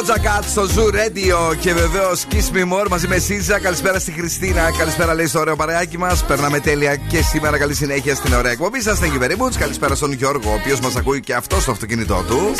Doja 0.00 0.16
Cat 0.16 0.44
στο 0.48 0.62
Zoo 0.62 0.94
Radio 0.94 1.56
και 1.60 1.74
βεβαίως 1.74 2.26
Kiss 2.30 2.56
Me 2.56 2.72
More 2.72 2.88
μαζί 2.88 3.08
με 3.08 3.18
Σίζα. 3.18 3.58
Καλησπέρα 3.58 3.98
στη 3.98 4.12
Χριστίνα. 4.12 4.70
Καλησπέρα 4.78 5.14
λέει 5.14 5.26
στο 5.26 5.38
ωραίο 5.38 5.56
παρεάκι 5.56 5.98
μας. 5.98 6.24
Περνάμε 6.24 6.60
τέλεια 6.60 6.96
και 6.96 7.22
σήμερα. 7.22 7.58
Καλή 7.58 7.74
συνέχεια 7.74 8.14
στην 8.14 8.32
ωραία 8.34 8.52
εκπομπή 8.52 8.80
σας. 8.80 8.98
Thank 9.00 9.04
you 9.04 9.24
very 9.24 9.36
much. 9.36 9.56
Καλησπέρα 9.58 9.94
στον 9.94 10.12
Γιώργο, 10.12 10.50
ο 10.50 10.54
οποίος 10.54 10.80
μας 10.80 10.96
ακούει 10.96 11.20
και 11.20 11.34
αυτό 11.34 11.60
στο 11.60 11.70
αυτοκίνητό 11.70 12.24
του. 12.28 12.54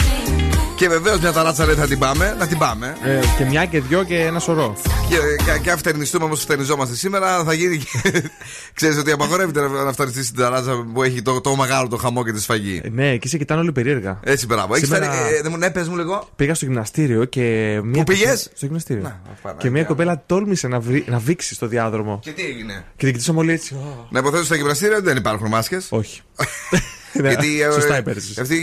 Και 0.81 0.89
βεβαίως 0.89 1.20
μια 1.20 1.32
ταράτσα 1.32 1.66
λέει 1.66 1.74
θα 1.74 1.86
την 1.86 1.98
πάμε. 1.98 2.36
Να 2.39 2.47
την 2.47 2.59
πάμε. 2.59 2.97
Ε, 3.05 3.20
και 3.39 3.44
μια 3.44 3.65
και 3.65 3.81
δυο 3.81 4.05
και 4.05 4.19
ένα 4.20 4.39
σωρό. 4.39 4.77
Και, 5.09 5.16
και, 5.44 5.59
και 5.62 5.70
αν 5.70 5.78
φτερνιστούμε 5.78 6.24
όπως 6.24 6.40
φτερνιζόμαστε 6.43 6.94
σήμερα, 6.94 7.44
θα 7.44 7.52
γίνει. 7.52 7.82
Ξέρεις 8.74 8.98
ότι 8.98 9.11
απαγορεύεται 9.11 9.61
να 9.61 9.85
να 9.85 9.93
φτερνιστεί 9.93 10.24
στην 10.24 10.36
ταράτσα 10.36 10.86
που 10.94 11.02
έχει 11.02 11.23
το, 11.23 11.40
το 11.40 11.57
μεγάλο 11.57 11.89
το 11.89 11.97
χαμό 11.97 12.24
και 12.24 12.32
τη 12.32 12.40
σφαγή. 12.40 12.81
Ε, 12.85 12.89
ναι, 12.89 13.16
και 13.16 13.28
σε 13.28 13.39
κοιτάνε 13.39 13.61
όλοι 13.61 13.73
περίεργα. 13.73 14.20
Έτσι, 14.23 14.47
μπράβο. 14.47 14.74
Έχεις 14.74 14.86
Σήμερα- 14.89 15.12
φέρει- 15.12 15.39
ε, 15.39 15.43
δεν 15.43 15.51
μου- 15.51 15.59
ναι, 15.59 15.70
πες 15.70 15.89
μου 15.89 15.97
λίγο. 15.97 16.28
Πήγα 16.36 16.55
στο 16.55 16.65
γυμναστήριο 16.65 17.24
και. 17.24 17.81
Μια... 17.85 18.05
Πού 18.05 18.12
πήγες; 18.12 18.51
Στο 18.55 18.66
γυμναστήριο. 18.66 19.02
Παναγία 19.43 19.62
και 19.62 19.70
μια 19.70 19.81
μου. 19.81 19.86
κοπέλα 19.89 20.23
τόλμησε 20.27 20.69
να, 20.69 20.81
βρει... 20.81 21.05
να 21.09 21.19
βήξει 21.19 21.55
στο 21.55 21.66
διάδρομο. 21.66 22.19
Και 22.23 22.31
τι 22.31 22.43
έγινε; 22.44 22.85
Και 22.97 23.05
την 23.05 23.12
κοιτήσαμε 23.12 23.39
όλοι 23.39 23.52
έτσι. 23.52 23.74
«Ω». 23.74 24.07
Να 24.11 24.19
υποθέσω 24.19 24.44
στα 24.44 24.57
γυμναστήρια 24.57 24.97
ότι 24.97 25.05
δεν 25.05 25.16
υπάρχουν 25.16 25.48
μάσκες. 25.48 25.86
Όχι. 25.90 26.20
Γιατί 27.12 27.62
ε, 27.62 27.70
Σωστά 27.73 27.95
ε, 27.95 27.99
υπέρεσες. 27.99 28.39
Αυτοί 28.39 28.59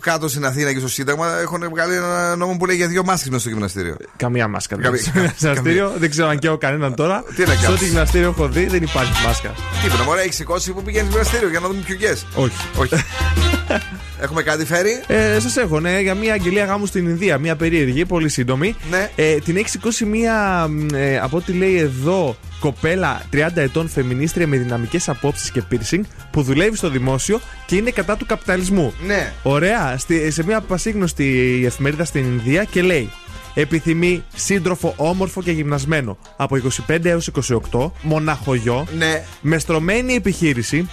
κάτω 0.00 0.28
στην 0.28 0.44
Αθήνα 0.44 0.72
και 0.72 0.78
στο 0.78 0.88
Σύνταγμα 0.88 1.38
έχουν 1.40 1.68
βγάλει 1.70 1.94
ένα 1.94 2.36
νόμο 2.36 2.56
που 2.56 2.66
λέει 2.66 2.76
για 2.76 2.86
δύο 2.88 3.04
μάσκες 3.04 3.28
μέσα 3.28 3.40
στο 3.40 3.48
γυμναστήριο. 3.50 3.96
Καμία 4.16 4.48
μάσκα. 4.48 4.76
δεν 4.76 4.84
Καμία- 4.84 5.00
υπάρχει. 5.00 5.32
Στο 5.36 5.46
γυμναστήριο 5.46 5.92
δεν 5.98 6.10
ξέρω 6.10 6.28
αν 6.28 6.38
καίω 6.38 6.58
κανέναν 6.58 6.94
τώρα. 6.94 7.22
Τι 7.36 7.40
να 7.44 7.52
Στο 7.52 7.62
κάνεις. 7.62 7.68
ό,τι 7.80 7.84
γυμναστήριο 7.84 8.28
έχω 8.28 8.48
δει 8.48 8.66
δεν 8.66 8.82
υπάρχει 8.82 9.26
μάσκα. 9.26 9.54
Τίποτα, 9.82 10.04
μωρέ, 10.04 10.20
έχεις 10.20 10.34
σηκώσει 10.36 10.72
που 10.72 10.82
πηγαίνεις 10.82 11.08
γυμναστήριο 11.10 11.48
για 11.48 11.60
να 11.60 11.68
δούμε 11.68 11.80
ποιο 11.86 11.94
γκες. 11.96 12.26
Όχι. 12.34 12.56
Όχι. 14.18 14.24
Έχουμε 14.24 14.42
κάτι 14.42 14.64
φέρει. 14.64 15.00
Ε, 15.06 15.40
Σας 15.40 15.56
έχω, 15.56 15.80
ναι, 15.80 16.00
για 16.00 16.14
μια 16.14 16.32
αγγελία 16.32 16.64
γάμου 16.64 16.86
στην 16.86 17.08
Ινδία. 17.08 17.38
Μια 17.38 17.56
περίεργη, 17.56 18.04
πολύ 18.06 18.28
σύντομη. 18.28 18.74
Ναι. 18.90 19.10
Ε, 19.16 19.34
την 19.34 19.56
έχει 19.56 19.68
σηκώσει 19.68 20.04
μια, 20.04 20.66
μ, 20.70 20.86
ε, 20.94 21.18
από 21.18 21.36
ό,τι 21.36 21.52
λέει 21.52 21.76
εδώ, 21.76 22.36
κοπέλα 22.60 23.22
30 23.32 23.36
ετών 23.54 23.88
φεμινίστρια 23.88 24.46
με 24.46 24.56
δυναμικές 24.56 25.08
απόψεις 25.08 25.50
και 25.50 25.62
piercing 25.72 26.00
που 26.30 26.42
δουλεύει 26.42 26.76
στο 26.76 26.90
δημόσιο 26.90 27.40
και 27.66 27.76
είναι 27.76 27.90
κατά 27.90 28.16
του 28.16 28.26
καπιταλισμού. 28.26 28.92
Ναι. 29.06 29.32
Ωραία. 29.42 29.94
Στη, 29.98 30.30
σε 30.30 30.44
μια 30.44 30.60
πασίγνωστη 30.60 31.62
εφημερίδα 31.66 32.04
στην 32.04 32.24
Ινδία 32.24 32.64
και 32.64 32.82
λέει. 32.82 33.10
Επιθυμεί 33.54 34.24
σύντροφο 34.34 34.92
όμορφο 34.96 35.42
και 35.42 35.50
γυμνασμένο 35.50 36.18
από 36.36 36.56
25 36.88 37.04
έως 37.04 37.30
28, 37.72 37.90
μοναχογιό, 38.02 38.86
Ναι. 38.96 39.22
με 39.40 39.58
στρωμένη 39.58 40.14
επιχείρηση, 40.14 40.88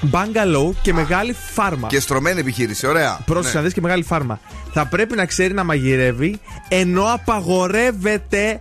μπαγκαλό 0.00 0.74
και 0.82 0.92
μεγάλη 0.92 1.34
φάρμα. 1.52 1.88
Και 1.88 2.00
στρωμένη 2.00 2.40
επιχείρηση, 2.40 2.86
ωραία. 2.86 3.20
Πρόσεξε 3.24 3.52
να 3.54 3.58
Ναι. 3.60 3.64
δεις 3.64 3.74
και 3.74 3.80
μεγάλη 3.80 4.02
φάρμα. 4.02 4.40
Θα 4.72 4.86
πρέπει 4.86 5.16
να 5.16 5.26
ξέρει 5.26 5.54
να 5.54 5.64
μαγειρεύει, 5.64 6.40
ενώ 6.68 7.02
απαγορεύεται 7.12 8.60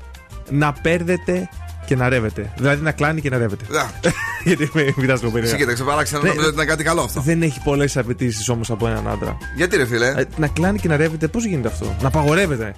να 0.49 0.73
παίρνετε 0.73 1.49
και 1.85 1.95
να 1.95 2.09
ρεύετε. 2.09 2.53
Δηλαδή 2.57 2.83
να 2.83 2.91
κλάνει 2.91 3.21
και 3.21 3.29
να 3.29 3.37
ρεύετε. 3.37 3.65
Να. 3.69 3.91
Γιατί 4.43 4.69
με 4.73 4.81
κοιτάς 4.81 5.19
λίγο 5.19 5.31
περίεργα. 5.31 5.41
Εσύ 5.47 5.57
κοίταξε, 5.57 5.83
παράξενα 5.83 6.21
Ναι. 6.21 6.27
νομίζω 6.27 6.45
ότι 6.47 6.55
ήταν 6.55 6.67
κάτι 6.67 6.83
καλό 6.83 7.01
αυτό. 7.01 7.21
Δεν 7.21 7.41
έχει 7.41 7.59
πολλές 7.63 7.97
απαιτήσεις 7.97 8.49
όμως 8.49 8.69
από 8.71 8.87
έναν 8.87 9.07
άντρα. 9.07 9.37
Γιατί 9.55 9.77
ρε 9.77 9.85
φίλε; 9.85 10.07
Ε, 10.07 10.23
να 10.37 10.47
κλάνει 10.47 10.79
και 10.79 10.87
να 10.87 10.97
ρεύεται, 10.97 11.27
πώς 11.27 11.45
γίνεται 11.45 11.67
αυτό; 11.67 11.95
Να 12.01 12.07
απαγορεύεται. 12.07 12.75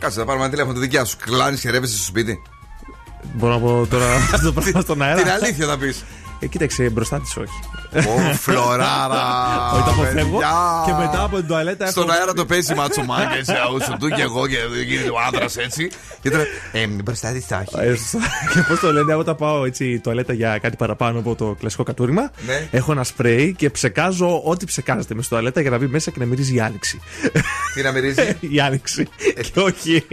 Κάτσε 0.00 0.18
να 0.18 0.24
πάρουμε 0.24 0.44
ένα 0.44 0.52
τηλέφωνο 0.52 0.78
τη 0.78 0.80
δικιά 0.84 1.04
σου. 1.04 1.16
Κλάνεις 1.24 1.60
και 1.60 1.70
ρεύεσαι 1.70 1.94
στο 1.96 2.04
σπίτι. 2.04 2.42
Μπορώ 3.34 3.52
να 3.52 3.58
πω 3.60 3.86
τώρα 3.90 4.06
στο 4.42 4.52
πράγμα 4.52 4.80
στον 4.80 5.02
αέρα; 5.02 5.22
Την 5.22 5.30
αλήθεια 5.30 5.66
θα 5.66 5.78
πεις. 5.78 6.04
Ε, 6.40 6.46
κοίταξε, 6.46 6.90
μπροστά 6.90 7.20
της 7.20 7.36
όχι. 7.36 7.52
Ω, 7.96 8.34
φλωράρα. 8.34 9.22
Όχι, 9.74 9.82
το 9.84 9.90
αποφεύγω. 9.90 10.30
παιδιά. 10.38 10.82
Και 10.86 10.92
μετά 10.92 11.22
από 11.22 11.36
την 11.36 11.46
τουαλέτα 11.46 11.84
έχω. 11.84 11.92
Στον 11.92 12.10
αέρα 12.10 12.32
το 12.32 12.44
παίζει 12.46 12.74
μάτσο 12.74 13.02
μάγκα 13.04 13.34
έτσι, 13.36 13.52
αούτσο 13.66 13.96
του 14.00 14.08
και 14.08 14.22
εγώ 14.22 14.46
και 14.46 14.56
γίνεται 14.86 15.10
ο 15.10 15.14
άντρας 15.28 15.56
έτσι. 15.56 15.90
Και 16.22 16.30
τώρα. 16.30 16.42
Ε, 16.72 16.86
μην 16.86 17.00
μπροστά 17.04 17.32
τη 17.32 17.46
τάχη. 17.46 17.74
Ε, 17.78 17.94
σωστά. 17.96 18.18
και 18.54 18.60
πώς 18.68 18.80
το 18.80 18.92
λένε, 18.92 19.14
όταν 19.14 19.36
πάω 19.36 19.64
έτσι 19.64 20.00
τουαλέτα 20.00 20.32
για 20.32 20.58
κάτι 20.58 20.76
παραπάνω 20.76 21.18
από 21.18 21.34
το 21.34 21.56
κλασικό 21.58 21.82
κατούριμα, 21.82 22.30
Ναι. 22.46 22.68
έχω 22.70 22.92
ένα 22.92 23.04
σπρέι 23.04 23.54
και 23.58 23.70
ψεκάζω 23.70 24.42
ό,τι 24.44 24.64
ψεκάζεται 24.66 25.14
με 25.14 25.22
στο 25.22 25.30
τουαλέτα 25.34 25.60
για 25.60 25.70
να 25.70 25.78
μπει 25.78 25.86
μέσα 25.86 26.10
και 26.10 26.18
να 26.18 26.24
μυρίζει 26.26 26.54
η 26.54 26.60
άνοιξη. 26.60 27.00
Τι 27.74 27.82
να 27.82 27.90
μυρίζει; 27.92 28.36
η 28.56 28.60
άνοιξη. 28.60 29.08
και 29.52 29.60
όχι 29.60 30.04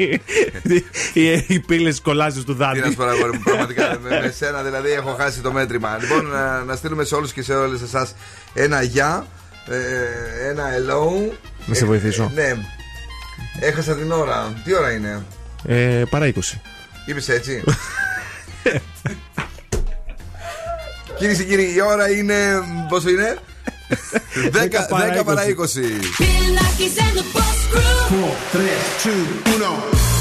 οι, 1.13 1.43
οι 1.47 1.59
πύλες 1.59 2.01
κολλάζεις 2.01 2.43
του 2.43 2.53
Τι 2.55 2.59
να 2.63 2.73
σου 2.73 2.79
δάντη. 2.81 2.95
πω, 2.95 3.03
αγόρι 3.03 3.31
μου, 3.37 3.41
πραγματικά 3.43 3.97
με, 4.03 4.09
με 4.09 4.33
σένα 4.37 4.61
δηλαδή 4.61 4.91
έχω 4.91 5.15
χάσει 5.19 5.39
το 5.41 5.51
μέτρημα. 5.51 5.97
Λοιπόν, 6.01 6.25
να, 6.25 6.63
να 6.63 6.75
στείλουμε 6.75 7.03
σε 7.03 7.15
όλους 7.15 7.33
και 7.33 7.41
σε 7.43 7.53
όλε 7.53 7.68
σε 7.77 7.83
εσάς, 7.83 8.15
ένα 8.53 8.81
γεια, 8.81 9.27
ε, 9.67 10.49
ένα 10.49 10.63
hello. 10.63 11.31
Να 11.65 11.73
σε 11.75 11.83
ε, 11.83 11.87
βοηθήσω. 11.87 12.31
Ε, 12.35 12.41
ναι. 12.41 12.57
Έχασα 13.59 13.95
την 13.95 14.11
ώρα. 14.11 14.53
Τι 14.63 14.75
ώρα 14.75 14.91
είναι; 14.91 15.25
Ε, 15.65 16.03
παρά 16.09 16.25
20. 16.25 16.39
Είπες 17.05 17.29
έτσι. 17.29 17.63
Κυρίες 21.17 21.37
και 21.37 21.43
κύριοι, 21.43 21.73
η 21.75 21.81
ώρα 21.81 22.09
είναι. 22.09 22.35
Πόσο 22.89 23.09
είναι; 23.09 23.37
10, 24.53 25.19
10 25.19 25.23
παρά 25.25 25.43
20. 25.45 25.49
10 25.49 25.55
2, 28.53 28.57
1. 29.93 30.18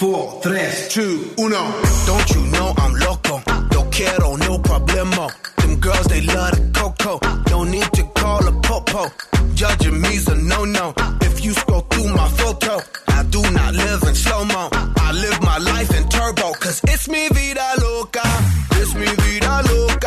four, 0.00 0.40
three, 0.40 0.72
two, 0.88 1.30
uno. 1.38 1.62
Don't 2.06 2.28
you 2.34 2.42
know 2.54 2.72
I'm 2.78 2.94
loco? 2.94 3.42
Don't 3.68 3.92
care 3.92 4.18
no 4.18 4.58
problemo. 4.58 5.30
Them 5.58 5.78
girls, 5.78 6.06
they 6.06 6.22
love 6.22 6.52
the 6.56 6.62
coco. 6.72 7.20
No 7.50 7.64
need 7.64 7.88
to 7.98 8.04
call 8.14 8.48
a 8.48 8.52
popo. 8.62 9.02
Judging 9.54 10.00
me's 10.00 10.26
a 10.26 10.34
no 10.36 10.64
no. 10.64 10.94
If 11.20 11.44
you 11.44 11.52
scroll 11.52 11.82
through 11.82 12.08
my 12.14 12.28
photo, 12.40 12.80
I 13.08 13.22
do 13.24 13.42
not 13.52 13.74
live 13.74 14.02
in 14.04 14.14
slow 14.14 14.44
mo. 14.46 14.68
I 14.72 15.12
live 15.12 15.42
my 15.42 15.58
life 15.58 15.90
in 15.94 16.08
turbo, 16.08 16.52
cause 16.52 16.80
it's 16.84 17.06
me 17.06 17.28
vida 17.28 17.68
loca. 17.82 18.24
It's 18.80 18.94
me 18.94 19.08
vida 19.22 19.54
loca. 19.68 19.99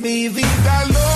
me 0.00 0.28
vida 0.28 0.84
loca. 0.86 1.15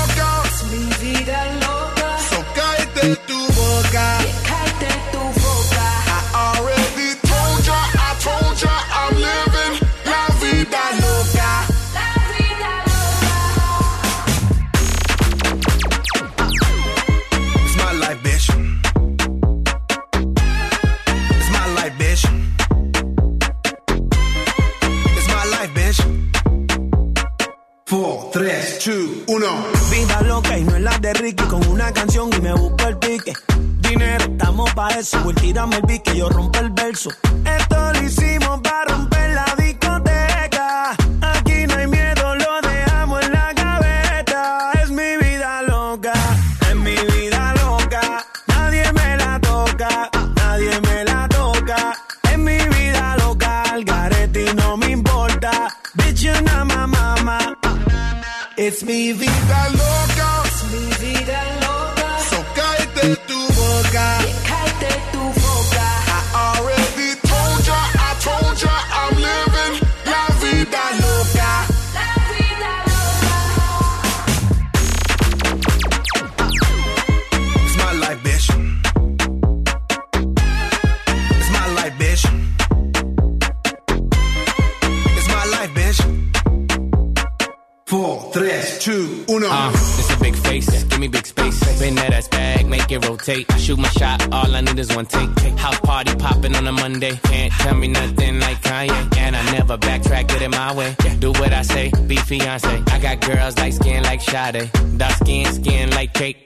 body. 104.52 104.70
Dark 104.96 105.12
skin, 105.14 105.46
skin 105.52 105.90
like 105.90 106.12
cake. 106.12 106.36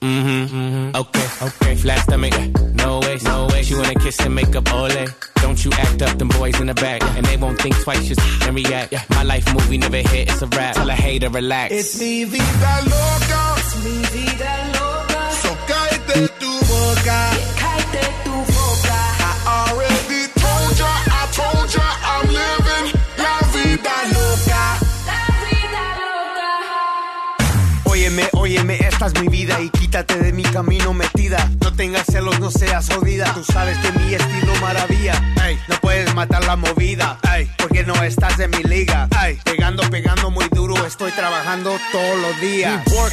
Mm-hmm, 0.00 0.56
mm-hmm. 0.56 0.96
Okay, 0.96 1.46
okay. 1.46 1.74
Flat 1.76 2.00
stomach, 2.00 2.34
no 2.74 2.98
way, 3.00 3.18
no 3.22 3.46
way. 3.52 3.62
She 3.62 3.74
wanna 3.74 3.94
kiss 3.94 4.18
and 4.20 4.34
make 4.34 4.54
up, 4.56 4.72
ole. 4.72 5.06
Don't 5.36 5.64
you 5.64 5.70
act 5.72 6.02
up, 6.02 6.18
them 6.18 6.28
boys 6.28 6.58
in 6.60 6.66
the 6.66 6.74
back, 6.74 7.02
and 7.16 7.24
they 7.24 7.36
won't 7.36 7.60
think 7.60 7.76
twice, 7.82 8.08
just 8.08 8.20
and 8.42 8.56
react. 8.56 8.92
My 9.10 9.22
life 9.22 9.46
movie 9.54 9.78
never 9.78 9.98
hit, 9.98 10.28
it's 10.28 10.42
a 10.42 10.46
rap. 10.48 10.74
Tell 10.74 10.90
a 10.90 10.94
hater, 10.94 11.28
relax. 11.28 11.72
It's 11.72 12.00
me, 12.00 12.24
Vida 12.24 12.81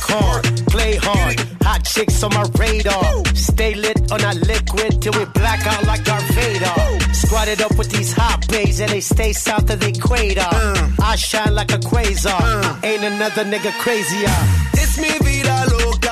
hard, 0.09 0.43
play 0.67 0.95
hard. 0.95 1.39
Hot 1.63 1.83
chicks 1.85 2.23
on 2.23 2.33
my 2.33 2.45
radar. 2.57 3.25
Stay 3.35 3.75
lit 3.75 4.11
on 4.11 4.19
that 4.25 4.37
liquid 4.47 5.01
till 5.01 5.13
we 5.13 5.25
black 5.39 5.65
out 5.67 5.85
like 5.85 6.03
Darth 6.03 6.29
Vader. 6.33 7.13
Squatted 7.13 7.61
up 7.61 7.77
with 7.77 7.89
these 7.91 8.11
hot 8.13 8.47
bays 8.47 8.79
and 8.79 8.89
they 8.89 9.01
stay 9.01 9.33
south 9.33 9.69
of 9.69 9.79
the 9.79 9.89
equator. 9.89 10.41
Uh. 10.41 10.89
I 11.01 11.15
shine 11.15 11.53
like 11.53 11.71
a 11.71 11.79
quasar. 11.79 12.39
Uh. 12.39 12.79
Ain't 12.83 13.03
another 13.03 13.43
nigga 13.45 13.71
crazier. 13.83 14.37
It's 14.73 14.97
me, 14.97 15.11
Vida 15.19 15.57
Loca. 15.71 16.08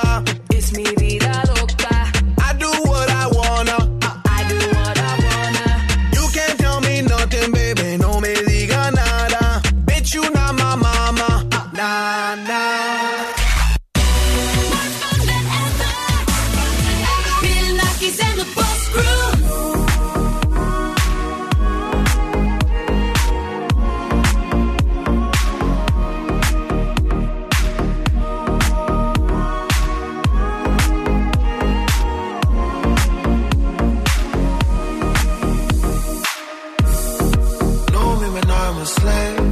A 38.80 38.86
slave. 38.86 39.47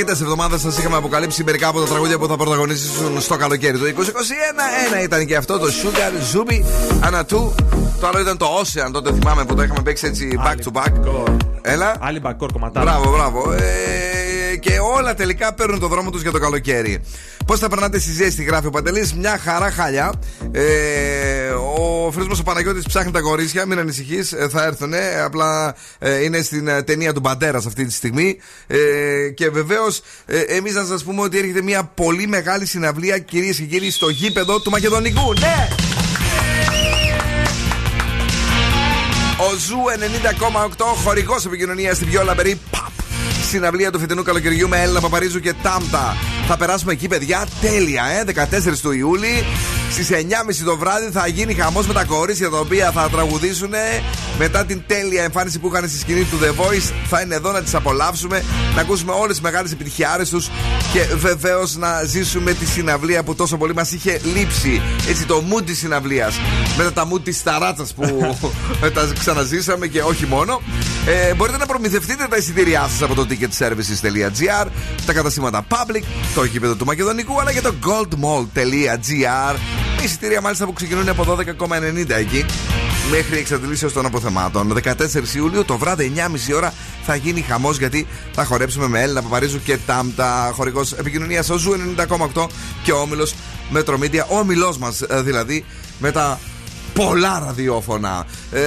Αρκετέ 0.00 0.22
εβδομάδες 0.22 0.60
σας 0.60 0.78
είχαμε 0.78 0.96
αποκαλύψει 0.96 1.44
μερικά 1.44 1.68
από 1.68 1.80
τα 1.80 1.86
τραγούδια 1.86 2.18
που 2.18 2.26
θα 2.26 2.36
πρωταγωνίσουν 2.36 3.20
στο 3.20 3.36
καλοκαίρι 3.36 3.78
του 3.78 3.84
2021. 3.84 3.90
Ένα 4.86 5.02
ήταν 5.02 5.26
και 5.26 5.36
αυτό 5.36 5.58
το 5.58 5.66
Sugar 5.66 6.36
Zubi 6.36 6.64
Anatu. 7.08 7.52
Το 8.00 8.06
άλλο 8.06 8.20
ήταν 8.20 8.36
το 8.36 8.46
Ocean, 8.60 8.90
τότε 8.92 9.12
θυμάμαι 9.12 9.44
που 9.44 9.54
το 9.54 9.62
είχαμε 9.62 9.82
παίξει 9.82 10.06
έτσι 10.06 10.38
back 10.44 10.54
to 10.54 10.82
back. 10.82 10.92
Έλα. 11.62 11.96
Άλλη 12.00 12.20
μπακόρ 12.20 12.52
κομματάρα. 12.52 12.90
Μπράβο, 12.90 13.16
μπράβο. 13.16 13.52
Ε, 13.52 14.56
και 14.56 14.78
όλα 14.96 15.14
τελικά 15.14 15.54
παίρνουν 15.54 15.80
το 15.80 15.88
δρόμο 15.88 16.10
τους 16.10 16.22
για 16.22 16.30
το 16.30 16.38
καλοκαίρι. 16.38 17.00
Πώς 17.46 17.58
θα 17.58 17.68
περνάτε 17.68 17.98
στη 17.98 18.12
ζέστη, 18.12 18.42
γράφει 18.42 18.66
ο 18.66 18.70
Παντελής. 18.70 19.14
Μια 19.14 19.38
χαρά 19.38 19.70
χάλια. 19.70 20.12
Ε, 20.52 20.62
ο 22.08 22.10
φίλος 22.10 22.28
μας 22.28 22.38
ο 22.38 22.42
Παναγιώτης 22.42 22.86
ψάχνει 22.86 23.10
τα 23.10 23.20
κορίτσια, 23.20 23.66
μην 23.66 23.78
ανησυχείς, 23.78 24.34
θα 24.50 24.64
έρθουν. 24.64 24.92
Απλά 25.24 25.74
ε, 25.98 26.24
είναι 26.24 26.42
στην 26.42 26.68
ε, 26.68 26.82
ταινία 26.82 27.12
του 27.12 27.20
Μπαντέρας 27.20 27.66
αυτή 27.66 27.84
τη 27.84 27.92
στιγμή. 27.92 28.38
Ε, 28.66 28.78
και 29.34 29.50
βεβαίως, 29.50 30.00
ε, 30.26 30.40
εμείς 30.40 30.74
να 30.74 30.84
σας 30.84 31.04
πούμε 31.04 31.22
ότι 31.22 31.38
έρχεται 31.38 31.62
μια 31.62 31.84
πολύ 31.84 32.26
μεγάλη 32.26 32.66
συναυλία, 32.66 33.18
κυρίες 33.18 33.56
και 33.56 33.64
κύριοι, 33.64 33.90
στο 33.90 34.08
γήπεδο 34.08 34.60
του 34.60 34.70
Μακεδονικού. 34.70 35.32
Ναι! 35.32 35.68
Ο 39.36 39.56
Zoo 39.56 39.78
90,8 40.76 40.84
χορηγός 41.04 41.44
επικοινωνίας 41.44 41.96
στην 41.96 42.08
πιο 42.08 42.22
λαμπερή 42.22 42.60
pop 42.70 42.90
συναυλία 43.48 43.90
του 43.90 43.98
φετινού 43.98 44.22
καλοκαιριού 44.22 44.68
με 44.68 44.82
Έλενα 44.82 45.00
Παπαρίζου 45.00 45.40
και 45.40 45.54
Τάμτα. 45.62 46.16
Θα 46.48 46.56
περάσουμε 46.56 46.92
εκεί, 46.92 47.08
παιδιά, 47.08 47.46
τέλεια, 47.60 48.04
ε! 48.04 48.46
14 48.70 48.78
του 48.82 48.92
Ιούλη. 48.92 49.44
Στις 49.90 50.08
9.30 50.10 50.16
το 50.64 50.76
βράδυ 50.76 51.10
θα 51.10 51.26
γίνει 51.26 51.54
χαμός 51.54 51.86
με 51.86 51.92
τα 51.92 52.04
κορίτσια 52.04 52.50
τα 52.50 52.58
οποία 52.58 52.90
θα 52.90 53.08
τραγουδήσουν 53.10 53.72
μετά 54.38 54.64
την 54.64 54.82
τέλεια 54.86 55.22
εμφάνιση 55.22 55.58
που 55.58 55.70
είχαν 55.72 55.88
στη 55.88 55.98
σκηνή 55.98 56.24
του 56.24 56.38
The 56.42 56.62
Voice. 56.62 56.92
Θα 57.06 57.20
είναι 57.20 57.34
εδώ 57.34 57.52
να 57.52 57.62
τις 57.62 57.74
απολαύσουμε, 57.74 58.42
να 58.74 58.80
ακούσουμε 58.80 59.12
όλες 59.12 59.30
τις 59.30 59.40
μεγάλες 59.40 59.72
επιτυχιάρες 59.72 60.28
τους 60.28 60.50
και 60.92 61.00
βεβαίως 61.14 61.76
να 61.76 62.02
ζήσουμε 62.02 62.52
τη 62.52 62.66
συναυλία 62.66 63.22
που 63.22 63.34
τόσο 63.34 63.56
πολύ 63.56 63.74
μας 63.74 63.92
είχε 63.92 64.20
λείψει. 64.34 64.82
Έτσι, 65.08 65.24
το 65.26 65.44
mood 65.50 65.64
της 65.64 65.78
συναυλίας. 65.78 66.40
Μετά 66.76 66.92
τα 66.92 67.08
mood 67.12 67.20
της 67.22 67.42
ταράτσα 67.42 67.86
που 67.94 68.36
τα 68.94 69.12
ξαναζήσαμε 69.18 69.86
και 69.86 70.02
όχι 70.02 70.26
μόνο. 70.26 70.60
Ε, 71.06 71.34
μπορείτε 71.34 71.58
να 71.58 71.66
προμηθευτείτε 71.66 72.26
τα 72.30 72.36
εισιτήριά 72.36 72.88
σας 72.90 73.02
από 73.02 73.14
το 73.14 73.26
ticketservices.gr, 73.30 74.66
τα 75.06 75.12
καταστήματα 75.12 75.66
Public, 75.68 76.02
το 76.34 76.44
γήπεδο 76.44 76.74
του 76.74 76.84
Μακεδονικού 76.84 77.40
αλλά 77.40 77.52
και 77.52 77.60
το 77.60 77.74
goldmall.gr. 77.84 79.77
Με 79.98 80.04
εισιτήρια 80.04 80.40
μάλιστα 80.40 80.64
που 80.64 80.72
ξεκινούν 80.72 81.08
από 81.08 81.24
12,90 81.28 82.10
εκεί 82.10 82.44
μέχρι 83.10 83.38
εξαντλήσεως 83.38 83.92
των 83.92 84.06
αποθεμάτων. 84.06 84.78
14 84.84 85.34
Ιουλίου 85.36 85.64
το 85.64 85.78
βράδυ 85.78 86.12
9.30 86.16 86.56
ώρα 86.56 86.72
θα 87.02 87.14
γίνει 87.14 87.40
χαμός 87.40 87.78
γιατί 87.78 88.06
θα 88.32 88.44
χορέψουμε 88.44 88.88
με 88.88 89.02
Έλενα 89.02 89.22
Παπαρίζου 89.22 89.62
και 89.62 89.78
Τάμτα. 89.86 90.50
Χορηγός 90.54 90.92
επικοινωνίας 90.92 91.50
ο 91.50 91.56
Zoo 91.56 91.72
90,8 92.34 92.46
και 92.82 92.92
ο 92.92 92.98
όμιλος 92.98 93.34
Metromedia. 93.70 94.26
Ο 94.30 94.38
όμιλός 94.38 94.78
μας 94.78 95.02
δηλαδή 95.22 95.64
με 95.98 96.10
τα 96.10 96.40
πολλά 97.04 97.42
ραδιόφωνα. 97.46 98.26
Ε, 98.52 98.60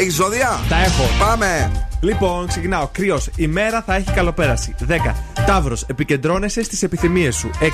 έχεις 0.00 0.14
ζώδια; 0.14 0.60
Τα 0.68 0.76
έχω. 0.76 1.02
Πάμε. 1.18 1.70
Λοιπόν, 2.00 2.46
ξεκινάω. 2.46 2.88
Κριός. 2.92 3.30
Η 3.36 3.46
μέρα 3.46 3.82
θα 3.86 3.94
έχει 3.94 4.10
καλοπέραση. 4.10 4.74
10. 4.88 5.14
Ταύρος. 5.46 5.82
Επικεντρώνεσαι 5.86 6.62
στις 6.62 6.82
επιθυμίες 6.82 7.36
σου. 7.36 7.50
6. 7.60 7.66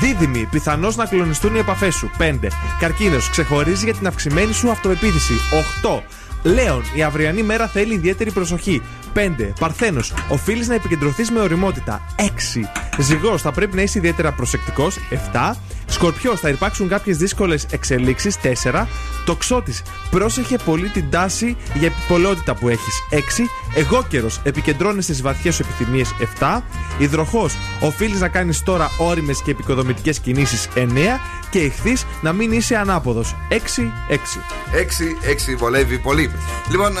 Δίδυμη. 0.00 0.48
Πιθανώς 0.50 0.96
να 0.96 1.06
κλονιστούν 1.06 1.54
οι 1.54 1.58
επαφές 1.58 1.94
σου. 1.94 2.10
5. 2.18 2.48
Καρκίνος. 2.80 3.30
Ξεχωρίζει 3.30 3.84
για 3.84 3.94
την 3.94 4.06
αυξημένη 4.06 4.52
σου 4.52 4.70
αυτοπεποίθηση. 4.70 5.34
8. 5.82 6.02
Λέων, 6.42 6.82
η 6.94 7.02
αυριανή 7.02 7.42
μέρα 7.42 7.66
θέλει 7.66 7.94
ιδιαίτερη 7.94 8.30
προσοχή. 8.30 8.82
5. 9.16 9.52
Παρθένος, 9.60 10.12
οφείλεις 10.28 10.68
να 10.68 10.74
επικεντρωθείς 10.74 11.30
με 11.30 11.40
οριμότητα. 11.40 12.04
6. 12.16 12.70
Ζυγός, 12.98 13.42
θα 13.42 13.52
πρέπει 13.52 13.76
να 13.76 13.82
είσαι 13.82 13.98
ιδιαίτερα 13.98 14.32
προσεκτικός. 14.32 14.96
7. 15.10 15.56
Σκορπιός, 15.86 16.40
θα 16.40 16.48
υπάρξουν 16.48 16.88
κάποιες 16.88 17.16
δύσκολες 17.16 17.66
εξελίξεις. 17.70 18.36
4. 18.40 18.88
Τοξότης, 19.24 19.82
πρόσεχε 20.10 20.58
πολύ 20.64 20.88
την 20.88 21.10
τάση 21.10 21.56
για 21.74 21.86
επιπολαιότητα 21.86 22.54
που 22.54 22.68
έχεις. 22.68 23.02
6. 23.10 23.48
Εγώ 23.74 24.04
καιρος, 24.08 24.40
επικεντρώνεσαι 24.42 25.12
στις 25.12 25.22
βαθιές 25.22 25.54
σου 25.54 25.62
επιθυμίες. 25.68 26.14
7. 26.18 26.62
Υδροχός, 26.98 27.54
οφείλεις 27.80 28.20
να 28.20 28.28
κάνεις 28.28 28.62
τώρα 28.62 28.90
όριμες 28.98 29.42
και 29.42 29.50
επικοδομητικές 29.50 30.18
κινήσεις. 30.18 30.68
9. 30.74 31.20
Και 31.50 31.58
ηχθείς 31.58 32.06
να 32.20 32.32
μην 32.32 32.52
είσαι 32.52 32.76
ανάποδος. 32.76 33.36
6. 33.48 33.92
6. 34.08 34.40
6, 34.72 35.16
6 35.22 35.54
βολεύει 35.56 35.98
πολύ. 35.98 36.30
Λοιπόν, 36.70 36.96
ε, 36.96 37.00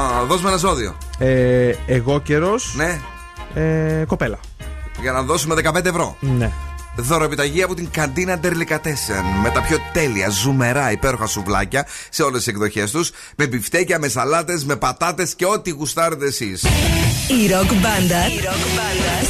α, 0.00 0.24
δώσουμε 0.24 0.48
ένα 0.48 0.58
ζώδιο. 0.58 0.96
Ε, 1.18 1.74
εγώ 1.86 2.20
καιρο. 2.20 2.54
Ναι. 2.74 3.00
Ε, 3.54 4.04
κοπέλα. 4.06 4.38
Για 5.00 5.12
να 5.12 5.22
δώσουμε 5.22 5.54
15 5.54 5.84
ευρώ. 5.84 6.16
Ναι. 6.20 6.52
Δωροεπιταγή 6.96 7.62
από 7.62 7.74
την 7.74 7.90
καντίνα 7.90 8.38
Ντερλικατέσεν. 8.38 9.24
Με 9.42 9.50
τα 9.50 9.60
πιο 9.62 9.78
τέλεια, 9.92 10.28
ζουμερά, 10.28 10.90
υπέροχα 10.90 11.26
σουβλάκια 11.26 11.86
σε 12.10 12.22
όλες 12.22 12.38
τις 12.38 12.46
εκδοχές 12.46 12.90
τους. 12.90 13.10
Με 13.36 13.46
μπιφτέκια, 13.46 13.98
με 13.98 14.08
σαλάτες, 14.08 14.64
με 14.64 14.76
πατάτες 14.76 15.34
και 15.34 15.46
ό,τι 15.46 15.70
γουστάρετε 15.70 16.26
εσείς. 16.26 16.62
Η 17.42 17.52
ροκ 17.52 17.72
μπάντα 17.72 18.22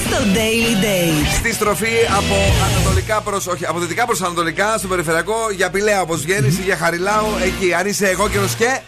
στο 0.06 0.16
Daily 0.34 0.84
Date. 0.84 1.36
Στη 1.38 1.52
στροφή 1.52 1.92
από 2.16 2.34
ανατολικά 2.70 3.20
προς, 3.20 3.46
όχι, 3.46 3.66
από 3.66 3.78
δυτικά 3.78 4.06
προς 4.06 4.22
ανατολικά, 4.22 4.78
στο 4.78 4.88
περιφερειακό, 4.88 5.50
για 5.56 5.70
Πηλαία 5.70 6.00
όπως 6.00 6.20
βγαίνεις 6.22 6.58
ή 6.58 6.62
για 6.62 6.76
Χαριλάου, 6.76 7.26
εκεί. 7.44 7.74
Αν 7.74 7.86
είσαι 7.86 8.08
εγώ 8.08 8.28
καιρο 8.28 8.48
και. 8.58 8.80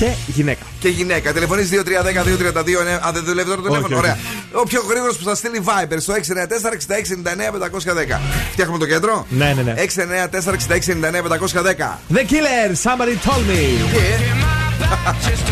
Και 0.00 0.10
γυναίκα. 0.26 0.64
Και 0.78 0.88
γυναίκα. 0.88 1.32
Τηλεφωνείς 1.32 1.70
2310-232. 1.70 2.84
Ναι, 2.84 2.98
αν 3.02 3.12
δεν 3.12 3.24
δουλεύει 3.24 3.48
τώρα 3.48 3.62
το 3.62 3.68
τηλέφωνο. 3.68 3.96
Ωραία. 3.96 4.18
Ο 4.52 4.62
πιο 4.62 4.82
γρήγορος 4.88 5.16
που 5.16 5.24
θα 5.24 5.34
στείλει 5.34 5.62
Viber 5.64 5.96
στο 5.98 6.14
694-6699-510. 6.14 8.20
Φτιάχνουμε 8.52 8.78
το 8.78 8.86
κέντρο. 8.86 9.26
Ναι, 9.28 9.52
ναι, 9.56 9.62
ναι. 9.62 9.74
694-6699-510. 9.74 11.98
The 12.14 12.24
Killer, 12.30 12.68
somebody 12.82 13.16
told 13.26 13.44
me. 13.50 13.60
Just 15.26 15.46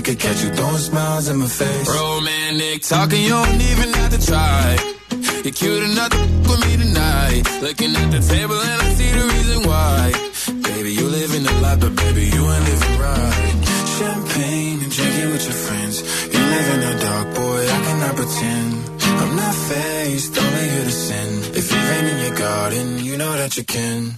I 0.00 0.02
could 0.02 0.18
catch 0.18 0.42
you 0.42 0.48
throwing 0.48 0.78
smiles 0.78 1.28
in 1.28 1.36
my 1.36 1.46
face. 1.46 1.86
Romantic 1.86 2.80
talking, 2.88 3.22
you 3.22 3.36
don't 3.36 3.60
even 3.60 3.92
have 3.92 4.10
to 4.16 4.26
try. 4.26 4.78
You're 5.44 5.52
cute 5.52 5.82
enough 5.90 6.14
for 6.14 6.56
with 6.56 6.64
me 6.64 6.72
tonight. 6.84 7.42
Looking 7.60 7.92
at 7.94 8.08
the 8.10 8.20
table 8.32 8.58
and 8.58 8.80
I 8.80 8.88
see 8.96 9.10
the 9.12 9.24
reason 9.34 9.58
why. 9.68 10.12
Baby, 10.72 10.94
you 10.94 11.04
live 11.04 11.34
in 11.34 11.42
the 11.42 11.52
life, 11.60 11.80
but 11.80 11.94
baby, 11.96 12.24
you 12.32 12.42
ain't 12.50 12.64
living 12.64 12.96
right. 12.98 13.52
Champagne 13.98 14.80
and 14.84 14.90
drinking 14.90 15.30
with 15.32 15.44
your 15.44 15.58
friends. 15.66 15.94
You 16.32 16.40
live 16.54 16.68
in 16.74 16.80
a 16.80 16.94
dark, 17.04 17.34
boy, 17.34 17.60
I 17.68 17.78
cannot 17.84 18.16
pretend. 18.16 18.72
I'm 19.20 19.36
not 19.36 19.54
faced, 19.54 20.38
only 20.38 20.66
here 20.72 20.84
to 20.84 20.96
sin. 21.08 21.28
If 21.60 21.70
you're 21.70 22.10
in 22.10 22.18
your 22.24 22.36
garden, 22.38 23.04
you 23.04 23.18
know 23.18 23.32
that 23.36 23.54
you 23.58 23.64
can. 23.64 24.16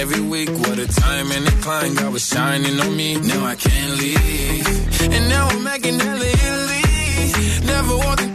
every 0.00 0.20
week. 0.20 0.48
What 0.48 0.78
a 0.78 0.88
time 0.88 1.30
and 1.30 1.46
a 1.46 1.50
climb, 1.62 1.94
God 1.94 2.12
was 2.12 2.26
shining 2.26 2.80
on 2.80 2.96
me. 2.96 3.20
Now 3.20 3.44
I 3.44 3.54
can't 3.54 3.92
leave. 3.98 4.66
And 5.14 5.28
now 5.28 5.48
I'm 5.48 5.62
making 5.62 5.98
hella 6.00 6.30
Never 7.66 7.96
want 7.96 8.29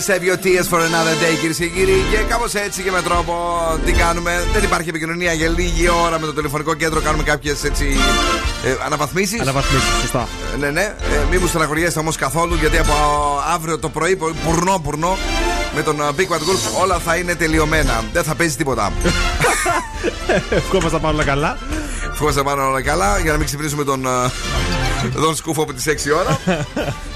Σε 0.00 0.18
your 0.22 0.44
tears 0.44 0.68
for 0.70 0.80
another 0.80 1.16
day, 1.22 1.38
κυρίες 1.40 1.56
και 1.56 1.66
κύριοι. 1.66 2.04
Και 2.10 2.16
κάπως 2.28 2.54
έτσι 2.54 2.82
και 2.82 2.90
με 2.90 3.02
τρόπο 3.02 3.34
τι 3.84 3.92
κάνουμε. 3.92 4.44
Δεν 4.52 4.62
υπάρχει 4.62 4.88
επικοινωνία 4.88 5.32
για 5.32 5.48
λίγη 5.48 5.88
ώρα 5.88 6.18
με 6.20 6.26
το 6.26 6.32
τηλεφωνικό 6.32 6.74
κέντρο. 6.74 7.00
Κάνουμε 7.00 7.22
κάποιες 7.22 7.64
έτσι. 7.64 7.96
Ε, 8.64 8.76
Αναβαθμίσεις. 8.84 9.40
Αναβαθμίσεις, 9.40 9.88
σωστά. 10.00 10.28
Ε, 10.54 10.56
ναι, 10.56 10.70
ναι. 10.70 10.82
Ε, 10.82 11.24
μην 11.30 11.38
μου 11.42 11.46
στεναχωριέστε 11.46 11.98
όμως 11.98 12.16
καθόλου, 12.16 12.54
γιατί 12.54 12.78
από 12.78 12.92
αύριο 13.54 13.78
το 13.78 13.88
πρωί, 13.88 14.16
πουρνό, 14.16 14.80
πουρνό, 14.82 15.18
με 15.74 15.82
τον 15.82 16.00
ε, 16.00 16.04
Big 16.16 16.32
Bad 16.32 16.38
Group 16.38 16.82
όλα 16.82 16.98
θα 16.98 17.16
είναι 17.16 17.34
τελειωμένα. 17.34 18.04
Δεν 18.12 18.22
θα 18.22 18.34
παίζει 18.34 18.56
τίποτα. 18.56 18.92
Ευχόμαστε 20.50 20.98
πάνω 20.98 21.14
όλα 21.14 21.24
καλά. 21.24 21.58
Ευχόμαστε 22.12 22.42
πάνω 22.42 22.66
όλα 22.66 22.82
καλά 22.82 23.18
για 23.18 23.30
να 23.32 23.36
μην 23.36 23.46
ξυπνήσουμε 23.46 23.84
τον, 23.84 24.06
ε, 24.06 25.10
τον 25.20 25.34
σκούφο 25.34 25.62
από 25.62 25.72
τις 25.72 25.86
6 25.86 26.12
ώρα. 26.12 26.38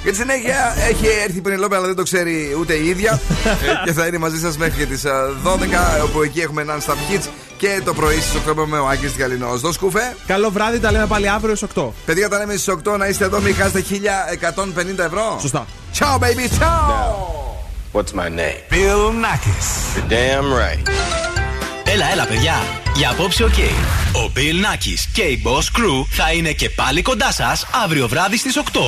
Και 0.08 0.14
τη 0.14 0.20
συνέχεια 0.20 0.74
έχει 0.88 1.06
έρθει 1.24 1.36
η 1.36 1.40
Πενελόπη, 1.40 1.74
αλλά 1.74 1.86
δεν 1.86 1.96
το 1.96 2.02
ξέρει 2.02 2.56
ούτε 2.60 2.74
η 2.74 2.88
ίδια. 2.88 3.20
Ε, 3.46 3.84
και 3.84 3.92
θα 3.92 4.06
είναι 4.06 4.18
μαζί 4.18 4.38
σας 4.38 4.56
μέχρι 4.56 4.86
τις 4.86 5.04
ε, 5.04 5.10
12, 5.44 6.04
όπου 6.04 6.22
εκεί 6.22 6.40
έχουμε 6.40 6.62
έναν 6.62 6.80
Stop 6.86 6.92
Hits 7.12 7.28
και 7.56 7.80
το 7.84 7.94
πρωί 7.94 8.20
στις 8.20 8.40
8 8.48 8.64
με 8.66 8.78
ο 8.78 8.88
Άγγελ 8.88 9.10
Γαλινός. 9.18 9.60
Δω 9.60 9.72
σκουφέ. 9.72 10.16
Καλό 10.26 10.50
βράδυ, 10.50 10.78
τα 10.78 10.92
λέμε 10.92 11.06
πάλι 11.06 11.28
αύριο 11.28 11.54
στις 11.54 11.68
8. 11.74 11.88
Παιδιά, 12.04 12.28
τα 12.28 12.38
λέμε 12.38 12.56
στις 12.56 12.74
8 12.84 12.96
να 12.98 13.06
είστε 13.06 13.24
εδώ, 13.24 13.40
μην 13.40 13.54
χάσετε 13.54 13.84
1150 14.98 15.04
ευρώ. 15.04 15.38
Σωστά. 15.40 15.66
Ciao, 15.98 16.18
baby, 16.18 16.48
ciao. 16.58 16.88
Now, 16.92 18.00
what's 18.00 18.12
my 18.14 18.28
name? 18.28 18.60
Bill 18.70 19.12
Nackis. 19.24 19.68
You're 19.96 20.08
damn 20.10 20.48
right. 20.52 20.90
Έλα, 21.84 22.10
έλα, 22.12 22.26
παιδιά. 22.26 22.54
Για 22.96 23.10
απόψε, 23.10 23.44
ο 23.44 23.50
Okay. 23.56 23.72
Ο 24.12 24.32
Bill 24.34 24.64
Nackis 24.64 25.08
και 25.12 25.22
η 25.22 25.42
Boss 25.44 25.78
Crew 25.78 26.06
θα 26.10 26.32
είναι 26.32 26.52
και 26.52 26.70
πάλι 26.70 27.02
κοντά 27.02 27.32
σας 27.32 27.66
αύριο 27.84 28.08
βράδυ 28.08 28.36
στις 28.36 28.60
8. 28.72 28.80